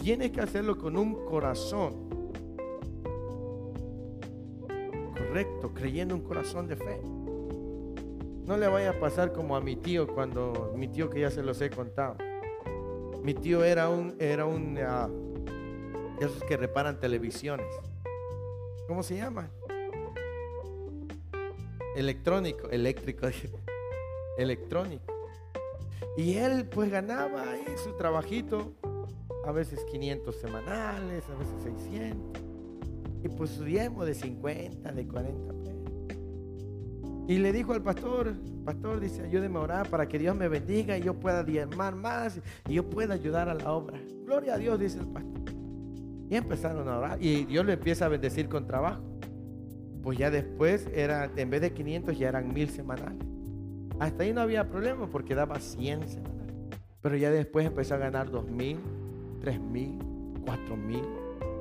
Tiene 0.02 0.32
que 0.32 0.42
hacerlo 0.42 0.78
con 0.78 0.98
un 0.98 1.26
corazón 1.26 2.08
creyendo 5.74 6.16
un 6.16 6.22
corazón 6.22 6.68
de 6.68 6.76
fe. 6.76 7.02
No 8.46 8.58
le 8.58 8.68
vaya 8.68 8.92
a 8.92 9.00
pasar 9.00 9.34
como 9.34 9.56
a 9.56 9.62
mi 9.62 9.76
tío 9.76 10.08
cuando 10.08 10.74
mi 10.76 10.88
tío 10.88 11.10
que 11.10 11.20
ya 11.20 11.30
se 11.30 11.44
los 11.44 11.62
he 11.62 11.70
contado. 11.70 12.16
Mi 13.22 13.34
tío 13.34 13.64
era 13.64 13.90
un 13.90 14.16
era 14.20 14.46
un 14.46 14.78
uh, 14.78 16.24
esos 16.24 16.44
que 16.46 16.56
reparan 16.56 17.00
televisiones. 17.00 17.68
¿Cómo 18.88 19.04
se 19.04 19.18
llama? 19.18 19.52
Electrónico, 21.96 22.70
eléctrico, 22.70 23.28
electrónico. 24.38 25.14
Y 26.16 26.38
él 26.38 26.66
pues 26.70 26.90
ganaba 26.90 27.52
ahí 27.52 27.66
su 27.84 27.98
trabajito, 27.98 28.74
a 29.46 29.52
veces 29.52 29.84
500 29.86 30.36
semanales, 30.36 31.24
a 31.30 31.36
veces 31.36 31.64
600. 31.64 32.47
Y 33.28 33.30
pues 33.36 33.50
su 33.52 33.64
diezmo 33.64 34.06
de 34.06 34.14
50, 34.14 34.92
de 34.92 35.08
40 35.08 35.58
y 37.28 37.40
le 37.40 37.52
dijo 37.52 37.74
al 37.74 37.84
pastor, 37.84 38.34
pastor 38.64 39.02
dice, 39.02 39.24
ayúdeme 39.24 39.58
a 39.58 39.62
orar 39.62 39.90
para 39.90 40.08
que 40.08 40.18
Dios 40.18 40.34
me 40.36 40.48
bendiga 40.48 40.98
y 40.98 41.02
yo 41.02 41.14
pueda 41.14 41.44
diezmar 41.44 41.94
más 41.94 42.40
y 42.70 42.76
yo 42.76 42.90
pueda 42.90 43.16
ayudar 43.16 43.50
a 43.50 43.54
la 43.54 43.74
obra. 43.74 44.00
Gloria 44.26 44.54
a 44.54 44.58
Dios, 44.58 44.80
dice 44.80 45.00
el 45.00 45.08
pastor. 45.08 45.42
Y 46.30 46.36
empezaron 46.36 46.88
a 46.88 46.98
orar 46.98 47.18
y 47.22 47.44
Dios 47.44 47.66
le 47.66 47.74
empieza 47.74 48.06
a 48.06 48.08
bendecir 48.08 48.48
con 48.48 48.66
trabajo. 48.66 49.04
Pues 50.04 50.18
ya 50.18 50.32
después 50.32 50.88
era, 50.94 51.30
en 51.36 51.50
vez 51.50 51.60
de 51.60 51.74
500 51.74 52.18
ya 52.18 52.30
eran 52.30 52.54
mil 52.54 52.70
semanales. 52.70 53.28
Hasta 54.00 54.24
ahí 54.24 54.32
no 54.32 54.40
había 54.40 54.70
problema 54.70 55.08
porque 55.08 55.36
daba 55.36 55.60
100 55.60 56.08
semanales. 56.08 56.56
Pero 57.02 57.18
ya 57.18 57.30
después 57.30 57.66
empezó 57.66 57.96
a 57.96 57.98
ganar 57.98 58.32
2 58.32 58.50
mil, 58.50 58.78
3 59.42 59.60
mil, 59.60 60.00
4 60.46 60.78
mil, 60.78 61.04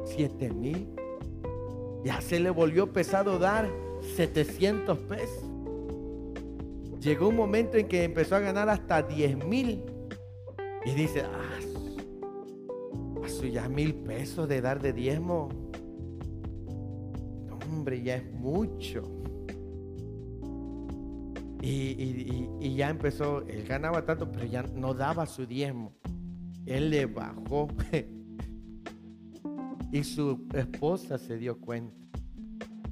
7 0.05 0.51
mil. 0.53 0.95
Ya 2.07 2.21
se 2.21 2.39
le 2.39 2.51
volvió 2.51 2.93
pesado 2.93 3.37
dar 3.37 3.69
700 4.15 4.97
pesos. 4.97 5.43
Llegó 7.01 7.31
un 7.31 7.35
momento 7.35 7.79
en 7.79 7.89
que 7.89 8.05
empezó 8.05 8.37
a 8.37 8.39
ganar 8.39 8.69
hasta 8.69 9.03
10 9.03 9.45
mil. 9.45 9.83
Y 10.85 10.93
dice, 10.93 11.23
ah, 11.23 11.59
a 13.25 13.47
ya 13.49 13.69
mil 13.69 13.93
pesos 13.93 14.49
de 14.49 14.61
dar 14.61 14.81
de 14.81 14.93
diezmo. 14.93 15.49
hombre, 17.51 18.01
ya 18.01 18.19
es 18.19 18.33
mucho. 18.35 19.03
Y, 21.61 22.77
ya 22.77 22.89
empezó, 22.89 23.45
él 23.49 23.65
ganaba 23.67 24.05
tanto, 24.05 24.31
pero 24.31 24.45
ya 24.45 24.63
no 24.63 24.95
daba 24.95 25.27
su 25.27 25.45
diezmo. 25.45 25.93
Él 26.67 26.91
le 26.91 27.07
bajó. 27.07 27.67
y 29.97 30.05
su 30.05 30.47
esposa 30.53 31.17
se 31.17 31.39
dio 31.39 31.59
cuenta. 31.59 31.97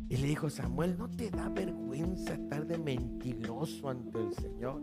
Y 0.09 0.17
le 0.17 0.29
dijo, 0.29 0.49
Samuel, 0.49 0.97
¿no 0.97 1.11
te 1.11 1.31
da 1.31 1.51
vergüenza 1.51 2.33
estar 2.33 2.67
de 2.67 2.79
mentiroso 2.79 3.91
ante 3.91 4.19
el 4.19 4.33
Señor? 4.33 4.83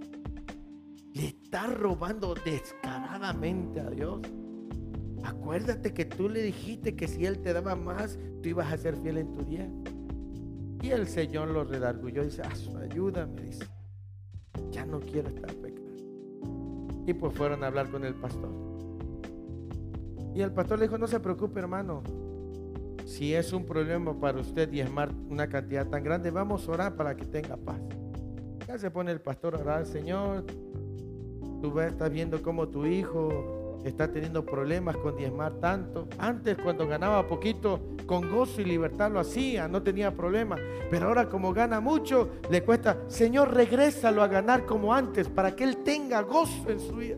Le 1.14 1.28
estás 1.30 1.74
robando 1.74 2.36
descaradamente 2.46 3.80
a 3.80 3.90
Dios. 3.90 4.22
Acuérdate 5.24 5.96
que 5.96 6.06
tú 6.06 6.30
le 6.30 6.44
dijiste 6.44 6.96
que 6.96 7.08
si 7.08 7.26
Él 7.26 7.40
te 7.40 7.54
daba 7.54 7.76
más, 7.76 8.20
tú 8.44 8.50
ibas 8.50 8.72
a 8.72 8.78
ser 8.78 8.98
fiel 8.98 9.18
en 9.18 9.34
tu 9.34 9.44
día. 9.44 9.68
Y 10.84 10.92
el 10.92 11.08
Señor 11.08 11.50
lo 11.50 11.64
redargulló 11.64 12.22
y 12.22 12.26
dice, 12.26 12.44
a 12.44 12.54
su 12.54 12.78
ayuda, 12.78 13.26
me 13.26 13.46
dice, 13.46 13.66
ya 14.70 14.86
no 14.86 15.00
quiero 15.00 15.30
estar 15.30 15.56
pecando. 15.56 17.04
Y 17.08 17.14
pues 17.16 17.34
fueron 17.34 17.64
a 17.64 17.68
hablar 17.68 17.90
con 17.90 18.06
el 18.06 18.14
pastor. 18.14 18.71
Y 20.34 20.42
el 20.42 20.52
pastor 20.52 20.80
le 20.80 20.86
dijo, 20.86 20.98
no 20.98 21.08
se 21.08 21.20
preocupe 21.20 21.60
hermano, 21.60 22.04
si 23.06 23.34
es 23.34 23.52
un 23.52 23.66
problema 23.66 24.18
para 24.20 24.40
usted 24.40 24.70
diezmar 24.70 25.12
una 25.30 25.48
cantidad 25.48 25.88
tan 25.88 26.04
grande, 26.04 26.32
vamos 26.32 26.68
a 26.68 26.72
orar 26.72 26.96
para 26.96 27.16
que 27.16 27.26
tenga 27.26 27.58
paz. 27.58 27.80
Ya 28.68 28.78
se 28.78 28.90
pone 28.90 29.12
el 29.12 29.20
pastor 29.20 29.56
a 29.56 29.60
orar, 29.60 29.86
Señor, 29.86 30.46
tú 31.62 31.78
estás 31.80 32.10
viendo 32.10 32.42
cómo 32.42 32.70
tu 32.70 32.86
hijo 32.86 33.82
está 33.84 34.12
teniendo 34.12 34.46
problemas 34.46 34.96
con 34.98 35.16
diezmar 35.18 35.54
tanto. 35.54 36.08
Antes 36.18 36.58
cuando 36.58 36.88
ganaba 36.88 37.28
poquito, 37.28 37.82
con 38.06 38.32
gozo 38.32 38.62
y 38.62 38.66
libertad 38.66 39.12
lo 39.12 39.20
hacía, 39.20 39.68
no 39.68 39.82
tenía 39.82 40.16
problema. 40.16 40.56
Pero 40.90 41.08
ahora 41.08 41.28
como 41.28 41.54
gana 41.54 41.80
mucho, 41.80 42.30
le 42.50 42.64
cuesta, 42.64 42.98
Señor, 43.08 43.54
regrésalo 43.54 44.22
a 44.22 44.28
ganar 44.28 44.66
como 44.66 44.94
antes 44.94 45.28
para 45.30 45.56
que 45.56 45.64
él 45.64 45.78
tenga 45.78 46.22
gozo 46.22 46.70
en 46.70 46.80
su 46.80 46.96
vida. 46.96 47.18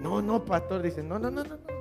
No, 0.00 0.20
no, 0.20 0.44
pastor, 0.44 0.82
dice, 0.82 1.02
no, 1.02 1.18
no, 1.18 1.30
no, 1.30 1.44
no. 1.44 1.71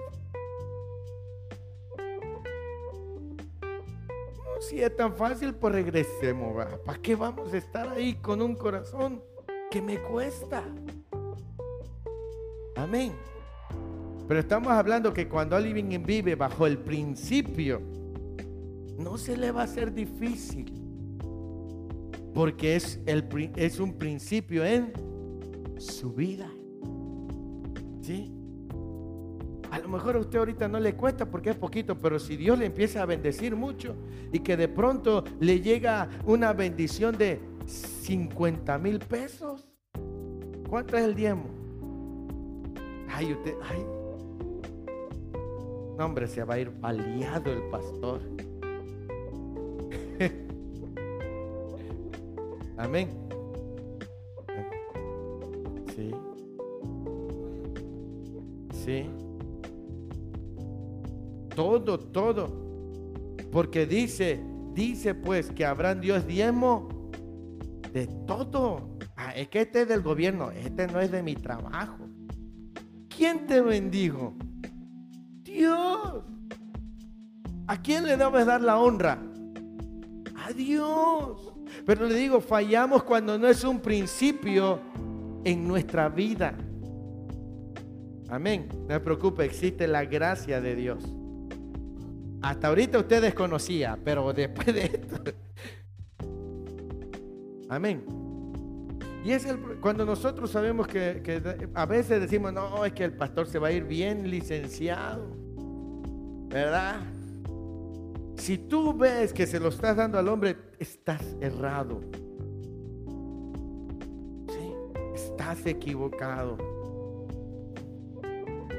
Si 4.62 4.82
es 4.82 4.96
tan 4.96 5.16
fácil, 5.16 5.56
pues 5.56 5.74
regresemos. 5.74 6.66
¿Para 6.86 7.02
qué 7.02 7.16
vamos 7.16 7.54
a 7.54 7.58
estar 7.58 7.90
ahí 7.90 8.16
con 8.16 8.42
un 8.42 8.56
corazón 8.56 9.22
que 9.70 9.82
me 9.82 9.98
cuesta? 10.00 10.64
Amén. 12.76 13.14
Pero 14.28 14.40
estamos 14.40 14.72
hablando 14.72 15.12
que 15.12 15.28
cuando 15.28 15.56
alguien 15.56 16.04
vive 16.06 16.36
bajo 16.36 16.66
el 16.66 16.78
principio, 16.78 17.82
no 18.98 19.18
se 19.18 19.36
le 19.36 19.52
va 19.52 19.62
a 19.62 19.64
hacer 19.66 19.94
difícil. 19.94 20.72
Porque 22.34 22.76
es, 22.76 23.00
es 23.06 23.80
un 23.80 23.94
principio 23.94 24.64
en 24.64 24.94
su 25.78 26.14
vida. 26.14 26.50
¿Sí? 28.02 28.32
A 29.72 29.80
lo 29.80 29.88
mejor 29.88 30.18
a 30.18 30.20
usted 30.20 30.38
ahorita 30.38 30.68
no 30.68 30.82
le 30.82 30.96
cuesta 30.96 31.26
porque 31.26 31.52
es 31.52 31.56
poquito, 31.56 31.98
pero 31.98 32.20
si 32.20 32.36
Dios 32.36 32.60
le 32.60 32.66
empieza 32.66 33.02
a 33.02 33.06
bendecir 33.06 33.56
mucho 33.56 33.96
y 34.34 34.40
que 34.40 34.58
de 34.58 34.68
pronto 34.68 35.24
le 35.40 35.62
llega 35.62 36.10
una 36.26 36.52
bendición 36.52 37.18
de 37.18 37.40
50 37.66 38.78
mil 38.80 39.00
pesos, 39.00 39.70
¿cuánto 40.70 40.98
es 40.98 41.06
el 41.06 41.16
diezmo? 41.16 41.46
Ay, 43.10 43.32
usted, 43.32 43.54
ay. 43.64 43.80
No, 45.98 46.06
hombre, 46.06 46.28
se 46.28 46.44
va 46.44 46.56
a 46.56 46.60
ir 46.60 46.70
baleado 46.70 47.54
el 47.54 47.62
pastor. 47.70 48.20
Amén. 52.78 53.10
Sí. 55.96 56.12
Sí. 58.74 59.10
Todo, 61.56 62.00
todo. 62.00 62.50
Porque 63.52 63.86
dice, 63.86 64.40
dice 64.74 65.16
pues 65.16 65.52
que 65.52 65.66
habrán 65.66 66.02
Dios 66.02 66.26
diezmo 66.26 67.10
de 67.92 68.08
todo. 68.26 68.98
Ah, 69.16 69.32
es 69.36 69.50
que 69.50 69.62
este 69.62 69.82
es 69.82 69.88
del 69.88 70.02
gobierno, 70.02 70.52
este 70.52 70.88
no 70.88 71.00
es 71.00 71.12
de 71.12 71.22
mi 71.22 71.36
trabajo. 71.36 72.08
¿Quién 73.10 73.46
te 73.46 73.62
bendijo? 73.62 74.34
Dios. 75.44 76.24
¿A 77.68 77.82
quién 77.82 78.06
le 78.06 78.18
debes 78.18 78.46
dar 78.46 78.62
la 78.62 78.80
honra? 78.80 79.20
a 80.44 80.54
Dios. 80.54 81.54
Pero 81.86 82.08
le 82.08 82.16
digo, 82.16 82.42
fallamos 82.42 83.04
cuando 83.04 83.38
no 83.38 83.48
es 83.48 83.64
un 83.64 83.80
principio 83.80 84.80
en 85.44 85.68
nuestra 85.68 86.10
vida. 86.10 86.54
Amén. 88.30 88.68
No 88.88 88.94
se 88.94 89.00
preocupe, 89.00 89.46
existe 89.46 89.88
la 89.88 90.06
gracia 90.06 90.62
de 90.62 90.76
Dios. 90.76 91.04
Hasta 92.42 92.68
ahorita 92.70 93.00
usted 93.00 93.22
desconocía, 93.22 93.98
pero 94.04 94.34
después 94.34 94.68
de 94.68 94.86
esto. 94.86 95.18
Amén. 97.70 98.04
Y 99.24 99.32
es 99.32 99.46
el, 99.46 99.58
cuando 99.80 100.04
nosotros 100.06 100.50
sabemos 100.50 100.88
que, 100.88 101.42
a 101.76 101.86
veces 101.86 102.20
decimos, 102.20 102.52
no, 102.52 102.84
es 102.86 102.94
que 102.94 103.04
el 103.04 103.14
pastor 103.14 103.48
se 103.48 103.60
va 103.60 103.68
a 103.68 103.72
ir 103.72 103.84
bien 103.84 104.30
licenciado, 104.30 105.28
¿verdad? 106.50 107.02
Si 108.38 108.58
tú 108.58 108.98
ves 108.98 109.32
que 109.32 109.46
se 109.46 109.60
lo 109.60 109.70
estás 109.70 109.96
dando 109.96 110.18
al 110.18 110.28
hombre, 110.28 110.58
estás 110.80 111.22
errado. 111.40 112.02
Estás 115.14 115.66
equivocado. 115.68 116.58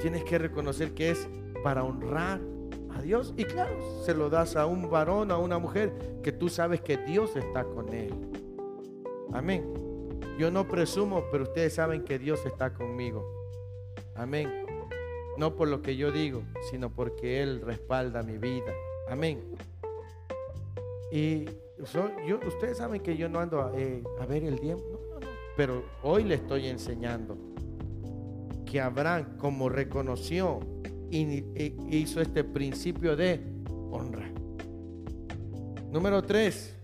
Tienes 0.00 0.24
que 0.24 0.38
reconocer 0.38 0.92
que 0.92 1.12
es 1.12 1.28
para 1.62 1.84
honrar 1.84 2.40
a 2.96 3.02
Dios. 3.02 3.34
Y 3.36 3.44
claro, 3.44 3.74
se 4.04 4.14
lo 4.14 4.30
das 4.30 4.56
a 4.56 4.66
un 4.66 4.90
varón, 4.90 5.30
a 5.30 5.38
una 5.38 5.58
mujer, 5.58 5.92
que 6.22 6.32
tú 6.32 6.48
sabes 6.48 6.80
que 6.80 6.96
Dios 6.96 7.36
está 7.36 7.64
con 7.64 7.92
él. 7.92 8.12
Amén. 9.32 9.64
Yo 10.38 10.50
no 10.50 10.66
presumo, 10.66 11.24
pero 11.30 11.44
ustedes 11.44 11.74
saben 11.74 12.04
que 12.04 12.18
Dios 12.18 12.44
está 12.46 12.72
conmigo. 12.72 13.24
Amén. 14.14 14.50
No 15.36 15.56
por 15.56 15.68
lo 15.68 15.82
que 15.82 15.96
yo 15.96 16.12
digo, 16.12 16.42
sino 16.70 16.90
porque 16.90 17.42
Él 17.42 17.60
respalda 17.62 18.22
mi 18.22 18.38
vida. 18.38 18.72
Amén. 19.08 19.42
Y 21.10 21.46
yo, 22.26 22.38
ustedes 22.46 22.78
saben 22.78 23.02
que 23.02 23.16
yo 23.16 23.28
no 23.28 23.40
ando 23.40 23.72
eh, 23.74 24.02
a, 24.20 24.26
ver 24.26 24.44
el 24.44 24.60
tiempo, 24.60 24.84
no, 24.90 25.14
no, 25.14 25.20
no. 25.20 25.26
Pero 25.56 25.84
hoy 26.02 26.24
le 26.24 26.36
estoy 26.36 26.68
enseñando 26.68 27.36
que 28.64 28.80
Abraham, 28.80 29.36
como 29.36 29.68
reconoció, 29.68 30.60
hizo 31.12 32.20
este 32.20 32.42
principio 32.44 33.14
de 33.16 33.40
honra. 33.90 34.30
Número 35.90 36.22
tres. 36.22 36.74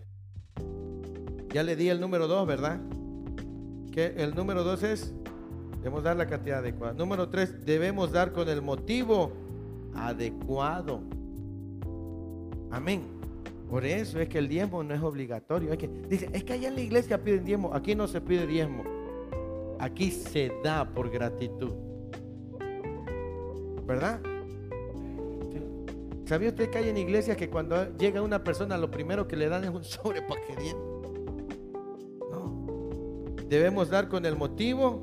Ya 1.53 1.63
le 1.63 1.77
di 1.77 1.89
el 1.89 1.99
número 1.99 2.29
dos, 2.29 2.47
¿verdad? 2.47 2.79
Que 3.91 4.15
el 4.19 4.35
número 4.35 4.63
dos 4.65 4.83
es, 4.83 5.15
debemos 5.79 6.03
dar 6.03 6.17
la 6.17 6.27
cantidad 6.27 6.59
adecuada. 6.59 6.93
Número 6.93 7.29
tres, 7.31 7.65
debemos 7.65 8.13
dar 8.13 8.33
con 8.33 8.49
el 8.51 8.61
motivo 8.61 9.33
adecuado. 9.95 11.01
Amén. 12.71 13.03
Por 13.71 13.85
eso 13.85 14.21
es 14.21 14.29
que 14.29 14.39
el 14.39 14.49
diezmo 14.49 14.83
no 14.83 14.95
es 14.95 15.03
obligatorio. 15.03 15.73
Es 15.73 15.79
que, 15.79 15.89
dice, 15.89 16.29
es 16.33 16.45
que 16.45 16.53
allá 16.53 16.69
en 16.69 16.75
la 16.75 16.81
iglesia 16.83 17.23
piden 17.23 17.45
diezmo. 17.45 17.75
Aquí 17.75 17.95
no 17.95 18.07
se 18.07 18.21
pide 18.21 18.47
diezmo. 18.47 18.85
Aquí 19.79 20.11
se 20.11 20.53
da 20.63 20.87
por 20.87 21.11
gratitud. 21.11 21.88
¿Verdad? 23.89 24.21
¿Sabía 26.27 26.51
usted 26.51 26.69
que 26.69 26.77
hay 26.77 26.91
en 26.91 26.99
iglesias 26.99 27.39
que 27.39 27.49
cuando 27.49 27.97
llega 27.97 28.21
una 28.21 28.45
persona 28.45 28.77
lo 28.77 28.91
primero 28.91 29.27
que 29.27 29.35
le 29.35 29.49
dan 29.49 29.65
es 29.65 29.71
un 29.71 29.83
sobre 29.83 30.21
para 30.21 30.43
que 30.43 30.75
No. 32.31 32.67
Debemos 33.49 33.89
dar 33.89 34.11
con 34.11 34.27
el 34.27 34.37
motivo. 34.37 35.01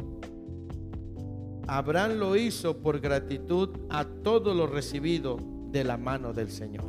Abraham 1.68 2.20
lo 2.20 2.36
hizo 2.36 2.78
por 2.78 3.00
gratitud 3.00 3.72
a 3.90 4.06
todo 4.06 4.54
lo 4.54 4.68
recibido 4.68 5.40
de 5.72 5.84
la 5.84 5.98
mano 5.98 6.32
del 6.32 6.52
Señor. 6.52 6.86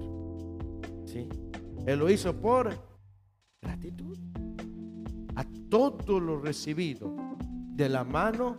Él 1.86 1.98
lo 1.98 2.10
hizo 2.10 2.38
por 2.38 2.76
gratitud. 3.62 4.18
A 5.34 5.46
todo 5.70 6.20
lo 6.20 6.38
recibido 6.38 7.16
de 7.74 7.88
la 7.88 8.04
mano 8.04 8.58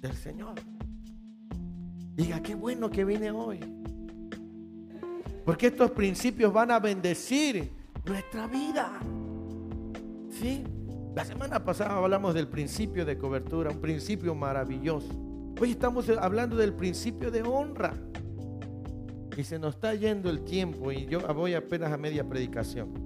del 0.00 0.16
Señor. 0.16 0.71
Diga, 2.14 2.42
qué 2.42 2.54
bueno 2.54 2.90
que 2.90 3.04
vine 3.04 3.30
hoy. 3.30 3.60
Porque 5.44 5.68
estos 5.68 5.90
principios 5.92 6.52
van 6.52 6.70
a 6.70 6.78
bendecir 6.78 7.72
nuestra 8.04 8.46
vida. 8.46 9.00
¿Sí? 10.30 10.64
La 11.14 11.24
semana 11.24 11.64
pasada 11.64 11.96
hablamos 11.96 12.34
del 12.34 12.48
principio 12.48 13.04
de 13.04 13.16
cobertura, 13.16 13.70
un 13.70 13.80
principio 13.80 14.34
maravilloso. 14.34 15.08
Hoy 15.60 15.70
estamos 15.70 16.08
hablando 16.10 16.56
del 16.56 16.74
principio 16.74 17.30
de 17.30 17.42
honra. 17.42 17.94
Y 19.36 19.44
se 19.44 19.58
nos 19.58 19.76
está 19.76 19.94
yendo 19.94 20.28
el 20.28 20.44
tiempo 20.44 20.92
y 20.92 21.06
yo 21.06 21.20
voy 21.34 21.54
apenas 21.54 21.90
a 21.90 21.96
media 21.96 22.28
predicación. 22.28 23.04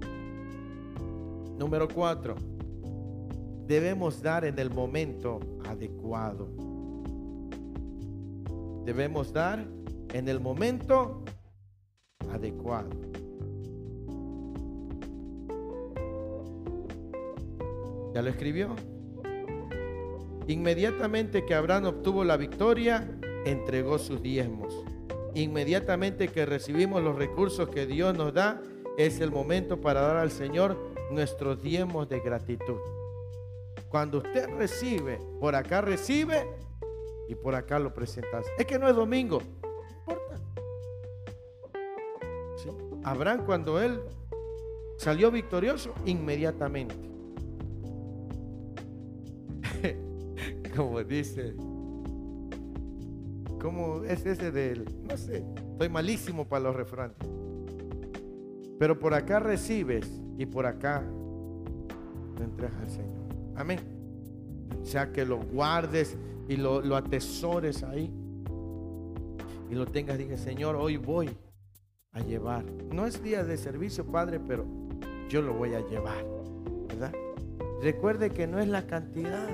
Número 1.57 1.87
cuatro, 1.87 2.35
debemos 3.65 4.21
dar 4.21 4.43
en 4.43 4.59
el 4.59 4.69
momento 4.69 5.39
adecuado. 5.65 6.66
Debemos 8.87 9.33
dar 9.33 9.67
en 10.13 10.29
el 10.29 10.39
momento 10.39 11.25
adecuado. 12.31 12.89
¿Ya 18.15 18.21
lo 18.21 18.29
escribió? 18.29 18.75
Inmediatamente 20.47 21.45
que 21.45 21.53
Abraham 21.53 21.87
obtuvo 21.87 22.23
la 22.23 22.37
victoria, 22.37 23.07
entregó 23.45 23.99
sus 23.99 24.23
diezmos 24.23 24.73
inmediatamente 25.35 26.29
que 26.29 26.45
recibimos 26.45 27.03
los 27.03 27.15
recursos 27.15 27.69
que 27.69 27.85
Dios 27.85 28.15
nos 28.17 28.33
da, 28.33 28.61
es 28.97 29.19
el 29.19 29.31
momento 29.31 29.79
para 29.79 30.01
dar 30.01 30.17
al 30.17 30.31
Señor 30.31 30.77
nuestros 31.11 31.61
diezmos 31.61 32.09
de 32.09 32.19
gratitud. 32.19 32.79
Cuando 33.89 34.19
usted 34.19 34.49
recibe, 34.57 35.19
por 35.39 35.55
acá 35.55 35.81
recibe 35.81 36.47
y 37.27 37.35
por 37.35 37.55
acá 37.55 37.79
lo 37.79 37.93
presentas. 37.93 38.45
Es 38.57 38.65
que 38.65 38.79
no 38.79 38.87
es 38.87 38.95
domingo, 38.95 39.41
no 39.61 40.13
importa. 40.13 40.39
Abraham 43.03 43.45
cuando 43.45 43.81
él 43.81 44.01
salió 44.97 45.31
victorioso, 45.31 45.93
inmediatamente. 46.05 46.95
Como 50.75 51.03
dice 51.03 51.55
¿Cómo 53.59 54.03
es 54.03 54.25
ese 54.25 54.51
del? 54.51 54.85
No 55.09 55.17
sé, 55.17 55.43
estoy 55.71 55.89
malísimo 55.89 56.47
para 56.47 56.65
los 56.65 56.75
refranes. 56.75 57.17
Pero 58.77 58.99
por 58.99 59.13
acá 59.13 59.39
recibes 59.39 60.21
y 60.37 60.45
por 60.45 60.67
acá 60.67 61.03
lo 62.37 62.43
entregas 62.43 62.79
al 62.81 62.89
Señor. 62.89 63.17
Amén. 63.55 63.79
O 64.79 64.85
sea, 64.85 65.11
que 65.11 65.25
lo 65.25 65.39
guardes 65.39 66.15
y 66.47 66.55
lo, 66.55 66.81
lo 66.81 66.95
atesores 66.95 67.83
ahí. 67.83 68.11
Y 69.69 69.75
lo 69.75 69.85
tengas, 69.85 70.17
dije, 70.17 70.37
Señor, 70.37 70.75
hoy 70.75 70.97
voy 70.97 71.29
a 72.13 72.21
llevar. 72.21 72.63
No 72.91 73.05
es 73.05 73.21
día 73.21 73.43
de 73.43 73.57
servicio, 73.57 74.05
Padre, 74.05 74.39
pero 74.39 74.65
yo 75.29 75.41
lo 75.41 75.53
voy 75.53 75.73
a 75.73 75.85
llevar. 75.87 76.25
¿Verdad? 76.87 77.13
Recuerde 77.81 78.29
que 78.31 78.47
no 78.47 78.59
es 78.59 78.67
la 78.67 78.87
cantidad, 78.87 79.49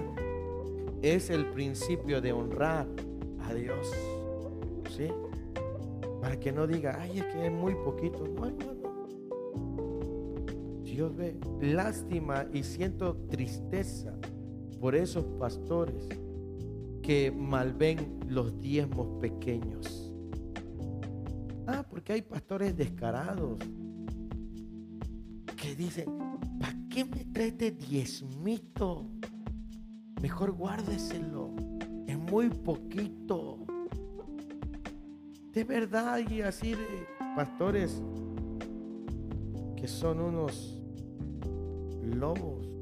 es 1.01 1.29
el 1.29 1.47
principio 1.47 2.21
de 2.21 2.31
honrar 2.31 2.87
a 3.41 3.53
Dios. 3.53 3.91
¿Sí? 4.95 5.07
Para 6.21 6.39
que 6.39 6.51
no 6.51 6.67
diga, 6.67 6.97
ay, 7.01 7.19
es 7.19 7.25
que 7.25 7.47
es 7.47 7.51
muy 7.51 7.73
poquito. 7.75 8.25
No, 8.27 8.45
hermano. 8.45 8.73
Dios 10.83 11.15
ve 11.15 11.35
lástima 11.59 12.45
y 12.53 12.61
siento 12.61 13.17
tristeza 13.27 14.13
por 14.79 14.93
esos 14.93 15.25
pastores 15.39 16.07
que 17.03 17.31
malven 17.31 18.19
los 18.27 18.59
diezmos 18.59 19.19
pequeños. 19.21 20.11
Ah, 21.67 21.85
porque 21.87 22.13
hay 22.13 22.21
pastores 22.23 22.75
descarados 22.75 23.59
que 25.55 25.75
dicen, 25.75 26.05
¿para 26.59 26.75
qué 26.89 27.05
me 27.05 27.25
trae 27.25 27.49
este 27.49 27.69
diezmito? 27.69 29.07
Mejor 30.19 30.51
guárdeselo 30.53 31.53
muy 32.33 32.49
poquito. 32.49 33.59
De 35.53 35.63
verdad 35.63 36.19
y 36.27 36.41
así 36.41 36.71
de 36.71 37.07
pastores 37.35 38.01
que 39.75 39.87
son 39.87 40.19
unos 40.19 40.81
lobos. 42.01 42.72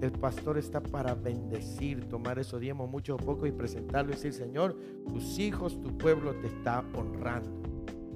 El 0.00 0.12
pastor 0.12 0.58
está 0.58 0.80
para 0.82 1.14
bendecir, 1.14 2.08
tomar 2.08 2.38
esos 2.38 2.60
diezmos 2.60 2.88
mucho 2.90 3.14
o 3.14 3.18
poco 3.18 3.46
y 3.46 3.52
presentarlo 3.52 4.12
y 4.12 4.14
decir, 4.14 4.32
Señor, 4.32 4.76
tus 5.08 5.38
hijos, 5.38 5.80
tu 5.80 5.96
pueblo 5.96 6.34
te 6.40 6.46
está 6.46 6.84
honrando. 6.94 7.62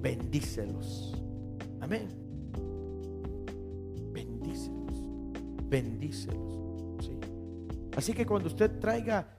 Bendícelos. 0.01 1.15
Amén. 1.81 2.07
Bendícelos. 4.11 5.03
Bendícelos. 5.69 6.55
Así 7.95 8.13
que 8.13 8.25
cuando 8.25 8.47
usted 8.47 8.79
traiga 8.79 9.34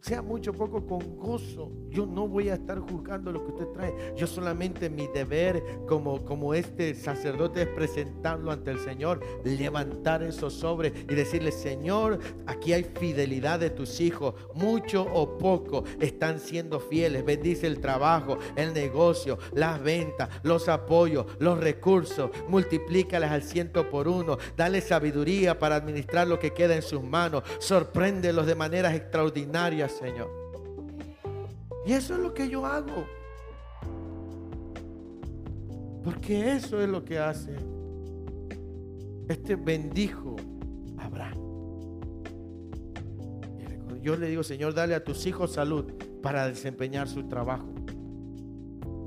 sea 0.00 0.22
mucho 0.22 0.52
poco 0.52 0.86
con 0.86 1.16
gozo. 1.16 1.72
Yo 1.90 2.06
no 2.06 2.28
voy 2.28 2.48
a 2.48 2.54
estar 2.54 2.78
juzgando 2.78 3.32
lo 3.32 3.44
que 3.44 3.52
usted 3.52 3.66
trae. 3.72 4.14
Yo 4.16 4.26
solamente 4.26 4.88
mi 4.88 5.08
deber 5.08 5.62
como, 5.86 6.24
como 6.24 6.54
este 6.54 6.94
sacerdote 6.94 7.62
es 7.62 7.68
presentarlo 7.68 8.50
ante 8.50 8.70
el 8.70 8.78
Señor, 8.78 9.20
levantar 9.44 10.22
esos 10.22 10.54
sobres 10.54 10.92
y 11.08 11.14
decirle, 11.14 11.52
Señor, 11.52 12.18
aquí 12.46 12.72
hay 12.72 12.84
fidelidad 12.84 13.58
de 13.58 13.70
tus 13.70 14.00
hijos, 14.00 14.34
mucho 14.54 15.06
o 15.12 15.38
poco 15.38 15.84
están 16.00 16.38
siendo 16.38 16.78
fieles. 16.80 17.24
Bendice 17.24 17.66
el 17.66 17.80
trabajo, 17.80 18.38
el 18.56 18.72
negocio, 18.72 19.38
las 19.54 19.82
ventas, 19.82 20.28
los 20.42 20.68
apoyos, 20.68 21.26
los 21.40 21.58
recursos. 21.58 22.30
Multiplícalas 22.48 23.32
al 23.32 23.42
ciento 23.42 23.90
por 23.90 24.08
uno. 24.08 24.38
Dale 24.56 24.80
sabiduría 24.80 25.58
para 25.58 25.76
administrar 25.76 26.28
lo 26.28 26.38
que 26.38 26.54
queda 26.54 26.76
en 26.76 26.82
sus 26.82 27.02
manos. 27.02 27.42
Sorpréndelos 27.58 28.46
de 28.46 28.54
maneras 28.54 28.94
extraordinarias 28.94 29.47
Señor. 29.88 30.30
Y 31.86 31.92
eso 31.92 32.14
es 32.14 32.20
lo 32.20 32.34
que 32.34 32.48
yo 32.48 32.66
hago. 32.66 33.06
Porque 36.04 36.52
eso 36.52 36.80
es 36.80 36.88
lo 36.88 37.04
que 37.04 37.18
hace 37.18 37.56
este 39.28 39.56
bendijo 39.56 40.36
Abraham. 40.98 41.38
Yo 44.02 44.16
le 44.16 44.28
digo, 44.28 44.42
Señor, 44.42 44.74
dale 44.74 44.94
a 44.94 45.04
tus 45.04 45.26
hijos 45.26 45.52
salud 45.52 45.84
para 46.22 46.46
desempeñar 46.46 47.08
su 47.08 47.24
trabajo. 47.24 47.68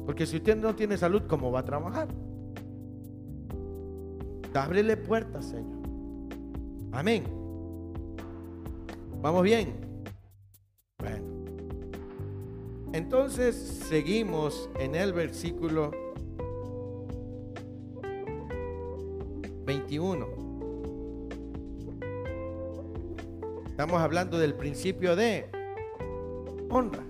Porque 0.06 0.26
si 0.26 0.38
usted 0.38 0.58
no 0.58 0.76
tiene 0.76 0.98
salud, 0.98 1.24
¿cómo 1.28 1.52
va 1.52 1.62
a 1.62 1.66
trabajar? 1.66 2.08
Ábrele 4.54 4.98
puertas, 4.98 5.46
Señor. 5.46 5.82
Amén. 6.92 7.24
Vamos 9.22 9.44
bien. 9.44 9.91
Entonces 12.94 13.56
seguimos 13.56 14.70
en 14.78 14.96
el 14.96 15.14
versículo 15.14 15.92
21. 19.66 20.28
Estamos 23.68 24.02
hablando 24.02 24.38
del 24.38 24.54
principio 24.56 25.16
de 25.16 25.50
honra. 26.70 27.04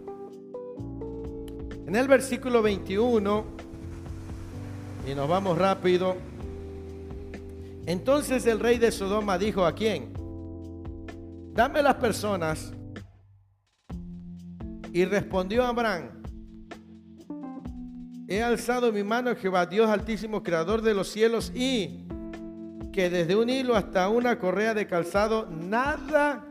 En 1.88 1.96
el 1.96 2.08
versículo 2.08 2.62
21, 2.62 3.44
y 5.10 5.16
nos 5.16 5.28
vamos 5.28 5.58
rápido, 5.58 6.16
entonces 7.88 8.46
el 8.46 8.60
rey 8.60 8.78
de 8.78 8.92
Sodoma 8.92 9.40
dijo 9.40 9.66
a 9.66 9.74
quién, 9.74 10.14
dame 11.54 11.82
las 11.82 11.96
personas 11.96 12.72
y 14.94 15.06
respondió 15.06 15.64
Abraham, 15.64 16.22
he 18.28 18.42
alzado 18.42 18.92
mi 18.92 19.04
mano 19.04 19.30
a 19.30 19.36
Jehová, 19.36 19.66
Dios 19.66 19.90
altísimo, 19.90 20.44
creador 20.44 20.82
de 20.82 20.94
los 20.94 21.10
cielos, 21.10 21.52
y 21.54 22.06
que 22.92 23.10
desde 23.10 23.36
un 23.36 23.50
hilo 23.50 23.76
hasta 23.76 24.10
una 24.10 24.38
correa 24.38 24.74
de 24.74 24.88
calzado, 24.88 25.50
nada 25.50 26.46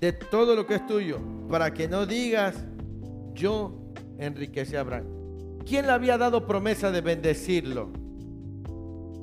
de 0.00 0.12
todo 0.12 0.54
lo 0.54 0.66
que 0.66 0.74
es 0.76 0.86
tuyo, 0.86 1.18
para 1.48 1.72
que 1.72 1.88
no 1.88 2.06
digas, 2.06 2.54
yo 3.34 3.92
enriquecí 4.18 4.76
a 4.76 4.80
Abraham. 4.80 5.06
¿Quién 5.66 5.86
le 5.86 5.92
había 5.92 6.16
dado 6.16 6.46
promesa 6.46 6.90
de 6.90 7.00
bendecirlo? 7.00 8.05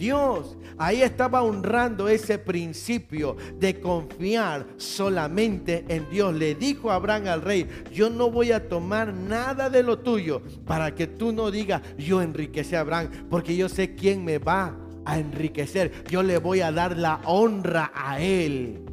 Dios. 0.04 0.58
Ahí 0.78 1.02
estaba 1.02 1.44
honrando 1.44 2.10
ese 2.10 2.38
principio 2.38 3.38
de 3.58 3.80
confiar 3.80 4.68
solamente 4.76 5.86
en 5.88 6.10
Dios. 6.10 6.34
Le 6.34 6.56
dijo 6.56 6.92
Abraham 6.92 7.28
al 7.28 7.42
rey, 7.42 7.70
yo 7.90 8.10
no 8.10 8.30
voy 8.30 8.52
a 8.52 8.68
tomar 8.68 9.14
nada 9.14 9.70
de 9.70 9.82
lo 9.82 10.00
tuyo 10.00 10.42
para 10.66 10.94
que 10.94 11.08
tú 11.08 11.32
no 11.32 11.52
digas, 11.52 11.82
yo 11.98 12.22
enriquecí 12.22 12.76
a 12.76 12.82
Abraham, 12.82 13.12
porque 13.30 13.56
yo 13.56 13.70
sé 13.70 13.96
quién 13.96 14.26
me 14.26 14.40
va 14.40 14.78
a 15.06 15.18
enriquecer. 15.18 16.04
Yo 16.10 16.22
le 16.22 16.38
voy 16.38 16.60
a 16.60 16.74
dar 16.74 16.98
la 16.98 17.22
honra 17.24 17.90
a 17.96 18.20
él. 18.20 18.84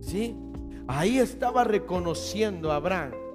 ¿Sí? 0.00 0.36
Ahí 0.86 1.18
estaba 1.18 1.64
reconociendo 1.64 2.70
Abraham 2.70 3.25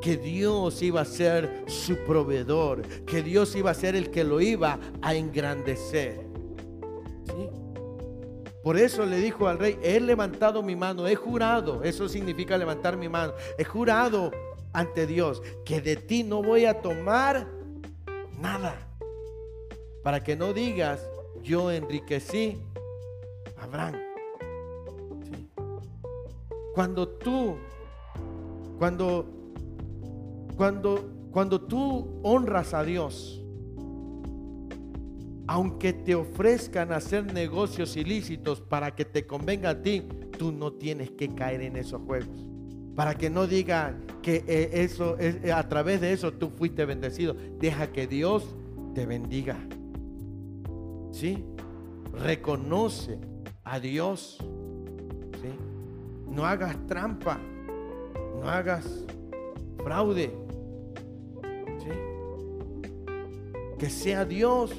que 0.00 0.16
Dios 0.16 0.82
iba 0.82 1.00
a 1.00 1.04
ser 1.04 1.64
su 1.66 1.96
proveedor, 2.04 2.82
que 3.04 3.22
Dios 3.22 3.54
iba 3.56 3.70
a 3.70 3.74
ser 3.74 3.96
el 3.96 4.10
que 4.10 4.24
lo 4.24 4.40
iba 4.40 4.78
a 5.02 5.14
engrandecer. 5.14 6.26
Por 8.62 8.76
eso 8.76 9.06
le 9.06 9.18
dijo 9.18 9.46
al 9.46 9.58
rey, 9.58 9.78
he 9.82 10.00
levantado 10.00 10.62
mi 10.62 10.74
mano, 10.74 11.06
he 11.06 11.14
jurado, 11.14 11.84
eso 11.84 12.08
significa 12.08 12.58
levantar 12.58 12.96
mi 12.96 13.08
mano, 13.08 13.32
he 13.58 13.64
jurado 13.64 14.32
ante 14.72 15.06
Dios 15.06 15.40
que 15.64 15.80
de 15.80 15.96
ti 15.96 16.24
no 16.24 16.42
voy 16.42 16.64
a 16.64 16.80
tomar 16.80 17.46
nada, 18.40 18.76
para 20.02 20.24
que 20.24 20.34
no 20.34 20.52
digas, 20.52 21.08
yo 21.42 21.70
enriquecí 21.70 22.60
a 23.56 23.64
Abraham. 23.64 23.94
Cuando 26.74 27.08
tú, 27.08 27.56
cuando 28.78 29.35
cuando, 30.56 31.28
cuando 31.30 31.60
tú 31.60 32.20
honras 32.22 32.74
a 32.74 32.82
Dios, 32.82 33.42
aunque 35.46 35.92
te 35.92 36.14
ofrezcan 36.14 36.92
hacer 36.92 37.32
negocios 37.32 37.96
ilícitos 37.96 38.60
para 38.60 38.94
que 38.94 39.04
te 39.04 39.26
convenga 39.26 39.70
a 39.70 39.82
ti, 39.82 40.02
tú 40.38 40.50
no 40.50 40.72
tienes 40.72 41.10
que 41.10 41.34
caer 41.34 41.62
en 41.62 41.76
esos 41.76 42.02
juegos. 42.02 42.46
Para 42.96 43.14
que 43.14 43.28
no 43.28 43.46
digan 43.46 44.04
que 44.22 44.44
eh, 44.46 44.70
eso 44.72 45.18
es, 45.18 45.44
eh, 45.44 45.52
a 45.52 45.68
través 45.68 46.00
de 46.00 46.12
eso 46.12 46.32
tú 46.32 46.48
fuiste 46.48 46.84
bendecido. 46.84 47.36
Deja 47.60 47.88
que 47.92 48.06
Dios 48.06 48.56
te 48.94 49.06
bendiga. 49.06 49.58
¿Sí? 51.12 51.44
Reconoce 52.12 53.18
a 53.62 53.78
Dios. 53.78 54.38
¿Sí? 54.40 55.50
No 56.30 56.46
hagas 56.46 56.76
trampa. 56.86 57.38
No 58.40 58.48
hagas 58.48 59.04
fraude. 59.84 60.45
Que 63.78 63.90
sea 63.90 64.24
Dios 64.24 64.70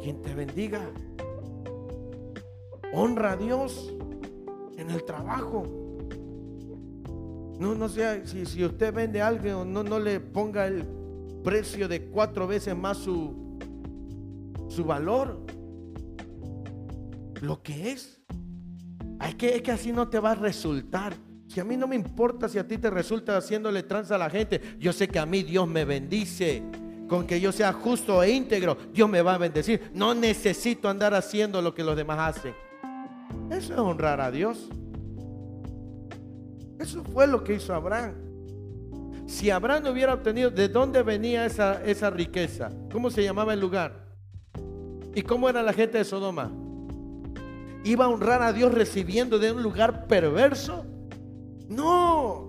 quien 0.00 0.22
te 0.22 0.34
bendiga. 0.34 0.80
Honra 2.92 3.32
a 3.32 3.36
Dios 3.36 3.92
en 4.76 4.90
el 4.90 5.04
trabajo. 5.04 5.64
No, 7.58 7.74
no 7.74 7.88
sea, 7.88 8.24
si, 8.24 8.46
si 8.46 8.64
usted 8.64 8.94
vende 8.94 9.20
algo, 9.20 9.64
no, 9.64 9.82
no 9.82 9.98
le 9.98 10.20
ponga 10.20 10.66
el 10.66 10.84
precio 11.42 11.88
de 11.88 12.06
cuatro 12.06 12.46
veces 12.46 12.76
más 12.76 12.98
su, 12.98 13.58
su 14.68 14.84
valor. 14.84 15.44
Lo 17.40 17.62
que 17.62 17.92
es. 17.92 18.20
Es 19.26 19.34
que, 19.34 19.56
es 19.56 19.62
que 19.62 19.72
así 19.72 19.92
no 19.92 20.08
te 20.08 20.20
va 20.20 20.32
a 20.32 20.34
resultar. 20.36 21.14
Si 21.48 21.58
a 21.58 21.64
mí 21.64 21.76
no 21.76 21.88
me 21.88 21.96
importa 21.96 22.48
si 22.48 22.58
a 22.58 22.66
ti 22.66 22.78
te 22.78 22.90
resulta 22.90 23.36
haciéndole 23.36 23.82
tranza 23.82 24.14
a 24.14 24.18
la 24.18 24.30
gente, 24.30 24.60
yo 24.78 24.92
sé 24.92 25.08
que 25.08 25.18
a 25.18 25.26
mí 25.26 25.42
Dios 25.42 25.66
me 25.66 25.84
bendice 25.84 26.62
con 27.08 27.26
que 27.26 27.40
yo 27.40 27.52
sea 27.52 27.72
justo 27.72 28.22
e 28.22 28.30
íntegro, 28.30 28.76
Dios 28.92 29.08
me 29.08 29.22
va 29.22 29.34
a 29.34 29.38
bendecir. 29.38 29.90
No 29.94 30.14
necesito 30.14 30.88
andar 30.88 31.14
haciendo 31.14 31.62
lo 31.62 31.74
que 31.74 31.84
los 31.84 31.96
demás 31.96 32.36
hacen. 32.36 32.54
Eso 33.50 33.72
es 33.72 33.78
honrar 33.78 34.20
a 34.20 34.30
Dios. 34.30 34.68
Eso 36.78 37.02
fue 37.04 37.26
lo 37.26 37.42
que 37.42 37.54
hizo 37.54 37.74
Abraham. 37.74 38.14
Si 39.26 39.50
Abraham 39.50 39.84
no 39.84 39.90
hubiera 39.90 40.14
obtenido, 40.14 40.50
¿de 40.50 40.68
dónde 40.68 41.02
venía 41.02 41.46
esa, 41.46 41.84
esa 41.84 42.10
riqueza? 42.10 42.70
¿Cómo 42.92 43.10
se 43.10 43.24
llamaba 43.24 43.54
el 43.54 43.60
lugar? 43.60 44.06
¿Y 45.14 45.22
cómo 45.22 45.48
era 45.48 45.62
la 45.62 45.72
gente 45.72 45.98
de 45.98 46.04
Sodoma? 46.04 46.52
¿Iba 47.84 48.04
a 48.04 48.08
honrar 48.08 48.42
a 48.42 48.52
Dios 48.52 48.72
recibiendo 48.72 49.38
de 49.38 49.52
un 49.52 49.62
lugar 49.62 50.06
perverso? 50.06 50.84
No. 51.68 52.45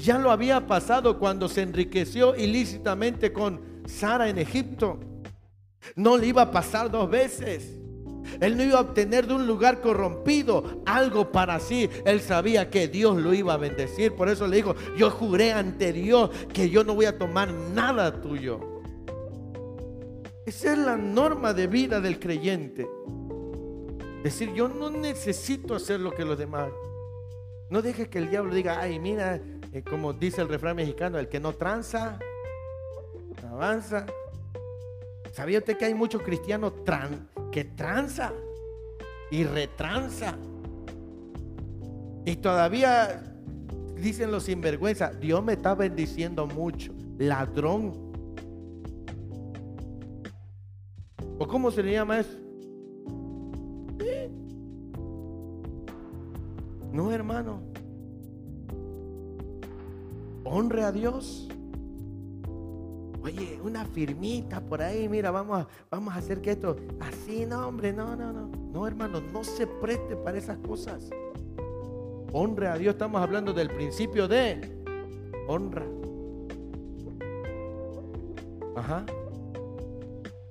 Ya 0.00 0.18
lo 0.18 0.30
había 0.30 0.66
pasado 0.66 1.18
cuando 1.18 1.48
se 1.48 1.60
enriqueció 1.60 2.34
ilícitamente 2.34 3.32
con 3.32 3.60
Sara 3.86 4.30
en 4.30 4.38
Egipto. 4.38 4.98
No 5.94 6.16
le 6.16 6.28
iba 6.28 6.42
a 6.42 6.50
pasar 6.50 6.90
dos 6.90 7.10
veces. 7.10 7.76
Él 8.40 8.56
no 8.56 8.62
iba 8.62 8.78
a 8.78 8.82
obtener 8.82 9.26
de 9.26 9.34
un 9.34 9.46
lugar 9.46 9.82
corrompido 9.82 10.82
algo 10.86 11.30
para 11.30 11.60
sí. 11.60 11.90
Él 12.06 12.20
sabía 12.20 12.70
que 12.70 12.88
Dios 12.88 13.16
lo 13.18 13.34
iba 13.34 13.54
a 13.54 13.58
bendecir. 13.58 14.14
Por 14.14 14.30
eso 14.30 14.46
le 14.46 14.56
dijo, 14.56 14.74
yo 14.96 15.10
juré 15.10 15.52
ante 15.52 15.92
Dios 15.92 16.30
que 16.52 16.70
yo 16.70 16.82
no 16.82 16.94
voy 16.94 17.04
a 17.04 17.18
tomar 17.18 17.52
nada 17.52 18.22
tuyo. 18.22 18.60
Esa 20.46 20.72
es 20.72 20.78
la 20.78 20.96
norma 20.96 21.52
de 21.52 21.66
vida 21.66 22.00
del 22.00 22.18
creyente. 22.18 22.88
Decir, 24.22 24.52
yo 24.54 24.68
no 24.68 24.88
necesito 24.88 25.74
hacer 25.74 26.00
lo 26.00 26.12
que 26.12 26.24
los 26.24 26.38
demás. 26.38 26.70
No 27.68 27.82
dejes 27.82 28.08
que 28.08 28.18
el 28.18 28.30
diablo 28.30 28.54
diga, 28.54 28.80
ay, 28.80 28.98
mira, 28.98 29.40
eh, 29.72 29.82
como 29.82 30.12
dice 30.12 30.42
el 30.42 30.48
refrán 30.48 30.76
mexicano, 30.76 31.18
el 31.18 31.28
que 31.28 31.40
no 31.40 31.52
tranza, 31.52 32.18
avanza. 33.48 34.06
¿Sabía 35.32 35.58
usted 35.58 35.76
que 35.76 35.84
hay 35.84 35.94
muchos 35.94 36.22
cristianos 36.22 36.72
que 37.52 37.64
tranza 37.64 38.32
y 39.30 39.44
retranza? 39.44 40.36
Y 42.24 42.36
todavía 42.36 43.22
dicen 43.96 44.30
los 44.30 44.44
sinvergüenza, 44.44 45.12
Dios 45.12 45.42
me 45.44 45.52
está 45.54 45.74
bendiciendo 45.74 46.46
mucho. 46.46 46.92
Ladrón. 47.18 48.10
¿O 51.38 51.46
cómo 51.46 51.70
se 51.70 51.82
le 51.82 51.92
llama 51.92 52.20
eso? 52.20 52.36
No, 56.92 57.12
hermano. 57.12 57.69
Honre 60.52 60.82
a 60.82 60.90
Dios. 60.90 61.48
Oye, 63.22 63.60
una 63.62 63.84
firmita 63.84 64.60
por 64.60 64.82
ahí, 64.82 65.08
mira, 65.08 65.30
vamos 65.30 65.60
a, 65.60 65.68
vamos 65.88 66.12
a 66.12 66.16
hacer 66.16 66.40
que 66.40 66.50
esto, 66.50 66.74
así, 66.98 67.46
no, 67.46 67.68
hombre, 67.68 67.92
no, 67.92 68.16
no, 68.16 68.32
no. 68.32 68.50
No, 68.72 68.84
hermano, 68.84 69.20
no 69.20 69.44
se 69.44 69.68
preste 69.68 70.16
para 70.16 70.38
esas 70.38 70.58
cosas. 70.58 71.08
Honre 72.32 72.66
a 72.66 72.76
Dios, 72.76 72.94
estamos 72.94 73.22
hablando 73.22 73.52
del 73.52 73.68
principio 73.68 74.26
de 74.26 74.60
honra. 75.46 75.86
Ajá. 78.74 79.06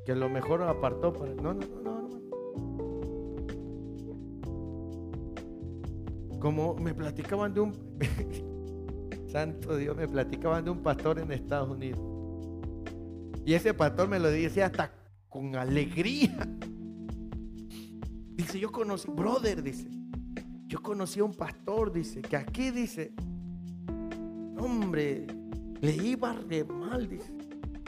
Que 0.05 0.15
lo 0.15 0.29
mejor 0.29 0.63
apartó 0.63 1.11
para. 1.11 1.33
No, 1.33 1.53
no, 1.53 1.59
no, 1.59 1.81
no, 1.81 2.07
no. 6.31 6.39
Como 6.39 6.75
me 6.75 6.93
platicaban 6.93 7.53
de 7.53 7.59
un. 7.59 7.73
Santo 9.31 9.77
Dios, 9.77 9.95
me 9.95 10.07
platicaban 10.07 10.65
de 10.65 10.71
un 10.71 10.81
pastor 10.81 11.19
en 11.19 11.31
Estados 11.31 11.69
Unidos. 11.69 11.99
Y 13.45 13.53
ese 13.53 13.73
pastor 13.73 14.07
me 14.07 14.19
lo 14.19 14.29
decía 14.29 14.67
hasta 14.67 14.91
con 15.27 15.55
alegría. 15.55 16.37
Dice, 18.35 18.59
yo 18.59 18.71
conocí, 18.71 19.09
brother, 19.11 19.61
dice, 19.61 19.87
yo 20.65 20.81
conocí 20.81 21.19
a 21.19 21.25
un 21.25 21.33
pastor, 21.33 21.91
dice, 21.91 22.21
que 22.21 22.37
aquí 22.37 22.71
dice, 22.71 23.13
hombre, 24.57 25.27
le 25.81 25.95
iba 25.95 26.33
re 26.33 26.63
mal, 26.63 27.07
dice, 27.07 27.31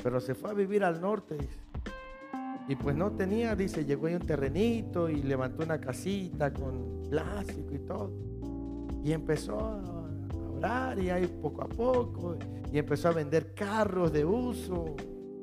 pero 0.04 0.20
se 0.20 0.36
fue 0.36 0.52
a 0.52 0.54
vivir 0.54 0.84
al 0.84 1.02
norte, 1.02 1.38
dice. 1.38 1.58
Y 2.68 2.76
pues 2.76 2.96
no 2.96 3.12
tenía, 3.12 3.56
dice, 3.56 3.84
llegó 3.86 4.08
ahí 4.08 4.16
un 4.16 4.22
terrenito 4.22 5.10
y 5.10 5.24
levantó 5.24 5.64
una 5.64 5.82
casita 5.82 6.54
con 6.54 7.04
plástico 7.10 7.74
y 7.74 7.80
todo. 7.80 8.12
Y 9.04 9.12
empezó 9.14 9.60
a 9.60 10.01
y 10.98 11.10
ahí 11.10 11.28
poco 11.28 11.64
a 11.64 11.68
poco. 11.68 12.38
Y 12.72 12.78
empezó 12.78 13.10
a 13.10 13.14
vender 13.14 13.54
carros 13.54 14.14
de 14.14 14.26
uso. 14.26 14.96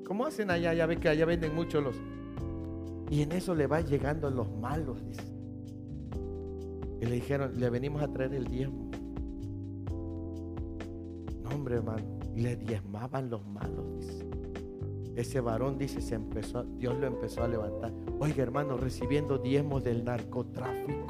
¿Cómo 0.07 0.27
hacen 0.27 0.51
allá? 0.51 0.73
Ya 0.75 0.87
ve 0.87 0.97
que 0.99 1.09
allá 1.09 1.27
venden 1.27 1.55
mucho 1.55 1.81
los. 1.81 1.97
Y 3.11 3.23
en 3.23 3.33
eso 3.33 3.55
le 3.55 3.67
va 3.67 3.81
llegando 3.81 4.31
los 4.31 4.51
malos. 4.51 4.99
Y 7.01 7.07
le 7.07 7.15
dijeron, 7.15 7.59
le 7.59 7.71
venimos 7.71 8.03
a 8.03 8.09
traer 8.09 8.35
el 8.35 8.45
diezmo. 8.47 8.91
No, 11.43 11.51
hombre, 11.51 11.77
hermano. 11.77 12.19
Y 12.35 12.43
le 12.43 12.57
diezmaban 12.57 13.31
los 13.31 13.47
malos. 13.47 14.25
Ese 15.17 15.41
varón, 15.41 15.79
dice, 15.79 16.01
se 16.01 16.15
empezó, 16.15 16.63
Dios 16.63 16.97
lo 16.99 17.07
empezó 17.07 17.43
a 17.43 17.49
levantar. 17.49 17.93
Oiga, 18.21 18.43
hermano, 18.43 18.77
recibiendo 18.77 19.39
diezmos 19.39 19.83
del 19.83 20.05
narcotráfico. 20.05 21.09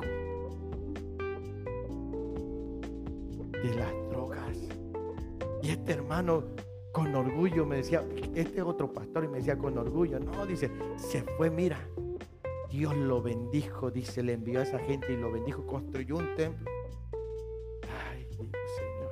De 3.63 3.75
las 3.75 3.93
drogas. 4.11 4.57
Y 5.63 5.71
este 5.71 5.93
hermano 5.93 6.45
con 6.93 7.15
orgullo 7.15 7.67
me 7.67 7.77
decía, 7.77 8.05
este 8.35 8.63
otro 8.63 8.93
pastor 8.93 9.25
y 9.25 9.29
me 9.29 9.39
decía 9.39 9.57
con 9.59 9.77
orgullo, 9.79 10.19
no, 10.19 10.47
dice, 10.47 10.71
se 10.97 11.23
fue, 11.23 11.51
mira, 11.51 11.79
Dios 12.71 12.97
lo 12.97 13.23
bendijo, 13.23 13.91
dice, 13.91 14.23
le 14.23 14.35
envió 14.35 14.61
a 14.61 14.63
esa 14.63 14.79
gente 14.79 15.13
y 15.13 15.17
lo 15.17 15.33
bendijo, 15.33 15.67
construyó 15.67 16.17
un 16.17 16.35
templo. 16.37 16.71
Ay, 18.11 18.27
Dios, 18.31 18.49
Señor. 18.77 19.11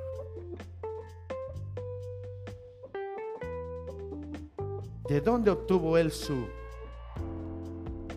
¿De 5.07 5.21
dónde 5.21 5.51
obtuvo 5.51 5.97
él 5.97 6.11
su? 6.11 6.45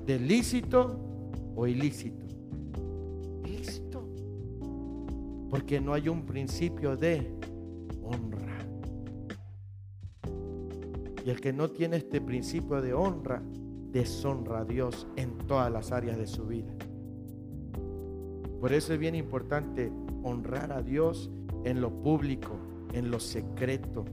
¿De 0.05 0.19
lícito 0.19 0.99
o 1.55 1.67
ilícito? 1.67 2.17
Ilícito. 2.17 2.20
Porque 5.51 5.81
no 5.81 5.93
hay 5.93 6.09
un 6.09 6.25
principio 6.25 6.97
de 6.97 7.31
honra. 8.03 8.59
Y 11.25 11.31
el 11.31 11.41
que 11.41 11.53
no 11.53 11.69
tiene 11.69 11.97
este 11.97 12.21
principio 12.21 12.81
de 12.81 12.95
honra, 12.95 13.43
deshonra 13.91 14.61
a 14.61 14.65
Dios 14.65 15.07
en 15.17 15.37
todas 15.39 15.71
las 15.71 15.93
áreas 15.93 16.17
de 16.17 16.27
su 16.27 16.47
vida. 16.47 16.73
Por 18.61 18.73
eso 18.73 18.93
es 18.93 18.99
bien 18.99 19.15
importante 19.15 19.93
honrar 20.23 20.73
a 20.73 20.83
Dios 20.83 21.31
en 21.65 21.81
lo 21.81 21.91
público, 21.91 22.57
en 22.93 23.11
lo 23.11 23.19
secreto, 23.19 24.05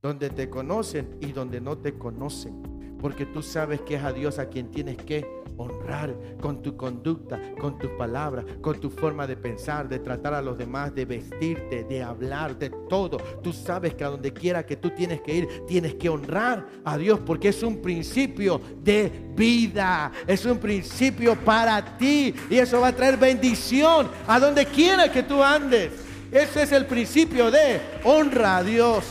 donde 0.00 0.30
te 0.30 0.48
conocen 0.48 1.16
y 1.20 1.32
donde 1.32 1.60
no 1.60 1.78
te 1.78 1.98
conocen. 1.98 2.75
Porque 3.00 3.26
tú 3.26 3.42
sabes 3.42 3.80
que 3.82 3.96
es 3.96 4.02
a 4.02 4.12
Dios 4.12 4.38
a 4.38 4.48
quien 4.48 4.70
tienes 4.70 4.96
que 4.96 5.36
honrar 5.58 6.14
con 6.40 6.62
tu 6.62 6.76
conducta, 6.76 7.40
con 7.58 7.78
tus 7.78 7.90
palabras, 7.92 8.44
con 8.60 8.78
tu 8.80 8.90
forma 8.90 9.26
de 9.26 9.36
pensar, 9.36 9.88
de 9.88 9.98
tratar 9.98 10.34
a 10.34 10.42
los 10.42 10.58
demás, 10.58 10.94
de 10.94 11.04
vestirte, 11.04 11.84
de 11.84 12.02
hablar, 12.02 12.58
de 12.58 12.70
todo. 12.88 13.18
Tú 13.42 13.52
sabes 13.52 13.94
que 13.94 14.04
a 14.04 14.08
donde 14.08 14.32
quiera 14.32 14.64
que 14.66 14.76
tú 14.76 14.90
tienes 14.90 15.20
que 15.22 15.34
ir, 15.34 15.66
tienes 15.66 15.94
que 15.94 16.08
honrar 16.08 16.66
a 16.84 16.98
Dios 16.98 17.20
porque 17.24 17.48
es 17.48 17.62
un 17.62 17.80
principio 17.80 18.60
de 18.82 19.10
vida, 19.34 20.12
es 20.26 20.44
un 20.44 20.58
principio 20.58 21.34
para 21.36 21.96
ti 21.96 22.34
y 22.50 22.56
eso 22.56 22.80
va 22.80 22.88
a 22.88 22.96
traer 22.96 23.16
bendición 23.16 24.08
a 24.26 24.38
donde 24.38 24.66
quiera 24.66 25.10
que 25.10 25.22
tú 25.22 25.42
andes. 25.42 25.92
Ese 26.30 26.62
es 26.62 26.72
el 26.72 26.86
principio 26.86 27.50
de 27.50 27.80
honra 28.04 28.58
a 28.58 28.64
Dios. 28.64 29.04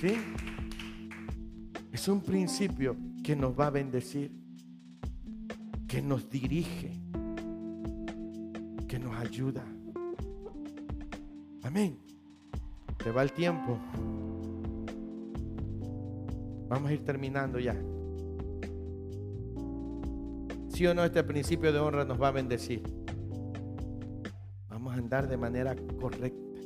¿Sí? 0.00 0.29
Es 2.00 2.08
un 2.08 2.22
principio 2.22 2.96
que 3.22 3.36
nos 3.36 3.52
va 3.52 3.66
a 3.66 3.70
bendecir, 3.70 4.32
que 5.86 6.00
nos 6.00 6.30
dirige, 6.30 6.98
que 8.88 8.98
nos 8.98 9.14
ayuda. 9.16 9.62
Amén. 11.62 11.98
Se 13.04 13.10
va 13.10 13.22
el 13.22 13.32
tiempo. 13.34 13.78
Vamos 16.70 16.88
a 16.90 16.94
ir 16.94 17.04
terminando 17.04 17.58
ya. 17.58 17.76
Si 20.70 20.86
o 20.86 20.94
no, 20.94 21.04
este 21.04 21.22
principio 21.22 21.70
de 21.70 21.80
honra 21.80 22.06
nos 22.06 22.18
va 22.18 22.28
a 22.28 22.32
bendecir. 22.32 22.82
Vamos 24.70 24.94
a 24.94 24.96
andar 24.96 25.28
de 25.28 25.36
manera 25.36 25.76
correcta. 26.00 26.60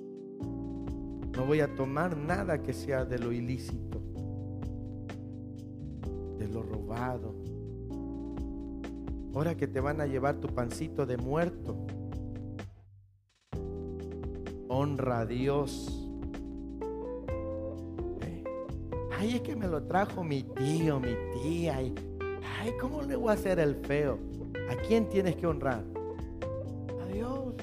No 1.36 1.44
voy 1.44 1.58
a 1.58 1.74
tomar 1.74 2.16
nada 2.16 2.62
que 2.62 2.72
sea 2.72 3.04
de 3.04 3.18
lo 3.18 3.32
ilícito 3.32 3.93
lo 6.48 6.62
robado. 6.62 7.34
Ahora 9.34 9.56
que 9.56 9.66
te 9.66 9.80
van 9.80 10.00
a 10.00 10.06
llevar 10.06 10.36
tu 10.36 10.48
pancito 10.48 11.06
de 11.06 11.16
muerto. 11.16 11.76
Honra 14.68 15.20
a 15.20 15.26
Dios. 15.26 16.08
¿Eh? 18.22 18.44
Ay, 19.18 19.34
es 19.34 19.40
que 19.40 19.56
me 19.56 19.66
lo 19.66 19.82
trajo 19.82 20.22
mi 20.22 20.42
tío, 20.42 21.00
mi 21.00 21.14
tía. 21.42 21.76
Ay, 21.76 22.72
¿cómo 22.80 23.02
le 23.02 23.16
voy 23.16 23.30
a 23.30 23.32
hacer 23.32 23.58
el 23.58 23.74
feo? 23.74 24.18
¿A 24.70 24.76
quién 24.86 25.08
tienes 25.08 25.36
que 25.36 25.46
honrar? 25.46 25.82
A 27.02 27.06
Dios. 27.12 27.54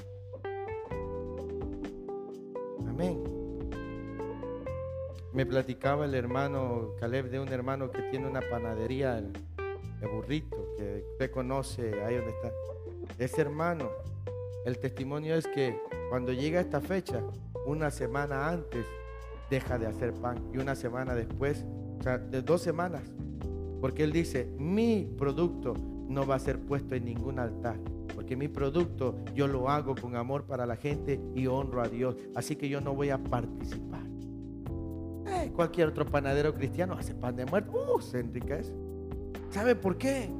Amén. 2.86 3.31
Me 5.32 5.46
platicaba 5.46 6.04
el 6.04 6.14
hermano 6.14 6.90
Caleb 7.00 7.30
de 7.30 7.40
un 7.40 7.48
hermano 7.48 7.90
que 7.90 8.02
tiene 8.02 8.26
una 8.26 8.42
panadería 8.42 9.18
de 9.18 10.06
burrito, 10.06 10.74
que 10.76 11.06
usted 11.12 11.30
conoce 11.30 12.02
ahí 12.02 12.16
donde 12.16 12.32
está. 12.32 12.52
Ese 13.18 13.40
hermano, 13.40 13.88
el 14.66 14.76
testimonio 14.78 15.34
es 15.34 15.46
que 15.46 15.80
cuando 16.10 16.34
llega 16.34 16.60
esta 16.60 16.82
fecha, 16.82 17.22
una 17.64 17.90
semana 17.90 18.50
antes, 18.50 18.84
deja 19.48 19.78
de 19.78 19.86
hacer 19.86 20.12
pan 20.12 20.36
y 20.52 20.58
una 20.58 20.74
semana 20.74 21.14
después, 21.14 21.64
o 21.98 22.02
sea, 22.02 22.18
de 22.18 22.42
dos 22.42 22.60
semanas, 22.60 23.02
porque 23.80 24.04
él 24.04 24.12
dice, 24.12 24.52
mi 24.58 25.14
producto 25.16 25.72
no 26.08 26.26
va 26.26 26.34
a 26.34 26.40
ser 26.40 26.58
puesto 26.58 26.94
en 26.94 27.06
ningún 27.06 27.38
altar, 27.38 27.78
porque 28.14 28.36
mi 28.36 28.48
producto 28.48 29.16
yo 29.34 29.46
lo 29.46 29.70
hago 29.70 29.94
con 29.94 30.14
amor 30.14 30.44
para 30.44 30.66
la 30.66 30.76
gente 30.76 31.18
y 31.34 31.46
honro 31.46 31.80
a 31.80 31.88
Dios, 31.88 32.16
así 32.34 32.54
que 32.54 32.68
yo 32.68 32.82
no 32.82 32.94
voy 32.94 33.08
a 33.08 33.16
participar 33.16 34.11
cualquier 35.52 35.88
otro 35.88 36.06
panadero 36.06 36.54
cristiano 36.54 36.94
hace 36.94 37.14
pan 37.14 37.36
de 37.36 37.46
muerto. 37.46 37.72
Uh, 37.72 38.00
se 38.00 38.20
enriquece. 38.20 38.72
¿Sabe 39.50 39.74
por 39.76 39.96
qué? 39.98 40.30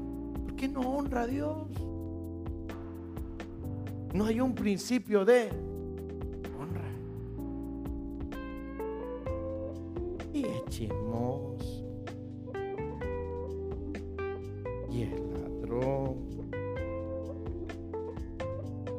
Porque 0.45 0.69
no 0.69 0.81
honra 0.81 1.23
a 1.23 1.27
Dios. 1.27 1.69
No 4.15 4.27
hay 4.27 4.41
un 4.41 4.55
principio 4.55 5.25
de 5.25 5.51
honra. 6.59 6.89
Y 10.33 10.45
es 10.45 10.65
chismoso. 10.69 11.85
Y 14.91 15.03
es 15.03 15.13
ladrón. 15.13 16.17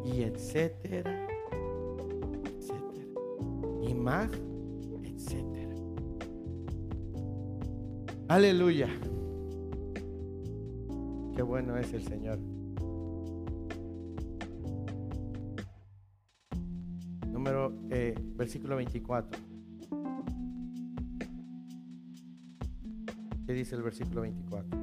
Y 0.06 0.24
etcétera. 0.24 1.23
Aleluya. 8.28 8.88
Qué 11.36 11.42
bueno 11.42 11.78
es 11.78 11.94
el 11.94 12.04
Señor. 12.04 12.40
Número, 17.28 17.74
eh, 17.90 18.16
versículo 18.36 18.78
24. 18.78 19.40
¿Qué 23.46 23.54
dice 23.54 23.76
el 23.76 23.84
versículo 23.84 24.22
24? 24.22 24.83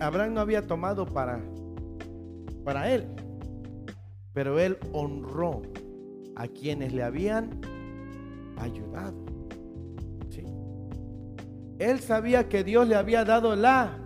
Abraham 0.00 0.34
no 0.34 0.40
había 0.40 0.66
tomado 0.66 1.06
para, 1.06 1.40
para 2.64 2.90
él, 2.92 3.06
pero 4.32 4.58
él 4.58 4.78
honró 4.92 5.62
a 6.36 6.46
quienes 6.46 6.92
le 6.92 7.02
habían 7.02 7.60
ayudado. 8.58 9.16
¿sí? 10.30 10.44
Él 11.78 12.00
sabía 12.00 12.48
que 12.48 12.62
Dios 12.62 12.86
le 12.86 12.94
había 12.94 13.24
dado 13.24 13.56
la 13.56 13.98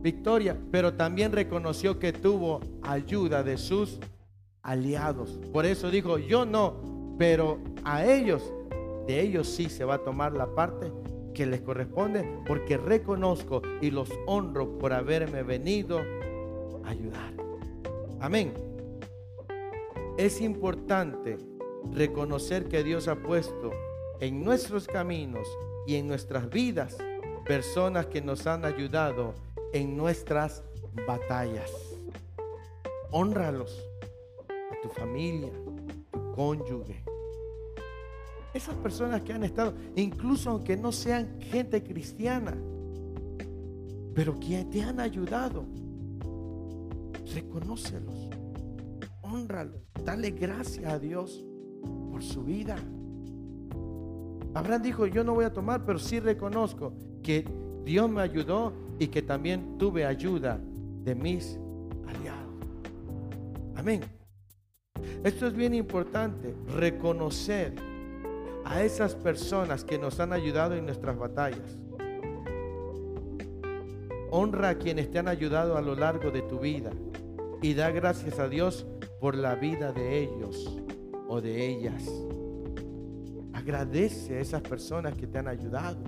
victoria, 0.00 0.56
pero 0.70 0.94
también 0.94 1.32
reconoció 1.32 1.98
que 1.98 2.12
tuvo 2.12 2.60
ayuda 2.82 3.42
de 3.42 3.58
sus 3.58 4.00
aliados. 4.62 5.38
Por 5.52 5.66
eso 5.66 5.90
dijo, 5.90 6.18
yo 6.18 6.46
no, 6.46 7.14
pero 7.18 7.58
a 7.84 8.04
ellos, 8.06 8.52
de 9.06 9.20
ellos 9.20 9.48
sí 9.48 9.68
se 9.68 9.84
va 9.84 9.94
a 9.94 9.98
tomar 9.98 10.32
la 10.32 10.54
parte 10.54 10.90
que 11.32 11.46
les 11.46 11.60
corresponde, 11.60 12.24
porque 12.46 12.76
reconozco 12.76 13.62
y 13.80 13.90
los 13.90 14.10
honro 14.26 14.78
por 14.78 14.92
haberme 14.92 15.42
venido 15.42 16.00
a 16.84 16.90
ayudar. 16.90 17.32
Amén. 18.20 18.52
Es 20.16 20.40
importante 20.40 21.38
reconocer 21.90 22.68
que 22.68 22.84
Dios 22.84 23.08
ha 23.08 23.16
puesto 23.16 23.70
en 24.20 24.44
nuestros 24.44 24.86
caminos 24.86 25.48
y 25.86 25.96
en 25.96 26.06
nuestras 26.06 26.48
vidas 26.48 26.96
personas 27.44 28.06
que 28.06 28.20
nos 28.20 28.46
han 28.46 28.64
ayudado 28.64 29.34
en 29.72 29.96
nuestras 29.96 30.62
batallas. 31.06 31.70
Honralos 33.10 33.84
a 34.48 34.80
tu 34.82 34.88
familia, 34.88 35.52
tu 36.12 36.32
cónyuge. 36.32 37.11
Esas 38.54 38.74
personas 38.76 39.22
que 39.22 39.32
han 39.32 39.44
estado, 39.44 39.74
incluso 39.96 40.50
aunque 40.50 40.76
no 40.76 40.92
sean 40.92 41.40
gente 41.40 41.82
cristiana, 41.82 42.54
pero 44.14 44.38
que 44.38 44.64
te 44.66 44.82
han 44.82 45.00
ayudado, 45.00 45.64
reconócelos, 47.34 48.28
honralos, 49.22 49.80
dale 50.04 50.30
gracias 50.32 50.92
a 50.92 50.98
Dios 50.98 51.44
por 52.10 52.22
su 52.22 52.44
vida. 52.44 52.76
Abraham 54.54 54.82
dijo, 54.82 55.06
yo 55.06 55.24
no 55.24 55.34
voy 55.34 55.46
a 55.46 55.52
tomar, 55.52 55.86
pero 55.86 55.98
sí 55.98 56.20
reconozco 56.20 56.92
que 57.22 57.46
Dios 57.84 58.10
me 58.10 58.20
ayudó 58.20 58.74
y 58.98 59.08
que 59.08 59.22
también 59.22 59.78
tuve 59.78 60.04
ayuda 60.04 60.60
de 61.04 61.14
mis 61.14 61.58
aliados. 62.06 62.52
Amén. 63.76 64.02
Esto 65.24 65.46
es 65.46 65.54
bien 65.54 65.72
importante, 65.72 66.54
reconocer 66.76 67.91
a 68.72 68.82
esas 68.82 69.14
personas 69.14 69.84
que 69.84 69.98
nos 69.98 70.18
han 70.18 70.32
ayudado 70.32 70.74
en 70.74 70.86
nuestras 70.86 71.18
batallas. 71.18 71.78
Honra 74.30 74.70
a 74.70 74.74
quienes 74.76 75.10
te 75.10 75.18
han 75.18 75.28
ayudado 75.28 75.76
a 75.76 75.82
lo 75.82 75.94
largo 75.94 76.30
de 76.30 76.40
tu 76.40 76.58
vida 76.58 76.90
y 77.60 77.74
da 77.74 77.90
gracias 77.90 78.38
a 78.38 78.48
Dios 78.48 78.86
por 79.20 79.36
la 79.36 79.56
vida 79.56 79.92
de 79.92 80.20
ellos 80.20 80.78
o 81.28 81.42
de 81.42 81.66
ellas. 81.66 82.02
Agradece 83.52 84.38
a 84.38 84.40
esas 84.40 84.62
personas 84.62 85.18
que 85.18 85.26
te 85.26 85.38
han 85.38 85.48
ayudado 85.48 86.02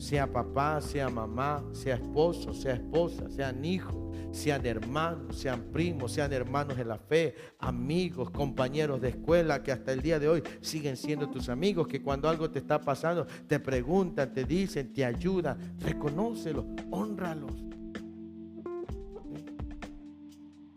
sea 0.00 0.26
papá, 0.26 0.80
sea 0.80 1.10
mamá, 1.10 1.62
sea 1.72 1.96
esposo, 1.96 2.54
sea 2.54 2.72
esposa, 2.72 3.28
sean 3.28 3.62
hijos, 3.66 3.94
sean 4.32 4.64
hermanos, 4.64 5.36
sean 5.36 5.60
primos, 5.72 6.12
sean 6.12 6.32
hermanos 6.32 6.78
en 6.78 6.88
la 6.88 6.96
fe, 6.96 7.34
amigos, 7.58 8.30
compañeros 8.30 9.02
de 9.02 9.10
escuela 9.10 9.62
que 9.62 9.72
hasta 9.72 9.92
el 9.92 10.00
día 10.00 10.18
de 10.18 10.26
hoy 10.26 10.42
siguen 10.62 10.96
siendo 10.96 11.28
tus 11.28 11.50
amigos, 11.50 11.86
que 11.86 12.00
cuando 12.00 12.30
algo 12.30 12.50
te 12.50 12.60
está 12.60 12.80
pasando 12.80 13.26
te 13.46 13.60
preguntan, 13.60 14.32
te 14.32 14.44
dicen, 14.44 14.90
te 14.90 15.04
ayudan, 15.04 15.58
reconócelos, 15.80 16.64
honralos. 16.90 17.52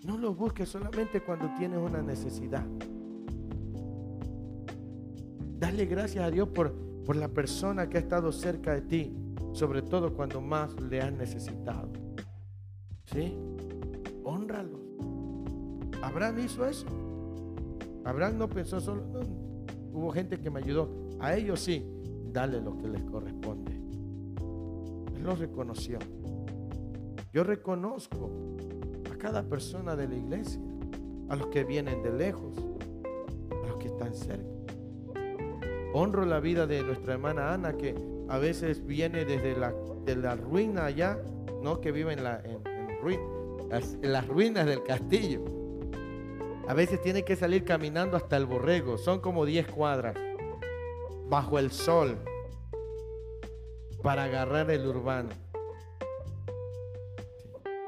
No 0.06 0.18
los 0.18 0.36
busques 0.36 0.68
solamente 0.68 1.22
cuando 1.22 1.50
tienes 1.58 1.80
una 1.80 2.02
necesidad. 2.02 2.66
Dale 5.60 5.86
gracias 5.86 6.26
a 6.26 6.30
Dios 6.30 6.50
por 6.50 6.93
por 7.05 7.15
la 7.15 7.27
persona 7.27 7.89
que 7.89 7.97
ha 7.97 8.01
estado 8.01 8.31
cerca 8.31 8.73
de 8.73 8.81
ti, 8.81 9.15
sobre 9.51 9.81
todo 9.81 10.13
cuando 10.13 10.41
más 10.41 10.80
le 10.81 11.01
has 11.01 11.11
necesitado. 11.11 11.91
¿Sí? 13.05 13.38
Honralo. 14.23 14.80
Abraham 16.01 16.39
hizo 16.39 16.65
eso. 16.65 16.85
Abraham 18.05 18.38
no 18.38 18.49
pensó 18.49 18.81
solo, 18.81 19.03
hubo 19.93 20.11
gente 20.11 20.39
que 20.39 20.49
me 20.49 20.59
ayudó. 20.59 20.89
A 21.19 21.35
ellos 21.35 21.59
sí, 21.61 21.85
dale 22.31 22.61
lo 22.61 22.77
que 22.77 22.88
les 22.88 23.03
corresponde. 23.03 23.71
Él 25.15 25.23
lo 25.23 25.35
reconoció. 25.35 25.99
Yo 27.31 27.43
reconozco 27.43 28.30
a 29.11 29.17
cada 29.17 29.43
persona 29.43 29.95
de 29.95 30.07
la 30.07 30.15
iglesia, 30.15 30.61
a 31.30 31.35
los 31.35 31.47
que 31.47 31.63
vienen 31.63 32.03
de 32.03 32.11
lejos, 32.11 32.57
a 33.51 33.67
los 33.67 33.77
que 33.77 33.88
están 33.88 34.13
cerca. 34.13 34.52
Honro 35.95 36.26
la 36.26 36.40
vida 36.40 36.65
de 36.65 36.82
nuestra 36.82 37.14
hermana 37.14 37.53
Ana, 37.53 37.74
que 37.78 37.94
a 38.28 38.40
veces 38.40 38.84
viene 38.84 39.26
desde 39.26 39.56
la, 39.56 39.72
de 40.06 40.15
la 40.15 40.36
ruina 40.36 40.86
allá, 40.86 41.20
¿no? 41.61 41.82
Que 41.82 41.91
vive 41.91 42.14
en, 42.14 42.24
la, 42.24 42.41
en, 42.44 44.11
las, 44.11 44.28
ruinas 44.28 44.65
del 44.65 44.82
castillo. 44.82 45.45
A 46.68 46.74
veces 46.74 46.99
tiene 46.99 47.24
que 47.24 47.36
salir 47.36 47.64
caminando 47.64 48.18
hasta 48.18 48.38
el 48.38 48.48
borrego. 48.48 48.98
Son 48.98 49.20
como 49.20 49.45
10 49.45 49.68
cuadras. 49.68 50.15
Bajo 51.30 51.60
el 51.60 51.70
sol. 51.70 52.18
Para 54.02 54.24
agarrar 54.24 54.72
el 54.72 54.88
urbano. 54.88 55.30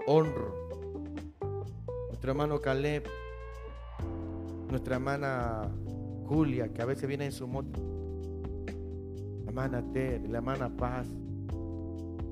Honro. 0.06 0.70
Nuestro 2.10 2.32
hermano 2.32 2.62
Caleb. 2.62 3.04
Nuestra 4.70 4.96
hermana 4.96 5.72
Julia, 6.28 6.72
que 6.72 6.84
a 6.84 6.86
veces 6.86 7.08
viene 7.08 7.26
en 7.26 7.32
su 7.32 7.48
moto 7.48 7.95
hermana 9.56 9.82
Ted, 9.94 10.26
la 10.28 10.40
hermana 10.40 10.68
Paz, 10.68 11.08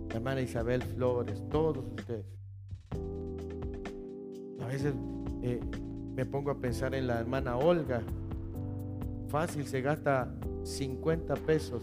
la 0.10 0.16
hermana 0.16 0.42
Isabel 0.42 0.84
Flores, 0.84 1.42
todos 1.50 1.86
ustedes. 1.98 2.26
A 4.62 4.68
veces 4.68 4.94
eh, 5.42 5.62
me 6.18 6.26
pongo 6.26 6.52
a 6.52 6.60
pensar 6.60 6.94
en 6.94 7.08
la 7.08 7.22
hermana 7.22 7.56
Olga. 7.56 8.02
Fácil, 9.30 9.66
se 9.66 9.80
gasta 9.82 10.36
50 10.64 11.36
pesos 11.36 11.82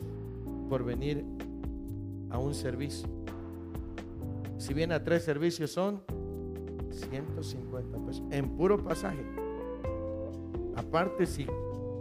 por 0.69 0.85
venir 0.85 1.25
a 2.29 2.39
un 2.39 2.53
servicio. 2.53 3.09
Si 4.59 4.75
viene 4.75 4.93
a 4.93 5.03
tres 5.03 5.25
servicios 5.25 5.71
son 5.71 6.03
150 6.91 7.99
pesos 8.05 8.23
en 8.31 8.47
puro 8.59 8.85
pasaje. 8.85 9.25
Aparte 10.77 11.25
si 11.25 11.47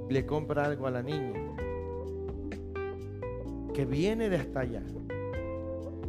le 0.09 0.25
compra 0.25 0.65
algo 0.65 0.87
a 0.87 0.91
la 0.91 1.01
niña 1.01 1.48
que 3.73 3.85
viene 3.85 4.29
de 4.29 4.37
hasta 4.37 4.61
allá, 4.61 4.83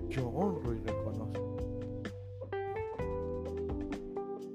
yo 0.08 0.28
honro 0.28 0.74
y 0.74 0.78
reconozco. 0.78 1.56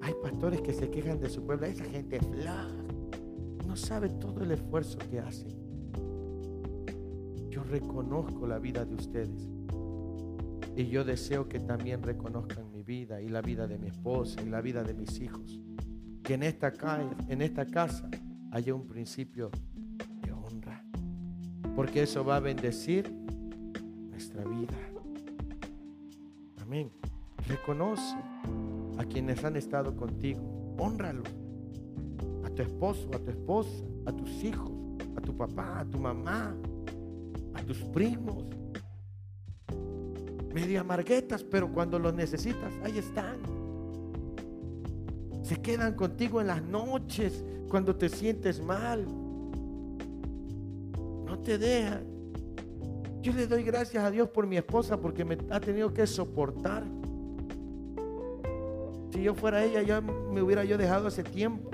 Hay 0.02 0.14
pastores 0.22 0.62
que 0.62 0.74
se 0.74 0.90
quejan 0.90 1.20
de 1.20 1.30
su 1.30 1.46
pueblo, 1.46 1.66
esa 1.66 1.86
gente 1.86 2.18
es 2.18 2.28
no 3.66 3.76
sabe 3.76 4.10
todo 4.10 4.44
el 4.44 4.52
esfuerzo 4.52 4.98
que 5.12 5.20
hace. 5.20 5.48
Yo 7.50 7.64
reconozco 7.64 8.48
la 8.48 8.60
vida 8.60 8.86
de 8.86 8.96
ustedes 8.96 9.50
y 10.76 10.88
yo 10.88 11.04
deseo 11.04 11.48
que 11.48 11.60
también 11.60 12.04
reconozcan 12.04 12.70
mi 12.72 12.84
vida 12.84 13.22
y 13.22 13.30
la 13.30 13.42
vida 13.42 13.68
de 13.68 13.78
mi 13.78 13.88
esposa 13.88 14.42
y 14.42 14.50
la 14.50 14.62
vida 14.62 14.84
de 14.84 14.94
mis 14.94 15.20
hijos. 15.20 15.60
Que 16.24 16.36
en 16.36 16.44
esta, 16.44 16.74
en 17.28 17.42
esta 17.42 17.66
casa 17.66 18.10
haya 18.52 18.74
un 18.74 18.88
principio 18.88 19.52
porque 21.76 22.04
eso 22.04 22.24
va 22.24 22.38
a 22.38 22.40
bendecir 22.40 23.12
nuestra 24.10 24.44
vida. 24.46 24.74
Amén. 26.62 26.92
Reconoce 27.48 28.16
a 28.98 29.04
quienes 29.04 29.44
han 29.44 29.56
estado 29.56 29.96
contigo. 29.96 30.76
Honralo. 30.80 31.24
A 32.44 32.50
tu 32.50 32.62
esposo, 32.62 33.10
a 33.14 33.20
tu 33.20 33.30
esposa, 33.30 33.84
a 34.06 34.12
tus 34.12 34.44
hijos, 34.44 34.72
a 35.16 35.22
tu 35.22 35.36
papá, 35.36 35.80
a 35.80 35.86
tu 35.86 36.00
mamá, 36.00 36.56
a 37.54 37.62
tus 37.62 37.78
primos. 37.80 38.44
Media 40.54 40.84
marguetas, 40.84 41.44
pero 41.44 41.72
cuando 41.72 42.00
los 42.00 42.14
necesitas, 42.14 42.74
ahí 42.84 42.98
están. 42.98 43.38
Se 45.44 45.62
quedan 45.62 45.94
contigo 45.94 46.40
en 46.40 46.48
las 46.48 46.64
noches 46.64 47.44
cuando 47.70 47.96
te 47.96 48.10
sientes 48.10 48.64
mal. 48.64 49.06
Te 51.46 51.60
dejan. 51.60 52.04
Yo 53.22 53.32
le 53.32 53.46
doy 53.46 53.62
gracias 53.62 54.04
a 54.04 54.10
Dios 54.10 54.28
por 54.30 54.48
mi 54.48 54.58
esposa 54.58 55.00
porque 55.00 55.24
me 55.24 55.38
ha 55.52 55.60
tenido 55.60 55.94
que 55.94 56.08
soportar. 56.08 56.84
Si 59.12 59.22
yo 59.22 59.36
fuera 59.36 59.64
ella, 59.64 59.84
ya 59.84 60.02
me 60.02 60.42
hubiera 60.42 60.66
yo 60.66 60.76
dejado 60.76 61.08
hace 61.08 61.24
tiempo. 61.24 61.70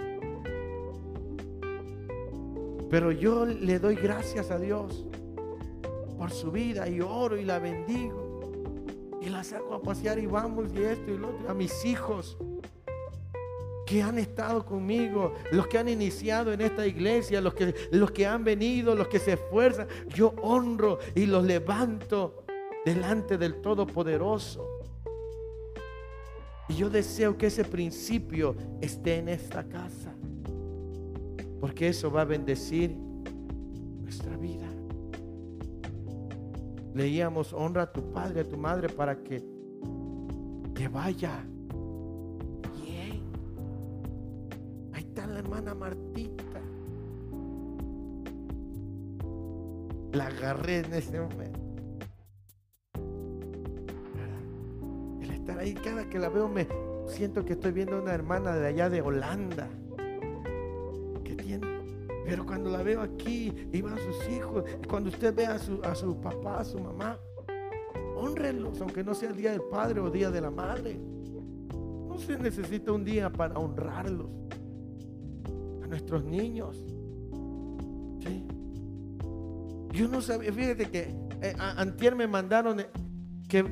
Pero 2.89 3.13
yo 3.13 3.45
le 3.45 3.79
doy 3.79 3.95
gracias 3.95 4.51
a 4.51 4.59
Dios 4.59 5.05
por 6.17 6.31
su 6.31 6.51
vida 6.51 6.89
y 6.89 6.99
oro 6.99 7.37
y 7.37 7.45
la 7.45 7.57
bendigo. 7.59 8.41
Y 9.21 9.29
la 9.29 9.41
saco 9.45 9.73
a 9.73 9.81
pasear 9.81 10.19
y 10.19 10.25
vamos 10.25 10.73
y 10.75 10.83
esto 10.83 11.11
y 11.11 11.17
lo 11.17 11.29
otro. 11.29 11.49
A 11.49 11.53
mis 11.53 11.85
hijos 11.85 12.37
que 13.91 14.01
han 14.01 14.17
estado 14.17 14.65
conmigo, 14.65 15.33
los 15.51 15.67
que 15.67 15.77
han 15.77 15.89
iniciado 15.89 16.53
en 16.53 16.61
esta 16.61 16.87
iglesia, 16.87 17.41
los 17.41 17.53
que, 17.53 17.75
los 17.91 18.09
que 18.11 18.25
han 18.25 18.41
venido, 18.41 18.95
los 18.95 19.09
que 19.09 19.19
se 19.19 19.33
esfuerzan, 19.33 19.85
yo 20.07 20.33
honro 20.41 20.99
y 21.13 21.25
los 21.25 21.43
levanto 21.43 22.45
delante 22.85 23.37
del 23.37 23.55
Todopoderoso. 23.55 24.65
Y 26.69 26.75
yo 26.75 26.89
deseo 26.89 27.37
que 27.37 27.47
ese 27.47 27.65
principio 27.65 28.55
esté 28.79 29.17
en 29.17 29.27
esta 29.27 29.67
casa, 29.67 30.15
porque 31.59 31.89
eso 31.89 32.09
va 32.09 32.21
a 32.21 32.25
bendecir 32.25 32.95
nuestra 32.95 34.37
vida. 34.37 34.69
Leíamos, 36.93 37.51
honra 37.51 37.81
a 37.81 37.91
tu 37.91 38.09
padre, 38.09 38.39
a 38.39 38.45
tu 38.45 38.55
madre, 38.55 38.87
para 38.87 39.21
que 39.21 39.43
te 40.73 40.87
vaya 40.87 41.45
hermana 45.41 45.73
Martita. 45.73 46.61
La 50.13 50.27
agarré 50.27 50.79
en 50.79 50.93
ese 50.93 51.19
momento. 51.19 51.59
El 55.21 55.31
estar 55.31 55.57
ahí, 55.57 55.73
cada 55.73 56.07
que 56.09 56.19
la 56.19 56.29
veo 56.29 56.47
me 56.47 56.67
siento 57.07 57.43
que 57.43 57.53
estoy 57.53 57.71
viendo 57.71 57.99
una 57.99 58.13
hermana 58.13 58.55
de 58.55 58.67
allá 58.67 58.89
de 58.89 59.01
Holanda. 59.01 59.67
Que 61.23 61.35
tiene. 61.35 61.67
Pero 62.25 62.45
cuando 62.45 62.69
la 62.69 62.83
veo 62.83 63.01
aquí 63.01 63.53
y 63.71 63.81
va 63.81 63.93
a 63.93 63.97
sus 63.97 64.29
hijos, 64.29 64.63
cuando 64.87 65.09
usted 65.09 65.33
ve 65.33 65.47
a 65.47 65.57
su, 65.57 65.81
a 65.83 65.95
su 65.95 66.21
papá, 66.21 66.59
a 66.59 66.65
su 66.65 66.79
mamá, 66.79 67.17
honrenlos, 68.15 68.79
aunque 68.81 69.03
no 69.03 69.15
sea 69.15 69.29
el 69.29 69.37
día 69.37 69.51
del 69.51 69.63
padre 69.63 70.01
o 70.01 70.11
día 70.11 70.29
de 70.29 70.41
la 70.41 70.51
madre. 70.51 70.99
No 72.07 72.17
se 72.19 72.37
necesita 72.37 72.91
un 72.91 73.03
día 73.03 73.31
para 73.31 73.57
honrarlos 73.57 74.41
nuestros 75.91 76.23
niños. 76.23 76.77
Yo 79.91 80.07
no 80.07 80.21
sabía, 80.21 80.53
fíjate 80.53 80.89
que 80.89 81.13
eh, 81.41 81.53
antier 81.59 82.15
me 82.15 82.25
mandaron 82.25 82.79
eh, 82.79 82.87
que, 83.49 83.65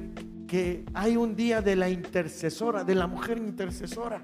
que 0.46 0.84
hay 0.94 1.16
un 1.16 1.34
día 1.34 1.62
de 1.62 1.78
la 1.78 1.90
intercesora, 1.90 2.84
de 2.84 2.94
la 2.94 3.08
mujer 3.08 3.38
intercesora. 3.38 4.22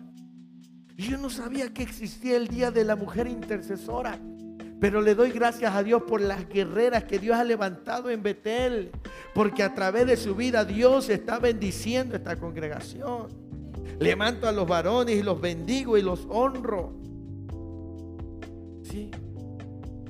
Yo 0.97 1.17
no 1.17 1.29
sabía 1.29 1.73
que 1.73 1.83
existía 1.83 2.35
el 2.35 2.49
día 2.49 2.69
de 2.69 2.83
la 2.83 2.97
mujer 2.97 3.27
intercesora. 3.27 4.19
Pero 4.81 5.01
le 5.01 5.15
doy 5.15 5.31
gracias 5.31 5.73
a 5.73 5.83
Dios 5.83 6.03
por 6.03 6.19
las 6.19 6.49
guerreras 6.49 7.05
que 7.05 7.17
Dios 7.17 7.37
ha 7.37 7.45
levantado 7.45 8.09
en 8.09 8.21
Betel. 8.21 8.91
Porque 9.33 9.63
a 9.63 9.73
través 9.73 10.05
de 10.05 10.17
su 10.17 10.35
vida 10.35 10.65
Dios 10.65 11.09
está 11.09 11.39
bendiciendo 11.39 12.17
esta 12.17 12.35
congregación. 12.35 13.27
Levanto 13.99 14.49
a 14.49 14.51
los 14.51 14.67
varones 14.67 15.15
y 15.15 15.23
los 15.23 15.39
bendigo 15.39 15.97
y 15.97 16.01
los 16.01 16.27
honro. 16.29 17.04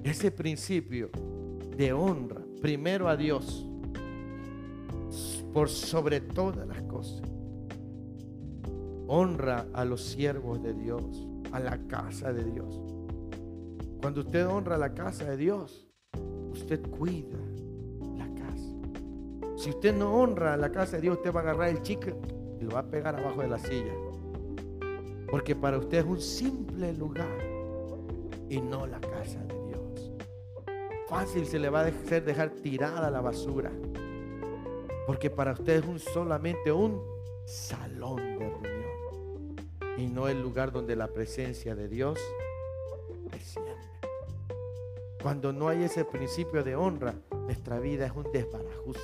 Ese 0.04 0.32
principio 0.32 1.10
de 1.78 1.94
honra, 1.94 2.42
primero 2.62 3.08
a 3.08 3.16
Dios, 3.16 3.66
por 5.54 5.70
sobre 5.70 6.20
todas 6.20 6.68
las 6.68 6.82
cosas. 6.84 7.22
Honra 9.08 9.66
a 9.74 9.86
los 9.86 10.04
siervos 10.04 10.62
de 10.62 10.74
Dios, 10.74 11.28
a 11.52 11.60
la 11.60 11.78
casa 11.88 12.34
de 12.34 12.44
Dios. 12.44 12.80
Cuando 14.02 14.22
usted 14.22 14.46
honra 14.46 14.78
la 14.78 14.94
casa 14.94 15.24
de 15.26 15.38
Dios, 15.38 15.88
usted 16.52 16.82
cuida 16.90 17.40
la 18.18 18.28
casa. 18.36 18.74
Si 19.58 19.70
usted 19.70 19.96
no 19.96 20.14
honra 20.14 20.58
la 20.58 20.72
casa 20.72 20.98
de 20.98 21.04
Dios, 21.04 21.18
usted 21.18 21.34
va 21.34 21.40
a 21.40 21.44
agarrar 21.44 21.70
el 21.70 21.82
chicle 21.82 22.16
y 22.60 22.66
lo 22.66 22.72
va 22.72 22.80
a 22.80 22.90
pegar 22.90 23.16
abajo 23.16 23.42
de 23.42 23.48
la 23.48 23.58
silla. 23.58 23.94
Porque 25.32 25.56
para 25.56 25.78
usted 25.78 26.00
es 26.00 26.06
un 26.06 26.22
simple 26.22 26.94
lugar 26.94 27.55
y 28.50 28.62
no 28.62 28.86
la 28.86 29.00
casa 29.00 29.40
de 29.44 29.66
Dios. 29.68 30.12
Fácil 31.08 31.46
se 31.46 31.60
le 31.60 31.70
va 31.70 31.82
a 31.82 31.88
hacer 31.88 32.24
dejar 32.24 32.50
tirada 32.50 33.10
la 33.10 33.22
basura. 33.22 33.72
Porque 35.06 35.30
para 35.30 35.54
usted 35.54 35.84
es 35.84 35.86
un, 35.86 36.00
solamente 36.00 36.72
un 36.72 37.02
salón 37.46 38.18
de 38.18 38.50
reunión. 38.50 39.56
Y 39.98 40.08
no 40.08 40.28
el 40.28 40.42
lugar 40.42 40.72
donde 40.72 40.96
la 40.96 41.08
presencia 41.08 41.76
de 41.76 41.88
Dios 41.88 42.20
desciende. 43.32 43.72
Cuando 45.22 45.54
no 45.54 45.70
hay 45.70 45.84
ese 45.84 46.06
principio 46.06 46.64
de 46.64 46.76
honra, 46.76 47.16
nuestra 47.32 47.80
vida 47.80 48.06
es 48.06 48.12
un 48.16 48.32
desbarajuste. 48.32 49.04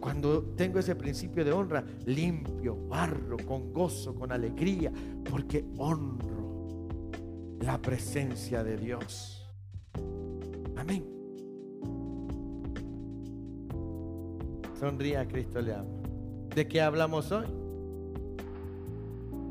Cuando 0.00 0.42
tengo 0.56 0.78
ese 0.78 0.94
principio 0.94 1.44
de 1.44 1.52
honra, 1.52 1.84
limpio, 2.04 2.76
barro, 2.88 3.36
con 3.44 3.72
gozo, 3.72 4.14
con 4.14 4.30
alegría, 4.30 4.92
porque 5.28 5.64
honro 5.78 6.35
la 7.60 7.78
presencia 7.78 8.62
de 8.62 8.76
Dios. 8.76 9.46
Amén. 10.76 11.04
Sonría, 14.78 15.26
Cristo 15.26 15.60
le 15.60 15.74
ama. 15.74 15.88
¿De 16.54 16.68
qué 16.68 16.80
hablamos 16.80 17.32
hoy? 17.32 17.46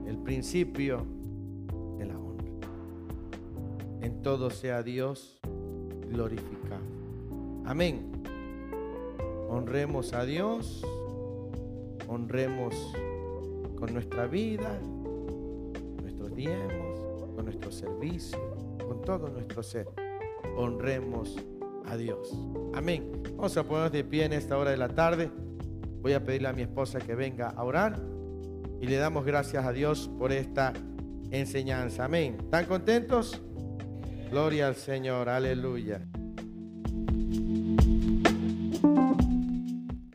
El 0.07 0.18
principio 0.19 1.06
de 1.98 2.06
la 2.06 2.18
honra. 2.18 2.45
En 4.02 4.22
todo 4.22 4.49
sea 4.49 4.84
Dios 4.84 5.40
glorificado. 6.10 6.84
Amén. 7.65 8.11
Honremos 9.49 10.14
a 10.14 10.26
Dios, 10.26 10.86
honremos 12.07 12.76
con 13.77 13.94
nuestra 13.94 14.27
vida, 14.27 14.80
nuestros 16.02 16.36
diezmos 16.36 16.84
con 17.35 17.45
nuestro 17.45 17.71
servicio, 17.71 18.39
con 18.87 19.01
todo 19.01 19.29
nuestro 19.29 19.61
ser. 19.61 19.87
Honremos 20.57 21.35
a 21.85 21.97
Dios. 21.97 22.33
Amén. 22.73 23.21
Vamos 23.35 23.55
a 23.57 23.63
ponernos 23.63 23.91
de 23.91 24.03
pie 24.03 24.25
en 24.25 24.33
esta 24.33 24.57
hora 24.57 24.71
de 24.71 24.77
la 24.77 24.89
tarde. 24.89 25.29
Voy 26.01 26.13
a 26.13 26.23
pedirle 26.23 26.47
a 26.47 26.53
mi 26.53 26.61
esposa 26.61 26.99
que 26.99 27.15
venga 27.15 27.49
a 27.49 27.63
orar 27.63 27.99
y 28.81 28.87
le 28.87 28.97
damos 28.97 29.25
gracias 29.25 29.65
a 29.65 29.71
Dios 29.71 30.09
por 30.17 30.31
esta 30.31 30.73
enseñanza. 31.31 32.05
Amén. 32.05 32.37
¿Están 32.39 32.65
contentos? 32.65 33.41
Gloria 34.29 34.67
al 34.67 34.75
Señor. 34.75 35.29
Aleluya. 35.29 36.01